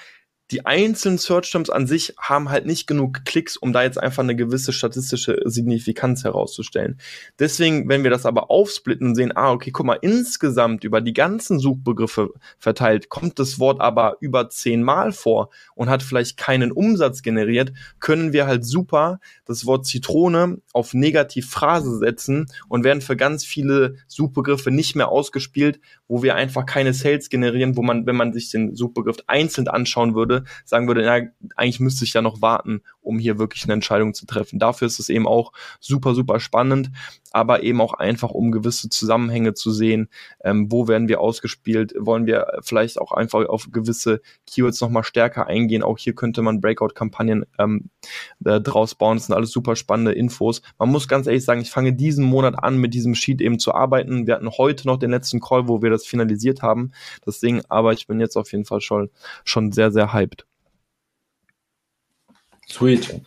die 0.52 0.66
einzelnen 0.66 1.18
Search 1.18 1.52
Terms 1.52 1.70
an 1.70 1.88
sich 1.88 2.14
haben 2.20 2.50
halt 2.50 2.66
nicht 2.66 2.88
genug 2.88 3.26
Klicks, 3.26 3.58
um 3.58 3.74
da 3.74 3.84
jetzt 3.84 3.98
einfach 3.98 4.24
eine 4.24 4.36
gewisse 4.36 4.72
statistische 4.72 5.42
Signifikanz 5.46 6.24
herauszustellen. 6.24 7.00
Deswegen, 7.38 7.90
wenn 7.90 8.04
wir 8.04 8.12
das 8.12 8.26
aber 8.26 8.50
aufsplitten 8.50 9.08
und 9.08 9.16
sehen, 9.16 9.36
ah, 9.36 9.52
okay, 9.52 9.72
guck 9.72 9.86
mal, 9.86 10.00
insgesamt 10.02 10.84
über 10.84 11.02
die 11.02 11.14
ganzen 11.14 11.60
Suchbegriffe 11.60 12.32
verteilt, 12.60 13.10
kommt 13.10 13.40
das 13.40 13.60
Wort 13.60 13.82
aber 13.82 14.18
über 14.22 14.50
zehnmal 14.50 15.12
vor 15.12 15.50
und 15.76 15.90
hat 15.90 16.02
vielleicht 16.02 16.38
keinen 16.38 16.72
Umsatz 16.72 17.22
generiert, 17.22 17.74
können 18.00 18.32
wir 18.32 18.48
halt 18.48 18.66
super 18.66 19.20
das 19.46 19.66
Wort 19.66 19.86
Zitrone 19.86 20.62
auf 20.72 20.94
Negativphrase 20.94 21.98
setzen 21.98 22.48
und 22.70 22.84
werden 22.86 23.02
für 23.02 23.18
ganz 23.18 23.44
viele 23.44 23.96
Suchbegriffe 24.08 24.72
nicht 24.72 24.96
mehr 24.96 25.10
ausgespielt, 25.10 25.80
wo 26.08 26.24
wir 26.24 26.36
einfach 26.36 26.66
keine 26.66 26.94
Sales 26.94 27.30
generieren, 27.30 27.76
wo 27.76 27.82
man, 27.82 28.06
wenn 28.06 28.16
man 28.16 28.34
sich 28.34 28.50
den 28.50 28.76
Suchbegriff 28.76 29.18
einzeln 29.28 29.68
anschauen 29.68 30.16
würde, 30.16 30.44
sagen 30.66 30.88
würde, 30.88 31.04
ja, 31.04 31.20
eigentlich 31.56 31.80
müsste 31.80 32.06
ich 32.06 32.14
ja 32.14 32.22
noch 32.22 32.42
warten, 32.42 32.82
um 33.02 33.20
hier 33.20 33.38
wirklich 33.38 33.64
eine 33.64 33.74
Entscheidung 33.74 34.14
zu 34.14 34.26
treffen. 34.26 34.60
Dafür 34.60 34.88
ist 34.88 35.00
es 35.00 35.10
eben 35.10 35.28
auch 35.28 35.52
super, 35.80 36.14
super 36.14 36.40
spannend, 36.40 36.92
aber 37.32 37.64
eben 37.64 37.82
auch 37.82 37.94
einfach, 37.94 38.32
um 38.32 38.52
gewisse 38.52 38.90
Zusammenhänge 38.90 39.54
zu 39.54 39.72
sehen, 39.72 40.10
ähm, 40.44 40.72
wo 40.72 40.88
werden 40.88 41.08
wir 41.08 41.22
ausgespielt, 41.22 41.94
wollen 41.98 42.26
wir 42.26 42.48
vielleicht 42.62 43.00
auch 43.00 43.12
einfach 43.12 43.48
auf 43.48 43.68
gewisse 43.72 44.22
Keywords 44.46 44.82
nochmal 44.82 45.04
stärker 45.04 45.48
eingehen. 45.48 45.84
Auch 45.84 45.98
hier 45.98 46.16
könnte 46.16 46.42
man 46.42 46.62
Breakout-Kampagnen 46.62 47.46
ähm, 47.60 47.90
äh, 48.46 48.62
draus 48.62 48.96
bauen. 48.96 49.18
Das 49.18 49.28
sind 49.28 49.36
alles 49.36 49.52
super 49.52 49.76
spannende 49.76 50.14
Infos. 50.14 50.62
Man 50.78 50.90
muss 50.90 51.08
ganz 51.08 51.28
ehrlich 51.28 51.46
sagen, 51.46 51.62
ich 51.62 51.72
fange 51.72 51.94
diesen 51.94 52.26
Monat 52.26 52.62
an, 52.64 52.78
mit 52.78 52.94
diesem 52.94 53.16
Sheet 53.16 53.42
eben 53.42 53.60
zu 53.60 53.74
arbeiten. 53.74 54.28
Wir 54.28 54.36
hatten 54.36 54.50
heute 54.50 54.88
noch 54.88 54.98
den 54.98 55.12
letzten 55.12 55.40
Call, 55.40 55.68
wo 55.68 55.82
wir 55.82 55.90
das 55.90 56.06
finalisiert 56.06 56.62
haben, 56.62 56.92
das 57.26 57.40
Ding, 57.40 57.62
aber 57.70 57.94
ich 57.94 58.08
bin 58.08 58.20
jetzt 58.20 58.36
auf 58.36 58.52
jeden 58.52 58.66
Fall 58.66 58.82
schon, 58.82 59.10
schon 59.44 59.72
sehr, 59.72 59.92
sehr 59.92 60.14
hyped. 60.14 60.46
Sweet. 62.70 63.22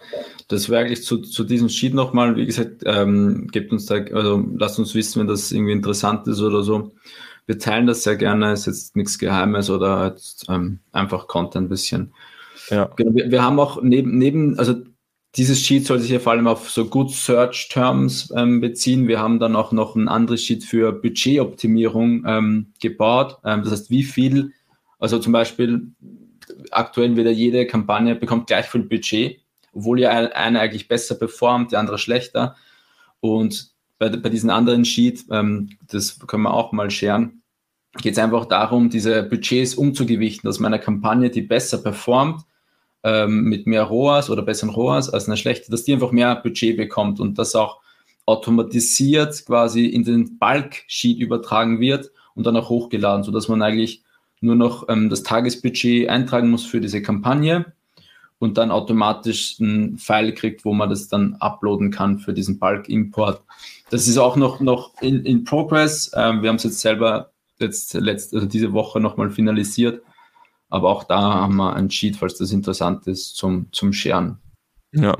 Das 0.48 0.68
wäre 0.68 0.84
eigentlich 0.84 1.02
zu, 1.02 1.18
zu 1.18 1.44
diesem 1.44 1.68
Sheet 1.68 1.94
nochmal, 1.94 2.36
wie 2.36 2.46
gesagt, 2.46 2.82
ähm, 2.84 3.48
gebt 3.50 3.72
uns 3.72 3.86
da, 3.86 3.96
also 3.96 4.44
lasst 4.56 4.78
uns 4.78 4.94
wissen, 4.94 5.20
wenn 5.20 5.28
das 5.28 5.50
irgendwie 5.52 5.72
interessant 5.72 6.26
ist 6.28 6.40
oder 6.40 6.62
so. 6.62 6.92
Wir 7.46 7.58
teilen 7.58 7.86
das 7.86 8.02
sehr 8.02 8.16
gerne, 8.16 8.52
ist 8.52 8.66
jetzt 8.66 8.96
nichts 8.96 9.18
Geheimes 9.18 9.70
oder 9.70 10.08
jetzt, 10.08 10.46
ähm, 10.48 10.80
einfach 10.92 11.26
Content 11.26 11.66
ein 11.66 11.68
bisschen. 11.68 12.12
Ja. 12.68 12.90
Genau, 12.96 13.14
wir, 13.14 13.30
wir 13.30 13.42
haben 13.42 13.58
auch 13.58 13.82
neben, 13.82 14.18
neben, 14.18 14.58
also 14.58 14.74
dieses 15.36 15.60
Sheet 15.60 15.86
soll 15.86 16.00
sich 16.00 16.10
ja 16.10 16.18
vor 16.18 16.32
allem 16.32 16.46
auf 16.46 16.70
so 16.70 16.84
Good 16.86 17.12
Search 17.12 17.68
Terms 17.68 18.32
ähm, 18.36 18.60
beziehen. 18.60 19.08
Wir 19.08 19.20
haben 19.20 19.38
dann 19.38 19.56
auch 19.56 19.72
noch 19.72 19.94
ein 19.94 20.08
anderes 20.08 20.42
Sheet 20.42 20.64
für 20.64 20.92
Budgetoptimierung 20.92 22.24
ähm, 22.26 22.66
gebaut. 22.80 23.38
Ähm, 23.44 23.62
das 23.62 23.72
heißt, 23.72 23.90
wie 23.90 24.02
viel, 24.02 24.52
also 24.98 25.18
zum 25.18 25.32
Beispiel 25.32 25.92
aktuell 26.70 27.16
wieder 27.16 27.30
jede 27.30 27.66
Kampagne 27.66 28.14
bekommt 28.14 28.46
gleich 28.46 28.66
viel 28.66 28.82
Budget, 28.82 29.40
obwohl 29.72 30.00
ja 30.00 30.10
eine 30.10 30.60
eigentlich 30.60 30.88
besser 30.88 31.14
performt, 31.14 31.72
die 31.72 31.76
andere 31.76 31.98
schlechter. 31.98 32.56
Und 33.20 33.70
bei, 33.98 34.08
bei 34.08 34.28
diesen 34.28 34.50
anderen 34.50 34.84
Sheet, 34.84 35.24
ähm, 35.30 35.70
das 35.88 36.18
können 36.26 36.44
wir 36.44 36.54
auch 36.54 36.72
mal 36.72 36.90
scheren, 36.90 37.42
geht 38.00 38.12
es 38.12 38.18
einfach 38.18 38.46
darum, 38.46 38.88
diese 38.90 39.22
Budgets 39.22 39.74
umzugewichten, 39.74 40.48
dass 40.48 40.60
meine 40.60 40.78
Kampagne, 40.78 41.30
die 41.30 41.42
besser 41.42 41.78
performt, 41.78 42.42
ähm, 43.02 43.44
mit 43.44 43.66
mehr 43.66 43.84
ROAS 43.84 44.30
oder 44.30 44.42
besseren 44.42 44.70
ROAS 44.70 45.10
als 45.10 45.26
eine 45.26 45.36
schlechte, 45.36 45.70
dass 45.70 45.84
die 45.84 45.92
einfach 45.92 46.12
mehr 46.12 46.36
Budget 46.36 46.76
bekommt 46.76 47.20
und 47.20 47.38
das 47.38 47.54
auch 47.54 47.80
automatisiert 48.26 49.44
quasi 49.46 49.86
in 49.86 50.04
den 50.04 50.38
Bulk-Sheet 50.38 51.18
übertragen 51.18 51.80
wird 51.80 52.10
und 52.34 52.46
dann 52.46 52.56
auch 52.56 52.68
hochgeladen, 52.68 53.24
sodass 53.24 53.48
man 53.48 53.62
eigentlich 53.62 54.04
nur 54.40 54.56
noch 54.56 54.88
ähm, 54.88 55.10
das 55.10 55.22
Tagesbudget 55.22 56.08
eintragen 56.08 56.50
muss 56.50 56.64
für 56.64 56.80
diese 56.80 57.02
Kampagne 57.02 57.72
und 58.38 58.56
dann 58.56 58.70
automatisch 58.70 59.58
ein 59.60 59.98
File 59.98 60.34
kriegt, 60.34 60.64
wo 60.64 60.72
man 60.72 60.88
das 60.88 61.08
dann 61.08 61.34
uploaden 61.40 61.90
kann 61.90 62.18
für 62.18 62.32
diesen 62.32 62.58
Bulk-Import. 62.58 63.42
Das 63.90 64.08
ist 64.08 64.18
auch 64.18 64.36
noch, 64.36 64.60
noch 64.60 65.00
in, 65.02 65.24
in 65.24 65.44
Progress. 65.44 66.10
Ähm, 66.14 66.42
wir 66.42 66.48
haben 66.48 66.56
es 66.56 66.64
jetzt 66.64 66.80
selber 66.80 67.30
jetzt 67.58 67.92
letzte, 67.94 68.36
also 68.36 68.48
diese 68.48 68.72
Woche 68.72 68.98
nochmal 69.00 69.30
finalisiert. 69.30 70.02
Aber 70.70 70.88
auch 70.88 71.04
da 71.04 71.20
haben 71.20 71.56
wir 71.56 71.74
ein 71.74 71.90
Sheet, 71.90 72.16
falls 72.16 72.38
das 72.38 72.52
interessant 72.52 73.06
ist, 73.06 73.36
zum, 73.36 73.66
zum 73.72 73.92
Scheren. 73.92 74.38
Ja, 74.92 75.16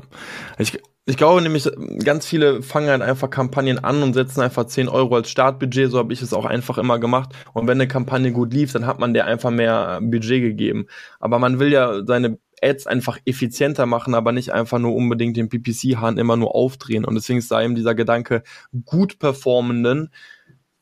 ich, 0.57 0.79
ich 1.05 1.17
glaube 1.17 1.41
nämlich, 1.41 1.69
ganz 2.03 2.25
viele 2.25 2.61
fangen 2.61 2.89
halt 2.89 3.01
einfach 3.01 3.29
Kampagnen 3.29 3.79
an 3.79 4.03
und 4.03 4.13
setzen 4.13 4.41
einfach 4.41 4.65
10 4.65 4.89
Euro 4.89 5.15
als 5.15 5.29
Startbudget. 5.29 5.89
So 5.89 5.97
habe 5.97 6.13
ich 6.13 6.21
es 6.21 6.33
auch 6.33 6.45
einfach 6.45 6.77
immer 6.77 6.99
gemacht. 6.99 7.33
Und 7.53 7.67
wenn 7.67 7.77
eine 7.77 7.87
Kampagne 7.87 8.31
gut 8.31 8.53
lief, 8.53 8.73
dann 8.73 8.85
hat 8.85 8.99
man 8.99 9.13
der 9.13 9.25
einfach 9.25 9.51
mehr 9.51 9.99
Budget 10.01 10.41
gegeben. 10.41 10.87
Aber 11.19 11.39
man 11.39 11.59
will 11.59 11.71
ja 11.71 12.05
seine 12.05 12.37
Ads 12.61 12.85
einfach 12.85 13.17
effizienter 13.25 13.85
machen, 13.85 14.13
aber 14.13 14.31
nicht 14.31 14.51
einfach 14.53 14.77
nur 14.77 14.93
unbedingt 14.95 15.35
den 15.37 15.49
PPC-Hahn 15.49 16.17
immer 16.17 16.37
nur 16.37 16.53
aufdrehen. 16.53 17.05
Und 17.05 17.15
deswegen 17.15 17.39
ist 17.39 17.49
da 17.49 17.61
eben 17.61 17.75
dieser 17.75 17.95
Gedanke, 17.95 18.43
gut 18.85 19.19
performenden 19.19 20.11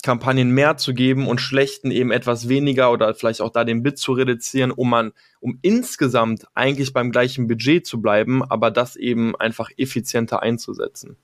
Kampagnen 0.02 0.52
mehr 0.52 0.78
zu 0.78 0.94
geben 0.94 1.28
und 1.28 1.42
schlechten 1.42 1.92
eben 1.92 2.12
etwas 2.12 2.48
weniger 2.48 2.92
oder 2.92 3.14
vielleicht 3.14 3.42
auch 3.42 3.50
da 3.50 3.66
den 3.66 3.84
Bit 3.84 3.98
zu 3.98 4.14
reduzieren, 4.14 4.72
um 4.72 4.90
man, 4.90 5.12
um 5.42 5.60
insgesamt 5.62 6.46
eigentlich 6.54 6.94
beim 6.94 7.12
gleichen 7.12 7.48
Budget 7.48 7.86
zu 7.86 8.02
bleiben, 8.02 8.44
aber 8.44 8.72
das 8.72 8.96
eben 8.96 9.36
einfach 9.36 9.70
effizienter 9.78 10.42
einzusetzen. 10.42 11.18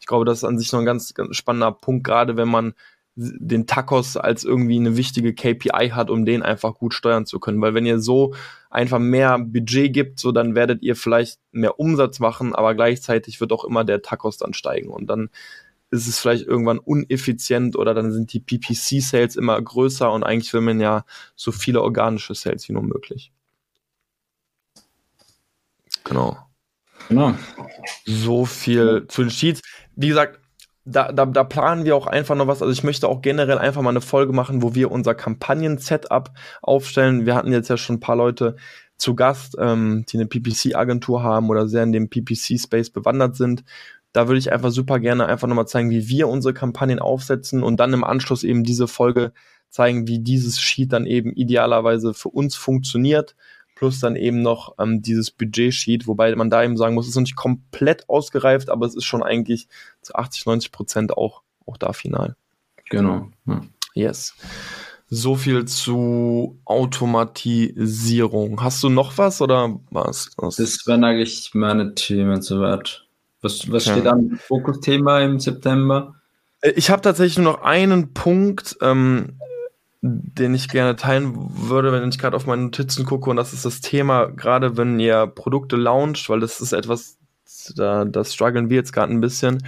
Ich 0.00 0.06
glaube, 0.06 0.24
das 0.24 0.38
ist 0.38 0.44
an 0.44 0.58
sich 0.58 0.72
noch 0.72 0.80
ein 0.80 0.86
ganz, 0.86 1.12
ganz 1.12 1.36
spannender 1.36 1.72
Punkt, 1.72 2.04
gerade 2.04 2.36
wenn 2.36 2.48
man 2.48 2.74
den 3.14 3.66
Tacos 3.66 4.16
als 4.16 4.44
irgendwie 4.44 4.76
eine 4.76 4.96
wichtige 4.96 5.34
KPI 5.34 5.90
hat, 5.90 6.08
um 6.08 6.24
den 6.24 6.42
einfach 6.42 6.74
gut 6.74 6.94
steuern 6.94 7.26
zu 7.26 7.40
können. 7.40 7.60
Weil 7.60 7.74
wenn 7.74 7.84
ihr 7.84 7.98
so 7.98 8.34
einfach 8.70 8.98
mehr 8.98 9.38
Budget 9.38 9.92
gibt, 9.92 10.18
so 10.18 10.32
dann 10.32 10.54
werdet 10.54 10.82
ihr 10.82 10.96
vielleicht 10.96 11.38
mehr 11.50 11.78
Umsatz 11.78 12.20
machen, 12.20 12.54
aber 12.54 12.74
gleichzeitig 12.74 13.38
wird 13.40 13.52
auch 13.52 13.64
immer 13.64 13.84
der 13.84 14.00
Tacos 14.00 14.38
dann 14.38 14.54
steigen 14.54 14.88
und 14.88 15.08
dann 15.08 15.28
ist 15.92 16.08
es 16.08 16.18
vielleicht 16.18 16.46
irgendwann 16.46 16.78
uneffizient 16.78 17.76
oder 17.76 17.92
dann 17.94 18.12
sind 18.12 18.32
die 18.32 18.40
PPC-Sales 18.40 19.36
immer 19.36 19.60
größer 19.60 20.10
und 20.10 20.24
eigentlich 20.24 20.52
will 20.54 20.62
man 20.62 20.80
ja 20.80 21.04
so 21.36 21.52
viele 21.52 21.82
organische 21.82 22.34
Sales 22.34 22.68
wie 22.68 22.72
nur 22.72 22.82
möglich. 22.82 23.30
Genau. 26.04 26.38
Genau. 27.08 27.34
So 28.06 28.46
viel 28.46 29.06
zu 29.08 29.22
den 29.22 29.30
Sheets. 29.30 29.60
Wie 29.94 30.08
gesagt, 30.08 30.40
da, 30.84 31.12
da, 31.12 31.26
da 31.26 31.44
planen 31.44 31.84
wir 31.84 31.94
auch 31.94 32.06
einfach 32.06 32.34
noch 32.34 32.46
was. 32.46 32.62
Also 32.62 32.72
ich 32.72 32.82
möchte 32.82 33.06
auch 33.06 33.22
generell 33.22 33.58
einfach 33.58 33.82
mal 33.82 33.90
eine 33.90 34.00
Folge 34.00 34.32
machen, 34.32 34.62
wo 34.62 34.74
wir 34.74 34.90
unser 34.90 35.14
Kampagnen-Setup 35.14 36.30
aufstellen. 36.62 37.26
Wir 37.26 37.34
hatten 37.34 37.52
jetzt 37.52 37.68
ja 37.68 37.76
schon 37.76 37.96
ein 37.96 38.00
paar 38.00 38.16
Leute 38.16 38.56
zu 38.96 39.14
Gast, 39.14 39.56
ähm, 39.58 40.04
die 40.08 40.16
eine 40.16 40.26
PPC-Agentur 40.26 41.22
haben 41.22 41.50
oder 41.50 41.68
sehr 41.68 41.82
in 41.82 41.92
dem 41.92 42.08
PPC-Space 42.08 42.90
bewandert 42.90 43.36
sind. 43.36 43.64
Da 44.12 44.28
würde 44.28 44.38
ich 44.38 44.52
einfach 44.52 44.70
super 44.70 45.00
gerne 45.00 45.26
einfach 45.26 45.48
nochmal 45.48 45.66
zeigen, 45.66 45.90
wie 45.90 46.08
wir 46.08 46.28
unsere 46.28 46.54
Kampagnen 46.54 46.98
aufsetzen 46.98 47.62
und 47.62 47.78
dann 47.78 47.92
im 47.92 48.04
Anschluss 48.04 48.44
eben 48.44 48.62
diese 48.62 48.86
Folge 48.86 49.32
zeigen, 49.70 50.06
wie 50.06 50.18
dieses 50.18 50.60
Sheet 50.60 50.92
dann 50.92 51.06
eben 51.06 51.32
idealerweise 51.32 52.14
für 52.14 52.28
uns 52.28 52.54
funktioniert. 52.54 53.34
Plus 53.74 53.98
dann 54.00 54.14
eben 54.14 54.42
noch 54.42 54.74
ähm, 54.78 55.02
dieses 55.02 55.30
Budget-Sheet, 55.32 56.06
wobei 56.06 56.34
man 56.36 56.50
da 56.50 56.62
eben 56.62 56.76
sagen 56.76 56.94
muss, 56.94 57.06
es 57.06 57.10
ist 57.10 57.16
noch 57.16 57.22
nicht 57.22 57.36
komplett 57.36 58.08
ausgereift, 58.08 58.68
aber 58.70 58.86
es 58.86 58.94
ist 58.94 59.04
schon 59.04 59.22
eigentlich 59.24 59.66
zu 60.02 60.14
80, 60.14 60.46
90 60.46 60.70
Prozent 60.70 61.16
auch, 61.16 61.42
auch 61.66 61.78
da 61.78 61.92
final. 61.92 62.36
Genau. 62.90 63.30
Ja. 63.46 63.62
Yes. 63.94 64.34
So 65.08 65.34
viel 65.34 65.64
zu 65.66 66.58
Automatisierung. 66.64 68.62
Hast 68.62 68.82
du 68.82 68.88
noch 68.88 69.18
was 69.18 69.42
oder 69.42 69.78
was? 69.90 70.30
Das 70.36 70.86
wären 70.86 71.04
eigentlich 71.04 71.50
meine 71.54 71.94
Themen 71.94 72.40
soweit. 72.40 73.01
Was, 73.42 73.70
was 73.70 73.84
steht 73.84 74.04
ja. 74.04 74.12
am 74.12 74.38
Fokusthema 74.38 75.20
im 75.20 75.40
September? 75.40 76.14
Äh, 76.60 76.70
ich 76.70 76.90
habe 76.90 77.02
tatsächlich 77.02 77.38
nur 77.38 77.52
noch 77.52 77.62
einen 77.62 78.14
Punkt, 78.14 78.76
ähm, 78.80 79.38
den 80.00 80.54
ich 80.54 80.68
gerne 80.68 80.96
teilen 80.96 81.34
würde, 81.36 81.92
wenn 81.92 82.08
ich 82.08 82.18
gerade 82.18 82.36
auf 82.36 82.46
meine 82.46 82.62
Notizen 82.62 83.04
gucke. 83.04 83.30
Und 83.30 83.36
das 83.36 83.52
ist 83.52 83.64
das 83.64 83.80
Thema, 83.80 84.26
gerade 84.26 84.76
wenn 84.76 84.98
ihr 84.98 85.26
Produkte 85.26 85.76
launcht, 85.76 86.28
weil 86.28 86.40
das 86.40 86.60
ist 86.60 86.72
etwas, 86.72 87.18
da 87.76 88.04
das 88.04 88.34
strugglen 88.34 88.70
wir 88.70 88.76
jetzt 88.76 88.92
gerade 88.92 89.12
ein 89.12 89.20
bisschen. 89.20 89.64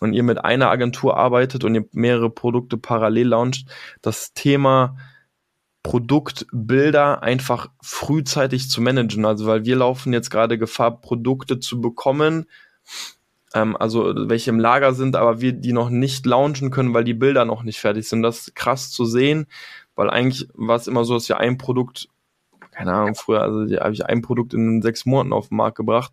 Und 0.00 0.12
ihr 0.12 0.22
mit 0.22 0.44
einer 0.44 0.70
Agentur 0.70 1.16
arbeitet 1.16 1.64
und 1.64 1.74
ihr 1.74 1.84
mehrere 1.92 2.30
Produkte 2.30 2.76
parallel 2.76 3.28
launcht, 3.28 3.66
das 4.02 4.32
Thema 4.32 4.96
Produktbilder 5.82 7.22
einfach 7.22 7.70
frühzeitig 7.82 8.68
zu 8.68 8.82
managen. 8.82 9.24
Also 9.24 9.46
weil 9.46 9.64
wir 9.64 9.76
laufen 9.76 10.12
jetzt 10.12 10.30
gerade 10.30 10.58
Gefahr, 10.58 11.00
Produkte 11.00 11.58
zu 11.58 11.80
bekommen, 11.80 12.46
ähm, 13.54 13.76
also 13.76 14.12
welche 14.28 14.50
im 14.50 14.60
Lager 14.60 14.94
sind, 14.94 15.16
aber 15.16 15.40
wir 15.40 15.52
die 15.52 15.72
noch 15.72 15.90
nicht 15.90 16.26
launchen 16.26 16.70
können, 16.70 16.94
weil 16.94 17.04
die 17.04 17.14
Bilder 17.14 17.44
noch 17.44 17.62
nicht 17.62 17.80
fertig 17.80 18.08
sind. 18.08 18.22
Das 18.22 18.48
ist 18.48 18.56
krass 18.56 18.90
zu 18.90 19.04
sehen, 19.04 19.46
weil 19.94 20.10
eigentlich 20.10 20.48
war 20.54 20.76
es 20.76 20.86
immer 20.86 21.04
so, 21.04 21.14
dass 21.14 21.28
wir 21.28 21.38
ein 21.38 21.58
Produkt, 21.58 22.08
keine 22.70 22.92
Ahnung, 22.92 23.14
früher, 23.14 23.42
also 23.42 23.60
habe 23.76 23.92
ich 23.92 24.06
ein 24.06 24.22
Produkt 24.22 24.54
in 24.54 24.80
sechs 24.82 25.04
Monaten 25.04 25.32
auf 25.32 25.48
den 25.48 25.56
Markt 25.56 25.76
gebracht. 25.76 26.12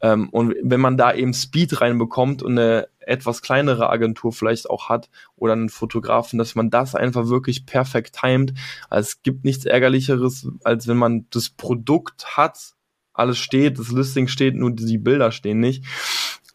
Ähm, 0.00 0.28
und 0.28 0.54
wenn 0.62 0.80
man 0.80 0.96
da 0.96 1.14
eben 1.14 1.32
Speed 1.32 1.80
reinbekommt 1.80 2.42
und 2.42 2.58
eine 2.58 2.88
etwas 3.00 3.42
kleinere 3.42 3.90
Agentur 3.90 4.32
vielleicht 4.32 4.68
auch 4.70 4.88
hat 4.88 5.10
oder 5.36 5.52
einen 5.52 5.68
Fotografen, 5.68 6.38
dass 6.38 6.54
man 6.54 6.70
das 6.70 6.94
einfach 6.94 7.28
wirklich 7.28 7.66
perfekt 7.66 8.18
timet. 8.20 8.54
Also 8.88 9.08
es 9.08 9.22
gibt 9.22 9.44
nichts 9.44 9.64
ärgerlicheres, 9.64 10.48
als 10.64 10.86
wenn 10.86 10.96
man 10.96 11.26
das 11.30 11.50
Produkt 11.50 12.36
hat, 12.36 12.73
alles 13.14 13.38
steht, 13.38 13.78
das 13.78 13.90
Listing 13.90 14.28
steht, 14.28 14.54
nur 14.54 14.72
die 14.72 14.98
Bilder 14.98 15.32
stehen 15.32 15.60
nicht. 15.60 15.84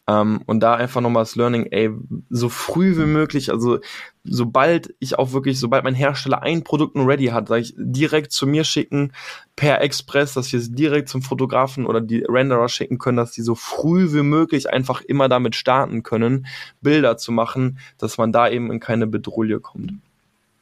Ähm, 0.10 0.42
und 0.48 0.62
da 0.62 0.74
einfach 0.74 1.02
nochmal 1.02 1.22
das 1.22 1.36
Learning, 1.36 1.68
ey, 1.70 1.92
so 2.30 2.50
früh 2.50 2.98
wie 2.98 3.06
möglich, 3.06 3.52
also 3.52 3.80
sobald 4.24 4.96
ich 4.98 5.20
auch 5.20 5.34
wirklich, 5.34 5.60
sobald 5.60 5.84
mein 5.84 5.94
Hersteller 5.94 6.42
ein 6.42 6.64
Produkt 6.64 6.96
nur 6.96 7.08
ready 7.08 7.28
hat, 7.28 7.48
sage 7.48 7.62
ich 7.62 7.76
direkt 7.78 8.32
zu 8.32 8.48
mir 8.48 8.64
schicken 8.64 9.14
per 9.56 9.82
Express, 9.82 10.34
dass 10.34 10.52
wir 10.52 10.60
es 10.60 10.72
direkt 10.72 11.10
zum 11.10 11.22
Fotografen 11.22 11.86
oder 11.86 12.02
die 12.02 12.26
Renderer 12.28 12.70
schicken 12.70 12.98
können, 12.98 13.18
dass 13.18 13.34
die 13.34 13.44
so 13.44 13.54
früh 13.54 14.12
wie 14.12 14.24
möglich 14.24 14.72
einfach 14.72 15.02
immer 15.02 15.30
damit 15.30 15.56
starten 15.56 16.02
können, 16.02 16.48
Bilder 16.82 17.18
zu 17.18 17.32
machen, 17.32 17.78
dass 18.00 18.18
man 18.18 18.32
da 18.32 18.50
eben 18.50 18.72
in 18.72 18.80
keine 18.80 19.06
Bedrohung 19.06 19.62
kommt. 19.62 19.94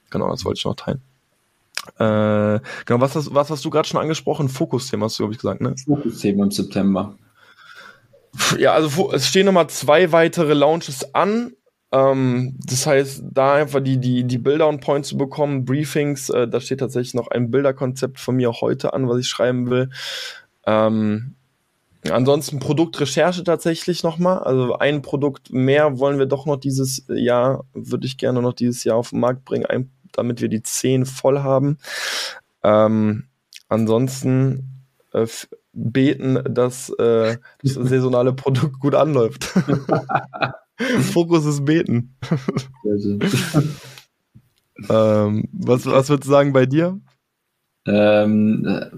Genau, 0.10 0.30
das 0.30 0.44
wollte 0.44 0.60
ich 0.60 0.66
noch 0.66 0.76
teilen. 0.76 1.02
Äh, 1.98 2.60
genau, 2.86 3.02
was 3.02 3.16
hast, 3.16 3.34
was 3.34 3.50
hast 3.50 3.66
du 3.66 3.70
gerade 3.70 3.88
schon 3.88 4.00
angesprochen? 4.00 4.50
Fokusthema 4.50 5.06
hast 5.06 5.20
du, 5.20 5.24
glaube 5.24 5.34
ich, 5.34 5.40
gesagt, 5.40 5.62
ne? 5.62 5.76
Fokusthema 5.86 6.44
im 6.44 6.52
September. 6.52 7.16
Ja, 8.60 8.74
also 8.74 9.12
es 9.14 9.28
stehen 9.28 9.46
nochmal 9.46 9.70
zwei 9.70 10.12
weitere 10.12 10.54
Launches 10.54 11.14
an. 11.16 11.54
Ähm, 11.92 12.56
das 12.66 12.86
heißt, 12.86 13.24
da 13.32 13.56
einfach 13.56 13.82
die, 13.82 13.98
die, 13.98 14.26
die 14.26 14.38
Bilder 14.38 14.68
on 14.68 14.80
Point 14.80 15.06
zu 15.06 15.18
bekommen, 15.18 15.66
Briefings, 15.66 16.30
äh, 16.30 16.48
da 16.48 16.60
steht 16.60 16.80
tatsächlich 16.80 17.14
noch 17.14 17.30
ein 17.30 17.50
Bilderkonzept 17.50 18.20
von 18.20 18.36
mir 18.36 18.52
heute 18.52 18.94
an, 18.94 19.08
was 19.08 19.20
ich 19.20 19.28
schreiben 19.28 19.70
will. 19.70 19.90
Ähm, 20.66 21.36
ansonsten 22.12 22.60
Produktrecherche 22.60 23.44
tatsächlich 23.44 24.04
nochmal. 24.04 24.40
Also 24.40 24.78
ein 24.78 25.02
Produkt 25.02 25.52
mehr 25.52 25.98
wollen 25.98 26.20
wir 26.20 26.26
doch 26.26 26.46
noch 26.46 26.58
dieses 26.58 27.06
Jahr, 27.08 27.64
würde 27.74 28.06
ich 28.06 28.18
gerne 28.18 28.42
noch 28.42 28.54
dieses 28.54 28.84
Jahr 28.84 28.98
auf 28.98 29.12
den 29.12 29.20
Markt 29.20 29.46
bringen, 29.46 29.66
ein, 29.66 29.90
damit 30.18 30.42
wir 30.42 30.50
die 30.50 30.64
10 30.64 31.06
voll 31.06 31.40
haben. 31.40 31.78
Ähm, 32.64 33.26
ansonsten 33.70 34.84
äh, 35.14 35.28
beten, 35.74 36.40
dass 36.50 36.90
äh, 36.90 37.38
das 37.62 37.74
saisonale 37.74 38.34
Produkt 38.34 38.80
gut 38.80 38.96
anläuft. 38.96 39.44
Fokus 41.14 41.46
ist 41.46 41.66
beten. 41.66 42.16
ähm, 44.90 45.48
was, 45.52 45.86
was 45.86 46.10
würdest 46.10 46.28
du 46.28 46.32
sagen 46.32 46.54
bei 46.54 46.66
dir? 46.66 47.00
Ähm, 47.86 48.66
äh, 48.66 48.90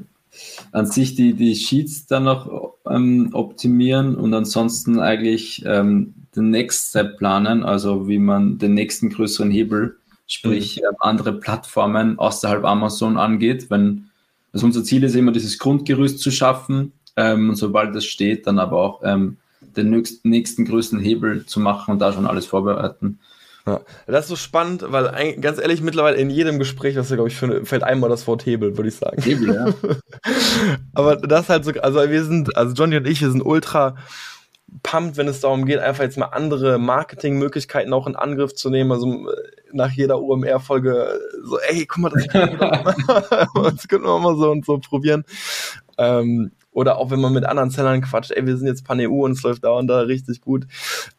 an 0.71 0.85
sich 0.85 1.15
die, 1.15 1.33
die 1.33 1.55
Sheets 1.55 2.05
dann 2.07 2.25
noch 2.25 2.75
ähm, 2.87 3.29
optimieren 3.33 4.15
und 4.15 4.33
ansonsten 4.33 4.99
eigentlich 4.99 5.63
ähm, 5.65 6.13
den 6.35 6.49
Next 6.51 6.89
Step 6.89 7.17
planen, 7.17 7.63
also 7.63 8.07
wie 8.07 8.19
man 8.19 8.57
den 8.57 8.73
nächsten 8.73 9.09
größeren 9.09 9.51
Hebel, 9.51 9.98
sprich 10.29 10.77
mhm. 10.77 10.95
andere 10.99 11.33
Plattformen 11.33 12.17
außerhalb 12.17 12.63
Amazon 12.63 13.17
angeht. 13.17 13.69
Wenn, 13.69 14.09
also 14.53 14.65
unser 14.65 14.85
Ziel 14.85 15.03
ist 15.03 15.15
immer, 15.15 15.33
dieses 15.33 15.59
Grundgerüst 15.59 16.19
zu 16.19 16.31
schaffen 16.31 16.93
ähm, 17.17 17.49
und 17.49 17.55
sobald 17.57 17.93
das 17.93 18.05
steht, 18.05 18.47
dann 18.47 18.59
aber 18.59 18.77
auch 18.77 19.01
ähm, 19.03 19.37
den 19.75 19.89
nächsten, 19.89 20.29
nächsten 20.29 20.65
größten 20.65 20.99
Hebel 20.99 21.45
zu 21.45 21.59
machen 21.59 21.91
und 21.91 21.99
da 21.99 22.13
schon 22.13 22.27
alles 22.27 22.45
vorbereiten. 22.45 23.19
Ja, 23.65 23.81
das 24.07 24.25
ist 24.25 24.29
so 24.29 24.35
spannend, 24.35 24.85
weil 24.87 25.09
ein, 25.09 25.41
ganz 25.41 25.59
ehrlich, 25.59 25.81
mittlerweile 25.81 26.17
in 26.17 26.29
jedem 26.29 26.59
Gespräch, 26.59 26.95
was 26.95 27.09
wir, 27.09 27.17
glaube 27.17 27.29
ich, 27.29 27.35
für, 27.35 27.65
fällt 27.65 27.83
einmal 27.83 28.09
das 28.09 28.25
Wort 28.25 28.45
Hebel, 28.45 28.77
würde 28.77 28.89
ich 28.89 28.95
sagen. 28.95 29.21
Hebel, 29.21 29.53
ja. 29.53 29.73
Aber 30.93 31.17
das 31.17 31.49
halt 31.49 31.65
so, 31.65 31.71
also 31.71 32.09
wir 32.09 32.23
sind, 32.23 32.55
also 32.55 32.73
Johnny 32.73 32.97
und 32.97 33.05
ich, 33.05 33.21
wir 33.21 33.31
sind 33.31 33.41
ultra 33.41 33.95
pumped, 34.83 35.17
wenn 35.17 35.27
es 35.27 35.41
darum 35.41 35.65
geht, 35.65 35.79
einfach 35.79 36.03
jetzt 36.03 36.17
mal 36.17 36.27
andere 36.27 36.77
Marketingmöglichkeiten 36.79 37.93
auch 37.93 38.07
in 38.07 38.15
Angriff 38.15 38.53
zu 38.53 38.69
nehmen. 38.69 38.91
Also 38.91 39.27
nach 39.71 39.91
jeder 39.91 40.21
UMR-Folge 40.21 41.19
so, 41.43 41.59
ey, 41.59 41.85
guck 41.85 41.97
mal, 41.99 42.09
das 42.09 42.27
können 42.27 42.59
wir, 42.59 43.47
das 43.71 43.87
können 43.87 44.03
wir 44.03 44.19
mal 44.19 44.37
so 44.37 44.51
und 44.51 44.65
so 44.65 44.79
probieren. 44.79 45.23
Ähm, 45.97 46.51
oder 46.71 46.97
auch 46.97 47.11
wenn 47.11 47.19
man 47.19 47.33
mit 47.33 47.45
anderen 47.45 47.71
Sellern 47.71 48.01
quatscht, 48.01 48.31
ey, 48.31 48.45
wir 48.45 48.55
sind 48.55 48.67
jetzt 48.67 48.85
Pan-EU 48.85 49.25
und 49.25 49.31
es 49.31 49.43
läuft 49.43 49.63
da 49.63 49.71
und 49.71 49.87
da 49.87 50.01
richtig 50.01 50.41
gut. 50.41 50.67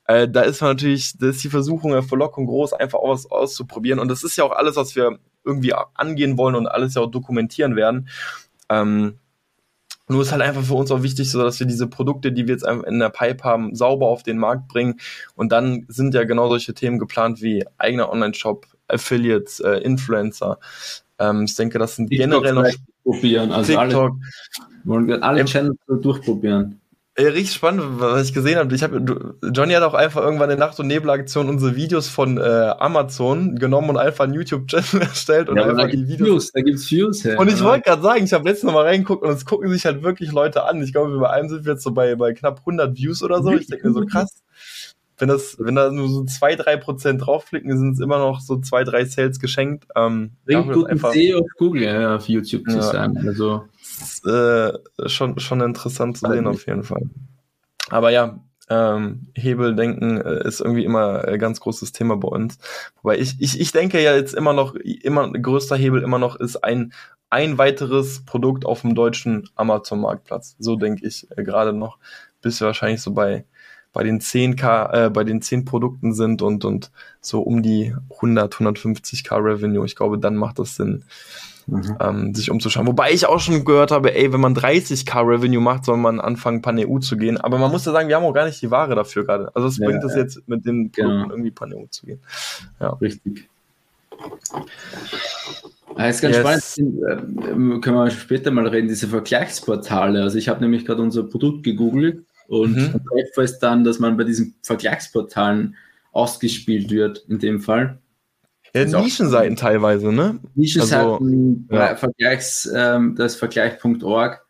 Äh, 0.06 0.28
da 0.28 0.42
ist 0.42 0.60
man 0.60 0.70
natürlich, 0.70 1.18
da 1.18 1.28
ist 1.28 1.42
die 1.42 1.48
Versuchung 1.48 1.90
der 1.90 2.02
Verlockung 2.02 2.46
groß, 2.46 2.72
einfach 2.72 3.00
auch 3.00 3.10
was 3.10 3.30
auszuprobieren. 3.30 3.98
Und 3.98 4.08
das 4.08 4.22
ist 4.22 4.36
ja 4.36 4.44
auch 4.44 4.52
alles, 4.52 4.76
was 4.76 4.94
wir 4.94 5.18
irgendwie 5.44 5.74
angehen 5.94 6.38
wollen 6.38 6.54
und 6.54 6.66
alles 6.66 6.94
ja 6.94 7.02
auch 7.02 7.10
dokumentieren 7.10 7.76
werden. 7.76 8.08
Ähm, 8.68 9.18
nur 10.10 10.22
ist 10.22 10.32
halt 10.32 10.42
einfach 10.42 10.62
für 10.62 10.74
uns 10.74 10.90
auch 10.90 11.02
wichtig, 11.02 11.30
so 11.30 11.42
dass 11.42 11.60
wir 11.60 11.66
diese 11.66 11.86
Produkte, 11.86 12.32
die 12.32 12.46
wir 12.46 12.54
jetzt 12.54 12.66
in 12.66 12.98
der 12.98 13.10
Pipe 13.10 13.44
haben, 13.44 13.74
sauber 13.74 14.08
auf 14.08 14.22
den 14.22 14.38
Markt 14.38 14.68
bringen. 14.68 15.00
Und 15.36 15.52
dann 15.52 15.86
sind 15.88 16.14
ja 16.14 16.24
genau 16.24 16.48
solche 16.48 16.74
Themen 16.74 16.98
geplant 16.98 17.42
wie 17.42 17.64
eigener 17.78 18.10
Online-Shop, 18.10 18.66
Affiliates, 18.88 19.60
äh, 19.60 19.78
Influencer. 19.78 20.58
Ähm, 21.18 21.44
ich 21.44 21.54
denke, 21.54 21.78
das 21.78 21.96
sind 21.96 22.10
generell 22.10 22.54
noch 22.54 22.68
probieren, 23.04 23.52
also 23.52 23.72
TikTok. 23.72 24.12
Alle, 24.12 24.20
wollen 24.84 25.06
wir 25.06 25.22
alle 25.22 25.44
Channels 25.44 25.78
durchprobieren. 25.86 26.79
Ja, 27.20 27.28
richtig 27.28 27.52
spannend, 27.52 28.00
was 28.00 28.28
ich 28.28 28.32
gesehen 28.32 28.58
habe. 28.58 28.74
Ich 28.74 28.82
hab, 28.82 28.92
Johnny 28.92 29.74
hat 29.74 29.82
auch 29.82 29.94
einfach 29.94 30.22
irgendwann 30.22 30.50
in 30.50 30.58
Nacht- 30.58 30.80
und 30.80 30.86
Nebelaktion 30.86 31.48
unsere 31.48 31.76
Videos 31.76 32.08
von 32.08 32.38
äh, 32.38 32.40
Amazon 32.78 33.56
genommen 33.56 33.90
und 33.90 33.96
einfach 33.98 34.24
einen 34.24 34.34
YouTube-Channel 34.34 35.02
erstellt 35.08 35.48
und 35.48 35.56
ja, 35.56 35.64
einfach 35.64 35.90
die 35.90 36.08
Videos. 36.08 36.28
Views, 36.28 36.52
da 36.52 36.60
gibt's 36.62 36.90
Views 36.90 37.24
her. 37.24 37.38
Und 37.38 37.48
ich 37.48 37.62
wollte 37.62 37.82
gerade 37.84 38.02
sagen, 38.02 38.24
ich 38.24 38.32
habe 38.32 38.48
letztens 38.48 38.72
noch 38.72 38.74
mal 38.74 38.86
reingeguckt 38.86 39.22
und 39.22 39.30
es 39.30 39.44
gucken 39.44 39.70
sich 39.70 39.84
halt 39.84 40.02
wirklich 40.02 40.32
Leute 40.32 40.64
an. 40.64 40.82
Ich 40.82 40.92
glaube, 40.92 41.18
bei 41.18 41.30
einem 41.30 41.48
sind 41.48 41.64
wir 41.64 41.74
jetzt 41.74 41.82
so 41.82 41.92
bei, 41.92 42.14
bei 42.14 42.32
knapp 42.32 42.60
100 42.60 42.96
Views 42.96 43.22
oder 43.22 43.42
so. 43.42 43.52
Ich 43.52 43.66
denke 43.66 43.88
mir 43.88 43.94
so 43.94 44.06
krass 44.06 44.42
wenn 45.20 45.28
das, 45.28 45.56
wenn 45.58 45.74
da 45.74 45.90
nur 45.90 46.08
so 46.08 46.24
zwei, 46.24 46.56
drei 46.56 46.76
Prozent 46.76 47.26
draufklicken, 47.26 47.76
sind 47.76 47.92
es 47.92 48.00
immer 48.00 48.18
noch 48.18 48.40
so 48.40 48.58
zwei, 48.58 48.84
drei 48.84 49.04
Sales 49.04 49.38
geschenkt. 49.38 49.86
Ähm, 49.94 50.30
Bringt 50.46 50.72
guten 50.72 50.86
einfach, 50.86 51.12
SEO 51.12 51.40
auf 51.40 51.50
Google, 51.58 51.82
ja, 51.82 52.16
auf 52.16 52.28
YouTube 52.28 52.64
zu 52.68 52.76
ja, 52.76 52.82
sagen. 52.82 53.18
Also 53.28 53.64
ist, 54.00 54.26
äh, 54.26 54.72
schon, 55.06 55.38
schon 55.38 55.60
interessant 55.60 56.18
zu 56.18 56.30
sehen 56.30 56.46
auf 56.46 56.66
jeden 56.66 56.82
Fall. 56.82 57.08
Aber 57.88 58.10
ja, 58.10 58.40
ähm, 58.68 59.26
Hebeldenken 59.34 60.20
äh, 60.20 60.46
ist 60.46 60.60
irgendwie 60.60 60.84
immer 60.84 61.24
ein 61.24 61.38
ganz 61.38 61.60
großes 61.60 61.92
Thema 61.92 62.16
bei 62.16 62.28
uns. 62.28 62.58
Wobei 63.02 63.18
ich, 63.18 63.40
ich, 63.40 63.60
ich 63.60 63.72
denke 63.72 64.00
ja 64.00 64.14
jetzt 64.14 64.34
immer 64.34 64.52
noch, 64.52 64.74
immer 64.76 65.30
größter 65.30 65.76
Hebel 65.76 66.02
immer 66.02 66.18
noch 66.18 66.36
ist 66.36 66.62
ein, 66.62 66.92
ein 67.30 67.58
weiteres 67.58 68.24
Produkt 68.24 68.64
auf 68.64 68.82
dem 68.82 68.94
deutschen 68.94 69.48
Amazon-Marktplatz. 69.56 70.56
So 70.58 70.76
denke 70.76 71.06
ich 71.06 71.26
äh, 71.36 71.42
gerade 71.42 71.72
noch, 71.72 71.98
bis 72.42 72.60
wir 72.60 72.66
wahrscheinlich 72.66 73.02
so 73.02 73.12
bei 73.12 73.44
bei 73.92 74.04
den 74.04 74.20
10k, 74.20 75.06
äh, 75.06 75.10
bei 75.10 75.24
den 75.24 75.42
10 75.42 75.64
Produkten 75.64 76.14
sind 76.14 76.42
und, 76.42 76.64
und 76.64 76.90
so 77.20 77.42
um 77.42 77.62
die 77.62 77.94
100, 78.16 78.54
150k 78.54 79.42
Revenue. 79.42 79.84
Ich 79.84 79.96
glaube, 79.96 80.18
dann 80.18 80.36
macht 80.36 80.58
das 80.58 80.76
Sinn, 80.76 81.04
mhm. 81.70 81.96
ähm, 82.00 82.34
sich 82.34 82.50
umzuschauen. 82.50 82.86
Wobei 82.86 83.12
ich 83.12 83.26
auch 83.26 83.40
schon 83.40 83.64
gehört 83.64 83.90
habe, 83.90 84.14
ey, 84.14 84.32
wenn 84.32 84.40
man 84.40 84.54
30k 84.54 85.26
Revenue 85.26 85.60
macht, 85.60 85.84
soll 85.84 85.96
man 85.96 86.20
anfangen, 86.20 86.62
Pan-EU 86.62 86.98
zu 86.98 87.16
gehen. 87.16 87.38
Aber 87.38 87.58
man 87.58 87.70
muss 87.70 87.84
ja 87.84 87.92
sagen, 87.92 88.08
wir 88.08 88.16
haben 88.16 88.24
auch 88.24 88.32
gar 88.32 88.46
nicht 88.46 88.60
die 88.62 88.70
Ware 88.70 88.94
dafür 88.94 89.24
gerade. 89.24 89.50
Also 89.54 89.68
es 89.68 89.78
ja, 89.78 89.86
bringt 89.86 90.04
es 90.04 90.14
ja. 90.14 90.20
jetzt 90.20 90.48
mit 90.48 90.64
den 90.64 90.90
Produkten 90.90 91.22
genau. 91.22 91.30
irgendwie 91.30 91.50
Pan-EU 91.50 91.86
zu 91.90 92.06
gehen. 92.06 92.20
Ja. 92.80 92.90
Richtig. 92.94 93.48
Ah, 95.96 96.08
ist 96.08 96.20
ganz 96.20 96.36
yes. 96.36 96.74
spannend, 96.74 97.02
äh, 97.02 97.80
können 97.80 97.96
wir 97.96 98.10
später 98.10 98.50
mal 98.50 98.66
reden, 98.66 98.88
diese 98.88 99.08
Vergleichsportale. 99.08 100.22
Also 100.22 100.38
ich 100.38 100.48
habe 100.48 100.60
nämlich 100.60 100.84
gerade 100.84 101.02
unser 101.02 101.24
Produkt 101.24 101.62
gegoogelt 101.62 102.24
und 102.48 102.76
mhm. 102.76 103.00
es 103.36 103.58
dann, 103.58 103.84
dass 103.84 103.98
man 103.98 104.16
bei 104.16 104.24
diesen 104.24 104.54
Vergleichsportalen 104.62 105.76
ausgespielt 106.12 106.90
wird, 106.90 107.24
in 107.28 107.38
dem 107.38 107.60
Fall. 107.60 107.98
Ja, 108.74 108.84
Nischenseiten 108.84 109.56
teilweise, 109.56 110.12
ne? 110.12 110.38
Nischenseiten, 110.54 111.66
also, 111.68 111.82
ja. 111.82 111.96
Vergleichs, 111.96 112.70
ähm, 112.74 113.14
das 113.16 113.36
Vergleich.org. 113.36 114.44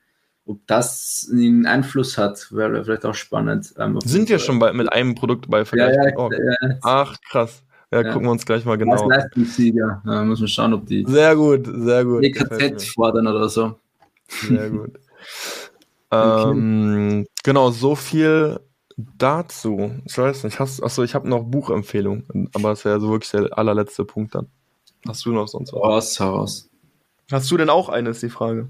Ob 0.47 0.67
das 0.67 1.29
einen 1.31 1.67
Einfluss 1.67 2.19
hat, 2.19 2.49
wäre 2.51 2.85
vielleicht 2.85 3.05
auch 3.05 3.15
spannend. 3.15 3.73
Ähm, 3.79 3.99
Sind 4.05 4.29
wir 4.29 4.39
schon 4.39 4.59
bei, 4.59 4.73
mit 4.73 4.93
einem 4.93 5.15
Produkt 5.15 5.49
bei 5.49 5.65
Vergleich.org? 5.65 6.33
Ja, 6.33 6.69
ja, 6.69 6.77
Ach, 6.83 7.17
krass. 7.31 7.63
Ja, 7.93 8.05
gucken 8.05 8.25
wir 8.25 8.31
uns 8.31 8.47
gleich 8.47 8.65
mal 8.65 8.79
genau 8.79 9.03
an. 9.03 9.09
Leistungssieger. 9.11 10.03
Ja, 10.07 10.25
muss 10.25 10.39
man 10.41 10.49
schauen, 10.49 10.75
ob 10.75 10.87
die. 10.87 11.05
Sehr 11.07 11.35
gut, 11.35 11.67
sehr 11.67 12.05
gut. 12.05 12.23
EKZ 12.23 12.85
fordern 12.95 13.27
oder 13.27 13.49
so. 13.49 13.79
Sehr 14.29 14.71
gut. 14.71 14.93
Okay. 16.13 16.51
Ähm, 16.51 17.27
genau, 17.45 17.71
so 17.71 17.95
viel 17.95 18.59
dazu. 19.19 19.93
Ich 20.05 20.17
weiß 20.17 20.45
nicht, 20.45 20.59
hast, 20.59 20.83
achso, 20.83 21.03
ich 21.03 21.15
habe 21.15 21.29
noch 21.29 21.45
Buchempfehlungen, 21.45 22.49
aber 22.55 22.71
das 22.71 22.85
wäre 22.85 23.01
so 23.01 23.11
wirklich 23.11 23.31
der 23.31 23.57
allerletzte 23.57 24.05
Punkt 24.05 24.35
dann. 24.35 24.47
Hast 25.07 25.25
du 25.25 25.33
noch 25.33 25.49
sonst 25.49 25.73
was? 25.73 25.81
Raus, 25.81 26.21
heraus. 26.21 26.71
Hast 27.31 27.51
du 27.51 27.57
denn 27.57 27.71
auch 27.71 27.89
eine, 27.89 28.11
ist 28.11 28.23
die 28.23 28.29
Frage. 28.29 28.69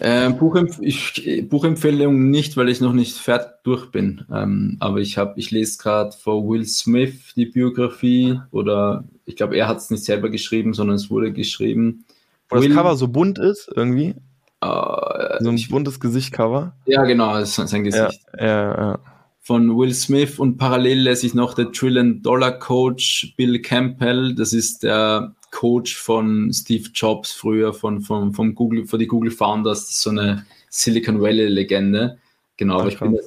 Ähm, 0.00 0.38
Buchempf 0.38 0.78
ich, 0.80 1.46
Buchempfehlung 1.48 2.30
nicht, 2.30 2.56
weil 2.56 2.68
ich 2.68 2.80
noch 2.80 2.92
nicht 2.92 3.16
fertig 3.16 3.50
durch 3.64 3.90
bin. 3.90 4.24
Ähm, 4.32 4.76
aber 4.80 4.98
ich 4.98 5.18
habe, 5.18 5.38
ich 5.38 5.50
lese 5.50 5.78
gerade 5.78 6.12
vor 6.12 6.48
Will 6.48 6.64
Smith 6.64 7.34
die 7.34 7.46
Biografie 7.46 8.40
oder 8.50 9.04
ich 9.24 9.36
glaube, 9.36 9.56
er 9.56 9.68
hat 9.68 9.78
es 9.78 9.90
nicht 9.90 10.04
selber 10.04 10.30
geschrieben, 10.30 10.74
sondern 10.74 10.96
es 10.96 11.10
wurde 11.10 11.32
geschrieben. 11.32 12.04
Wo 12.48 12.56
das 12.56 12.68
Cover 12.68 12.96
so 12.96 13.08
bunt 13.08 13.38
ist 13.38 13.70
irgendwie. 13.74 14.14
Uh, 14.62 15.38
so 15.40 15.48
ein 15.48 15.58
buntes 15.70 15.98
Gesichtcover. 16.00 16.74
Ja, 16.84 17.04
genau, 17.04 17.32
das 17.32 17.58
ist 17.58 17.70
sein 17.70 17.84
Gesicht. 17.84 18.20
Ja, 18.38 18.46
ja, 18.46 18.78
ja. 18.78 18.98
Von 19.42 19.76
Will 19.76 19.94
Smith 19.94 20.38
und 20.38 20.58
parallel 20.58 21.00
lese 21.00 21.26
ich 21.26 21.34
noch 21.34 21.54
der 21.54 21.72
Trillion 21.72 22.22
Dollar 22.22 22.52
Coach 22.58 23.34
Bill 23.36 23.60
Campbell. 23.60 24.34
Das 24.34 24.52
ist 24.52 24.82
der 24.82 25.34
Coach 25.50 25.96
von 25.96 26.52
Steve 26.52 26.88
Jobs 26.94 27.32
früher, 27.32 27.72
von, 27.72 28.00
von, 28.02 28.32
vom 28.32 28.54
Google, 28.54 28.86
von 28.86 28.98
die 28.98 29.06
Google 29.06 29.30
Founders, 29.30 30.00
so 30.00 30.10
eine 30.10 30.46
Silicon 30.68 31.20
Valley 31.20 31.48
Legende. 31.48 32.18
Genau, 32.56 32.80
aber 32.80 32.88
ich 32.88 32.98
bin 32.98 33.18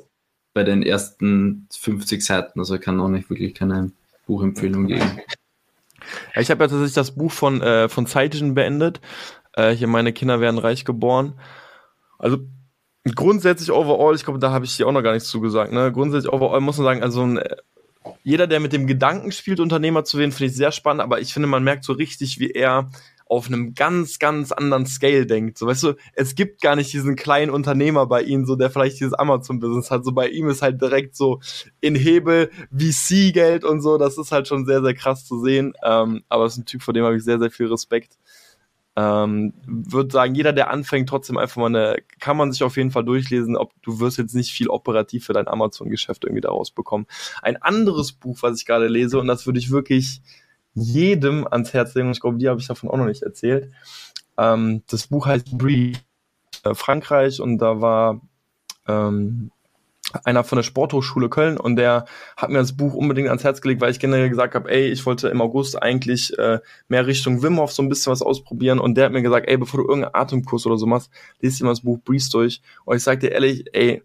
bei 0.53 0.63
den 0.63 0.83
ersten 0.83 1.67
50 1.71 2.23
Seiten, 2.23 2.59
also 2.59 2.77
kann 2.77 2.99
auch 2.99 3.09
nicht 3.09 3.29
wirklich 3.29 3.55
keine 3.55 3.91
Buchempfehlung 4.27 4.87
geben. 4.87 5.19
Ich 6.35 6.51
habe 6.51 6.63
ja 6.63 6.67
tatsächlich 6.67 6.93
das 6.93 7.15
Buch 7.15 7.31
von, 7.31 7.61
äh, 7.61 7.89
von 7.89 8.05
Zeitischen 8.05 8.53
beendet. 8.53 9.01
Äh, 9.53 9.71
hier 9.71 9.87
meine 9.87 10.13
Kinder 10.13 10.39
werden 10.39 10.59
reich 10.59 10.85
geboren. 10.85 11.33
Also 12.19 12.39
grundsätzlich 13.03 13.71
overall, 13.71 14.15
ich 14.15 14.23
glaube, 14.23 14.39
da 14.39 14.51
habe 14.51 14.65
ich 14.65 14.77
dir 14.77 14.87
auch 14.87 14.91
noch 14.91 15.03
gar 15.03 15.13
nichts 15.13 15.29
zugesagt. 15.29 15.71
Ne? 15.73 15.91
Grundsätzlich 15.91 16.31
overall 16.31 16.61
muss 16.61 16.77
man 16.77 16.85
sagen, 16.85 17.03
also 17.03 17.21
ein, 17.25 17.39
jeder, 18.23 18.47
der 18.47 18.59
mit 18.59 18.73
dem 18.73 18.87
Gedanken 18.87 19.31
spielt, 19.31 19.59
Unternehmer 19.59 20.03
zu 20.03 20.17
werden, 20.17 20.31
finde 20.31 20.51
ich 20.51 20.57
sehr 20.57 20.71
spannend, 20.71 21.01
aber 21.01 21.19
ich 21.19 21.33
finde, 21.33 21.47
man 21.47 21.63
merkt 21.63 21.83
so 21.83 21.93
richtig, 21.93 22.39
wie 22.39 22.51
er 22.51 22.89
auf 23.25 23.47
einem 23.47 23.73
ganz, 23.73 24.19
ganz 24.19 24.51
anderen 24.51 24.85
Scale 24.85 25.25
denkt. 25.25 25.57
So, 25.57 25.65
weißt 25.65 25.83
du, 25.83 25.93
es 26.13 26.35
gibt 26.35 26.61
gar 26.61 26.75
nicht 26.75 26.93
diesen 26.93 27.15
kleinen 27.15 27.51
Unternehmer 27.51 28.05
bei 28.05 28.21
ihm, 28.21 28.45
so 28.45 28.55
der 28.55 28.69
vielleicht 28.69 28.99
dieses 28.99 29.13
Amazon-Business 29.13 29.89
hat. 29.89 30.05
So 30.05 30.11
bei 30.11 30.27
ihm 30.27 30.49
ist 30.49 30.61
halt 30.61 30.81
direkt 30.81 31.15
so 31.15 31.39
in 31.79 31.95
Hebel 31.95 32.51
VC-Geld 32.71 33.63
und 33.63 33.81
so. 33.81 33.97
Das 33.97 34.17
ist 34.17 34.31
halt 34.31 34.47
schon 34.47 34.65
sehr, 34.65 34.83
sehr 34.83 34.93
krass 34.93 35.25
zu 35.25 35.41
sehen. 35.41 35.73
Ähm, 35.83 36.23
aber 36.29 36.45
es 36.45 36.53
ist 36.53 36.59
ein 36.59 36.65
Typ, 36.65 36.83
vor 36.83 36.93
dem 36.93 37.05
habe 37.05 37.15
ich 37.15 37.23
sehr, 37.23 37.39
sehr 37.39 37.49
viel 37.49 37.67
Respekt. 37.67 38.17
Ähm, 38.95 39.53
würde 39.65 40.11
sagen, 40.11 40.35
jeder, 40.35 40.53
der 40.53 40.69
anfängt, 40.69 41.09
trotzdem 41.09 41.37
einfach 41.37 41.57
mal 41.57 41.65
eine, 41.65 41.97
kann 42.19 42.37
man 42.37 42.51
sich 42.51 42.61
auf 42.61 42.77
jeden 42.77 42.91
Fall 42.91 43.03
durchlesen, 43.03 43.57
ob 43.57 43.73
du 43.81 43.99
wirst 43.99 44.19
jetzt 44.19 44.35
nicht 44.35 44.51
viel 44.51 44.67
operativ 44.69 45.25
für 45.25 45.33
dein 45.33 45.47
Amazon-Geschäft 45.47 46.25
irgendwie 46.25 46.41
daraus 46.41 46.69
bekommen. 46.69 47.07
Ein 47.41 47.59
anderes 47.59 48.11
Buch, 48.11 48.37
was 48.41 48.59
ich 48.59 48.67
gerade 48.67 48.87
lese, 48.87 49.19
und 49.19 49.25
das 49.25 49.47
würde 49.47 49.57
ich 49.57 49.71
wirklich 49.71 50.21
jedem 50.75 51.47
ans 51.47 51.73
Herz 51.73 51.95
legen, 51.95 52.07
und 52.07 52.13
ich 52.13 52.21
glaube, 52.21 52.37
dir 52.37 52.51
habe 52.51 52.61
ich 52.61 52.67
davon 52.67 52.89
auch 52.89 52.97
noch 52.97 53.07
nicht 53.07 53.23
erzählt. 53.23 53.71
Ähm, 54.37 54.83
das 54.87 55.07
Buch 55.07 55.25
heißt 55.25 55.57
Breathe, 55.57 55.99
äh, 56.63 56.75
Frankreich, 56.75 57.41
und 57.41 57.57
da 57.57 57.81
war 57.81 58.21
ähm, 58.87 59.49
einer 60.23 60.43
von 60.43 60.57
der 60.57 60.63
Sporthochschule 60.63 61.29
Köln 61.29 61.57
und 61.57 61.75
der 61.75 62.05
hat 62.37 62.49
mir 62.49 62.59
das 62.59 62.75
Buch 62.75 62.93
unbedingt 62.93 63.27
ans 63.29 63.43
Herz 63.43 63.61
gelegt, 63.61 63.81
weil 63.81 63.91
ich 63.91 63.99
generell 63.99 64.29
gesagt 64.29 64.55
habe, 64.55 64.69
ey, 64.71 64.87
ich 64.87 65.05
wollte 65.05 65.29
im 65.29 65.41
August 65.41 65.81
eigentlich 65.81 66.37
äh, 66.37 66.59
mehr 66.87 67.07
Richtung 67.07 67.41
Wim 67.41 67.59
Hof 67.59 67.71
so 67.71 67.83
ein 67.83 67.89
bisschen 67.89 68.11
was 68.11 68.21
ausprobieren 68.21 68.79
und 68.79 68.95
der 68.95 69.05
hat 69.05 69.11
mir 69.11 69.21
gesagt, 69.21 69.47
ey, 69.47 69.57
bevor 69.57 69.81
du 69.81 69.87
irgendeinen 69.87 70.15
Atemkurs 70.15 70.65
oder 70.65 70.77
so 70.77 70.85
machst, 70.85 71.09
liest 71.41 71.59
dir 71.59 71.65
mal 71.65 71.71
das 71.71 71.81
Buch 71.81 71.99
Breeze 72.03 72.29
durch. 72.31 72.61
Und 72.85 72.95
ich 72.95 73.03
sag 73.03 73.19
dir 73.19 73.31
ehrlich, 73.31 73.65
ey, 73.73 74.03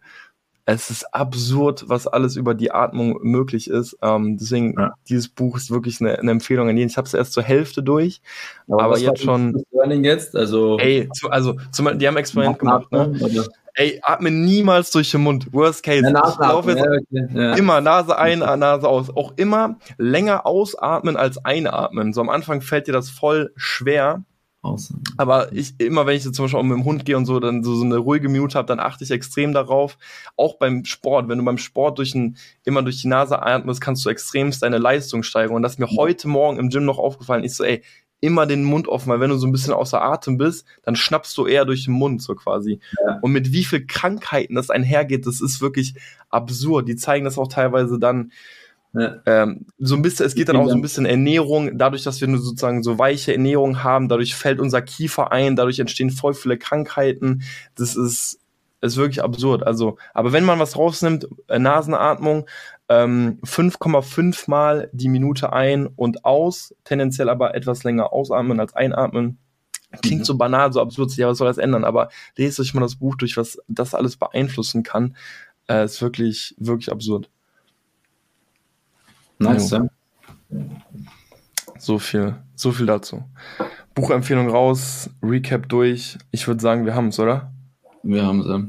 es 0.69 0.91
ist 0.91 1.15
absurd, 1.15 1.85
was 1.87 2.07
alles 2.07 2.37
über 2.37 2.55
die 2.55 2.71
Atmung 2.71 3.21
möglich 3.23 3.71
ist. 3.71 3.97
Ähm, 4.03 4.37
deswegen, 4.37 4.75
ja. 4.79 4.93
dieses 5.09 5.31
Buch 5.31 5.57
ist 5.57 5.71
wirklich 5.71 5.99
eine, 6.03 6.19
eine 6.19 6.31
Empfehlung 6.31 6.69
an 6.69 6.77
jeden. 6.77 6.91
Ich 6.91 6.99
habe 6.99 7.07
es 7.07 7.15
erst 7.15 7.33
zur 7.33 7.43
Hälfte 7.43 7.83
durch, 7.83 8.21
aber, 8.69 8.83
aber 8.83 8.99
jetzt 8.99 9.23
schon. 9.23 9.65
Jetzt? 10.03 10.37
Also, 10.37 10.79
ey, 10.79 11.09
zu, 11.15 11.31
also 11.31 11.57
zum, 11.73 11.99
die 11.99 12.07
haben 12.07 12.19
Experiment 12.19 12.59
gemacht, 12.59 12.93
ne? 12.93 13.19
Ey, 13.73 13.99
atme 14.03 14.31
niemals 14.31 14.91
durch 14.91 15.11
den 15.11 15.23
Mund. 15.23 15.51
Worst 15.55 15.83
case. 15.83 16.03
Ja, 16.03 16.29
ich 16.29 16.39
laufe 16.39 16.71
jetzt 16.73 16.85
ja, 16.85 16.91
okay. 16.91 17.29
ja. 17.33 17.55
immer 17.55 17.81
Nase 17.81 18.19
ein, 18.19 18.41
Nase 18.41 18.87
aus. 18.87 19.09
Auch 19.17 19.33
immer 19.37 19.79
länger 19.97 20.45
ausatmen 20.45 21.17
als 21.17 21.43
einatmen. 21.47 22.13
So 22.13 22.21
am 22.21 22.29
Anfang 22.29 22.61
fällt 22.61 22.89
dir 22.89 22.93
das 22.93 23.09
voll 23.09 23.53
schwer. 23.57 24.23
Awesome. 24.69 25.01
Aber 25.17 25.53
ich, 25.53 25.75
immer 25.79 26.07
wenn 26.07 26.17
ich 26.17 26.23
so 26.23 26.31
zum 26.31 26.45
Beispiel 26.45 26.61
auch 26.61 26.65
mit 26.65 26.77
dem 26.77 26.85
Hund 26.85 27.05
gehe 27.05 27.17
und 27.17 27.27
so, 27.27 27.41
dann 27.41 27.65
so, 27.65 27.75
so 27.75 27.85
eine 27.85 27.97
ruhige 27.97 28.29
Minute 28.29 28.59
habe, 28.59 28.67
dann 28.67 28.81
achte 28.81 29.05
ich 29.05 29.11
extrem 29.11 29.53
darauf. 29.53 29.99
Auch 30.37 30.59
beim 30.59 30.85
Sport, 30.85 31.29
wenn 31.29 31.39
du 31.39 31.45
beim 31.45 31.59
Sport 31.59 31.99
durch 31.99 32.15
ein, 32.15 32.37
immer 32.65 32.83
durch 32.83 33.01
die 33.01 33.09
Nase 33.09 33.43
atmest, 33.43 33.81
kannst 33.81 34.05
du 34.05 34.11
extremst 34.11 34.63
deine 34.63 34.79
Leistung 34.79 35.23
steigern. 35.23 35.57
Und 35.57 35.63
das 35.63 35.73
ist 35.73 35.79
mir 35.79 35.89
heute 35.89 36.29
Morgen 36.29 36.59
im 36.59 36.69
Gym 36.69 36.85
noch 36.85 36.99
aufgefallen. 36.99 37.45
Ich 37.45 37.55
so, 37.55 37.65
ey, 37.65 37.83
immer 38.21 38.47
den 38.47 38.65
Mund 38.65 38.89
offen, 38.89 39.11
weil 39.11 39.21
wenn 39.21 39.31
du 39.31 39.37
so 39.37 39.47
ein 39.47 39.53
bisschen 39.53 39.73
außer 39.73 40.03
Atem 40.03 40.39
bist, 40.39 40.67
dann 40.83 40.97
schnappst 40.97 41.37
du 41.39 41.47
eher 41.47 41.65
durch 41.65 41.85
den 41.85 41.95
Mund, 41.95 42.21
so 42.23 42.35
quasi. 42.35 42.81
Ja. 43.07 43.19
Und 43.23 43.33
mit 43.33 43.53
wie 43.53 43.65
viel 43.65 43.87
Krankheiten 43.87 44.55
das 44.55 44.71
einhergeht, 44.71 45.27
das 45.27 45.41
ist 45.41 45.61
wirklich 45.61 45.95
absurd. 46.29 46.89
Die 46.89 46.97
zeigen 46.97 47.25
das 47.25 47.39
auch 47.39 47.49
teilweise 47.49 47.99
dann, 47.99 48.33
ja. 48.95 49.21
Ähm, 49.27 49.67
so 49.79 49.97
ein 49.97 50.03
bisschen, 50.03 50.27
es 50.27 50.35
geht 50.35 50.49
dann 50.49 50.57
auch 50.57 50.69
so 50.69 50.75
ein 50.75 50.83
bisschen 50.83 51.05
Ernährung, 51.05 51.77
dadurch, 51.77 52.05
dass 52.05 52.21
wir 52.21 52.29
nur 52.29 52.41
sozusagen 52.41 52.83
so 52.83 52.99
weiche 52.99 53.33
Ernährung 53.33 53.83
haben, 53.83 54.09
dadurch 54.09 54.35
fällt 54.35 54.61
unser 54.61 54.81
Kiefer 54.83 55.31
ein, 55.31 55.57
dadurch 55.57 55.79
entstehen 55.79 56.11
voll 56.11 56.35
viele 56.35 56.57
Krankheiten. 56.57 57.43
Das 57.75 57.97
ist, 57.97 58.41
ist 58.81 58.97
wirklich 58.97 59.23
absurd. 59.23 59.63
Also, 59.63 59.99
aber 60.15 60.33
wenn 60.33 60.45
man 60.45 60.59
was 60.59 60.77
rausnimmt, 60.77 61.29
äh, 61.49 61.59
Nasenatmung, 61.59 62.47
ähm, 62.89 63.39
5,5 63.45 64.49
Mal 64.49 64.89
die 64.93 65.09
Minute 65.09 65.53
ein 65.53 65.87
und 65.87 66.25
aus, 66.25 66.75
tendenziell 66.85 67.29
aber 67.29 67.55
etwas 67.55 67.85
länger 67.85 68.13
ausatmen 68.13 68.59
als 68.59 68.75
einatmen. 68.75 69.39
Klingt 70.03 70.21
mhm. 70.21 70.25
so 70.25 70.37
banal, 70.37 70.73
so 70.73 70.81
absurd, 70.81 71.15
ja, 71.17 71.29
was 71.29 71.39
soll 71.39 71.49
das 71.49 71.59
ändern? 71.59 71.85
Aber 71.85 72.09
lest 72.37 72.61
euch 72.61 72.75
mal 72.75 72.81
das 72.81 72.97
Buch 72.97 73.17
durch, 73.17 73.37
was 73.37 73.59
das 73.69 73.95
alles 73.95 74.17
beeinflussen 74.17 74.83
kann. 74.83 75.17
Äh, 75.69 75.85
ist 75.85 76.01
wirklich, 76.01 76.55
wirklich 76.59 76.91
absurd. 76.91 77.31
Nice, 79.39 79.71
ja. 79.71 79.89
So 81.79 81.99
viel, 81.99 82.35
so 82.55 82.73
viel 82.73 82.87
dazu. 82.87 83.25
Buchempfehlung 83.95 84.49
raus, 84.51 85.11
Recap 85.23 85.69
durch. 85.69 86.19
Ich 86.31 86.47
würde 86.47 86.61
sagen, 86.61 86.85
wir 86.85 86.95
haben 86.95 87.09
es, 87.09 87.19
oder? 87.19 87.53
Wir 88.03 88.25
haben 88.25 88.41
es, 88.41 88.47
ja. 88.47 88.63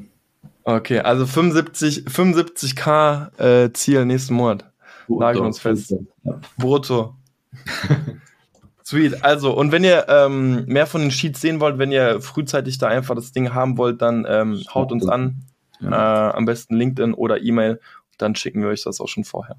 Okay, 0.64 1.00
also 1.00 1.26
75, 1.26 2.06
75k 2.08 3.40
äh, 3.40 3.74
Ziel 3.74 4.06
nächsten 4.06 4.36
Monat. 4.36 4.66
Brutto. 5.08 5.22
Nageln 5.22 5.46
uns 5.46 5.60
fest. 5.60 5.96
Ja. 6.24 6.40
Brutto. 6.58 7.16
Sweet. 8.84 9.24
Also, 9.24 9.56
und 9.56 9.72
wenn 9.72 9.84
ihr 9.84 10.08
ähm, 10.08 10.66
mehr 10.66 10.86
von 10.86 11.02
den 11.02 11.12
Sheets 11.12 11.42
sehen 11.42 11.60
wollt, 11.60 11.80
wenn 11.80 11.92
ihr 11.92 12.22
frühzeitig 12.22 12.78
da 12.78 12.88
einfach 12.88 13.16
das 13.16 13.32
Ding 13.32 13.54
haben 13.54 13.78
wollt, 13.78 14.02
dann 14.02 14.26
ähm, 14.28 14.64
haut 14.74 14.92
uns 14.92 15.08
an. 15.08 15.44
Ja. 15.80 16.30
Äh, 16.30 16.34
am 16.36 16.46
besten 16.46 16.76
LinkedIn 16.76 17.14
oder 17.14 17.42
E-Mail. 17.42 17.80
Dann 18.18 18.36
schicken 18.36 18.62
wir 18.62 18.70
euch 18.70 18.84
das 18.84 19.00
auch 19.00 19.08
schon 19.08 19.24
vorher. 19.24 19.58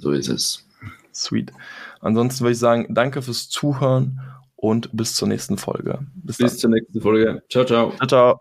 So 0.00 0.12
ist 0.12 0.28
es. 0.28 0.66
Sweet. 1.14 1.52
Ansonsten 2.00 2.40
würde 2.40 2.52
ich 2.52 2.58
sagen, 2.58 2.86
danke 2.90 3.22
fürs 3.22 3.48
Zuhören 3.48 4.20
und 4.56 4.90
bis 4.92 5.14
zur 5.14 5.28
nächsten 5.28 5.58
Folge. 5.58 6.06
Bis, 6.14 6.38
bis 6.38 6.58
zur 6.58 6.70
nächsten 6.70 7.00
Folge. 7.00 7.42
Ciao, 7.50 7.64
ciao. 7.64 7.92
Ciao, 7.96 8.06
ciao. 8.06 8.40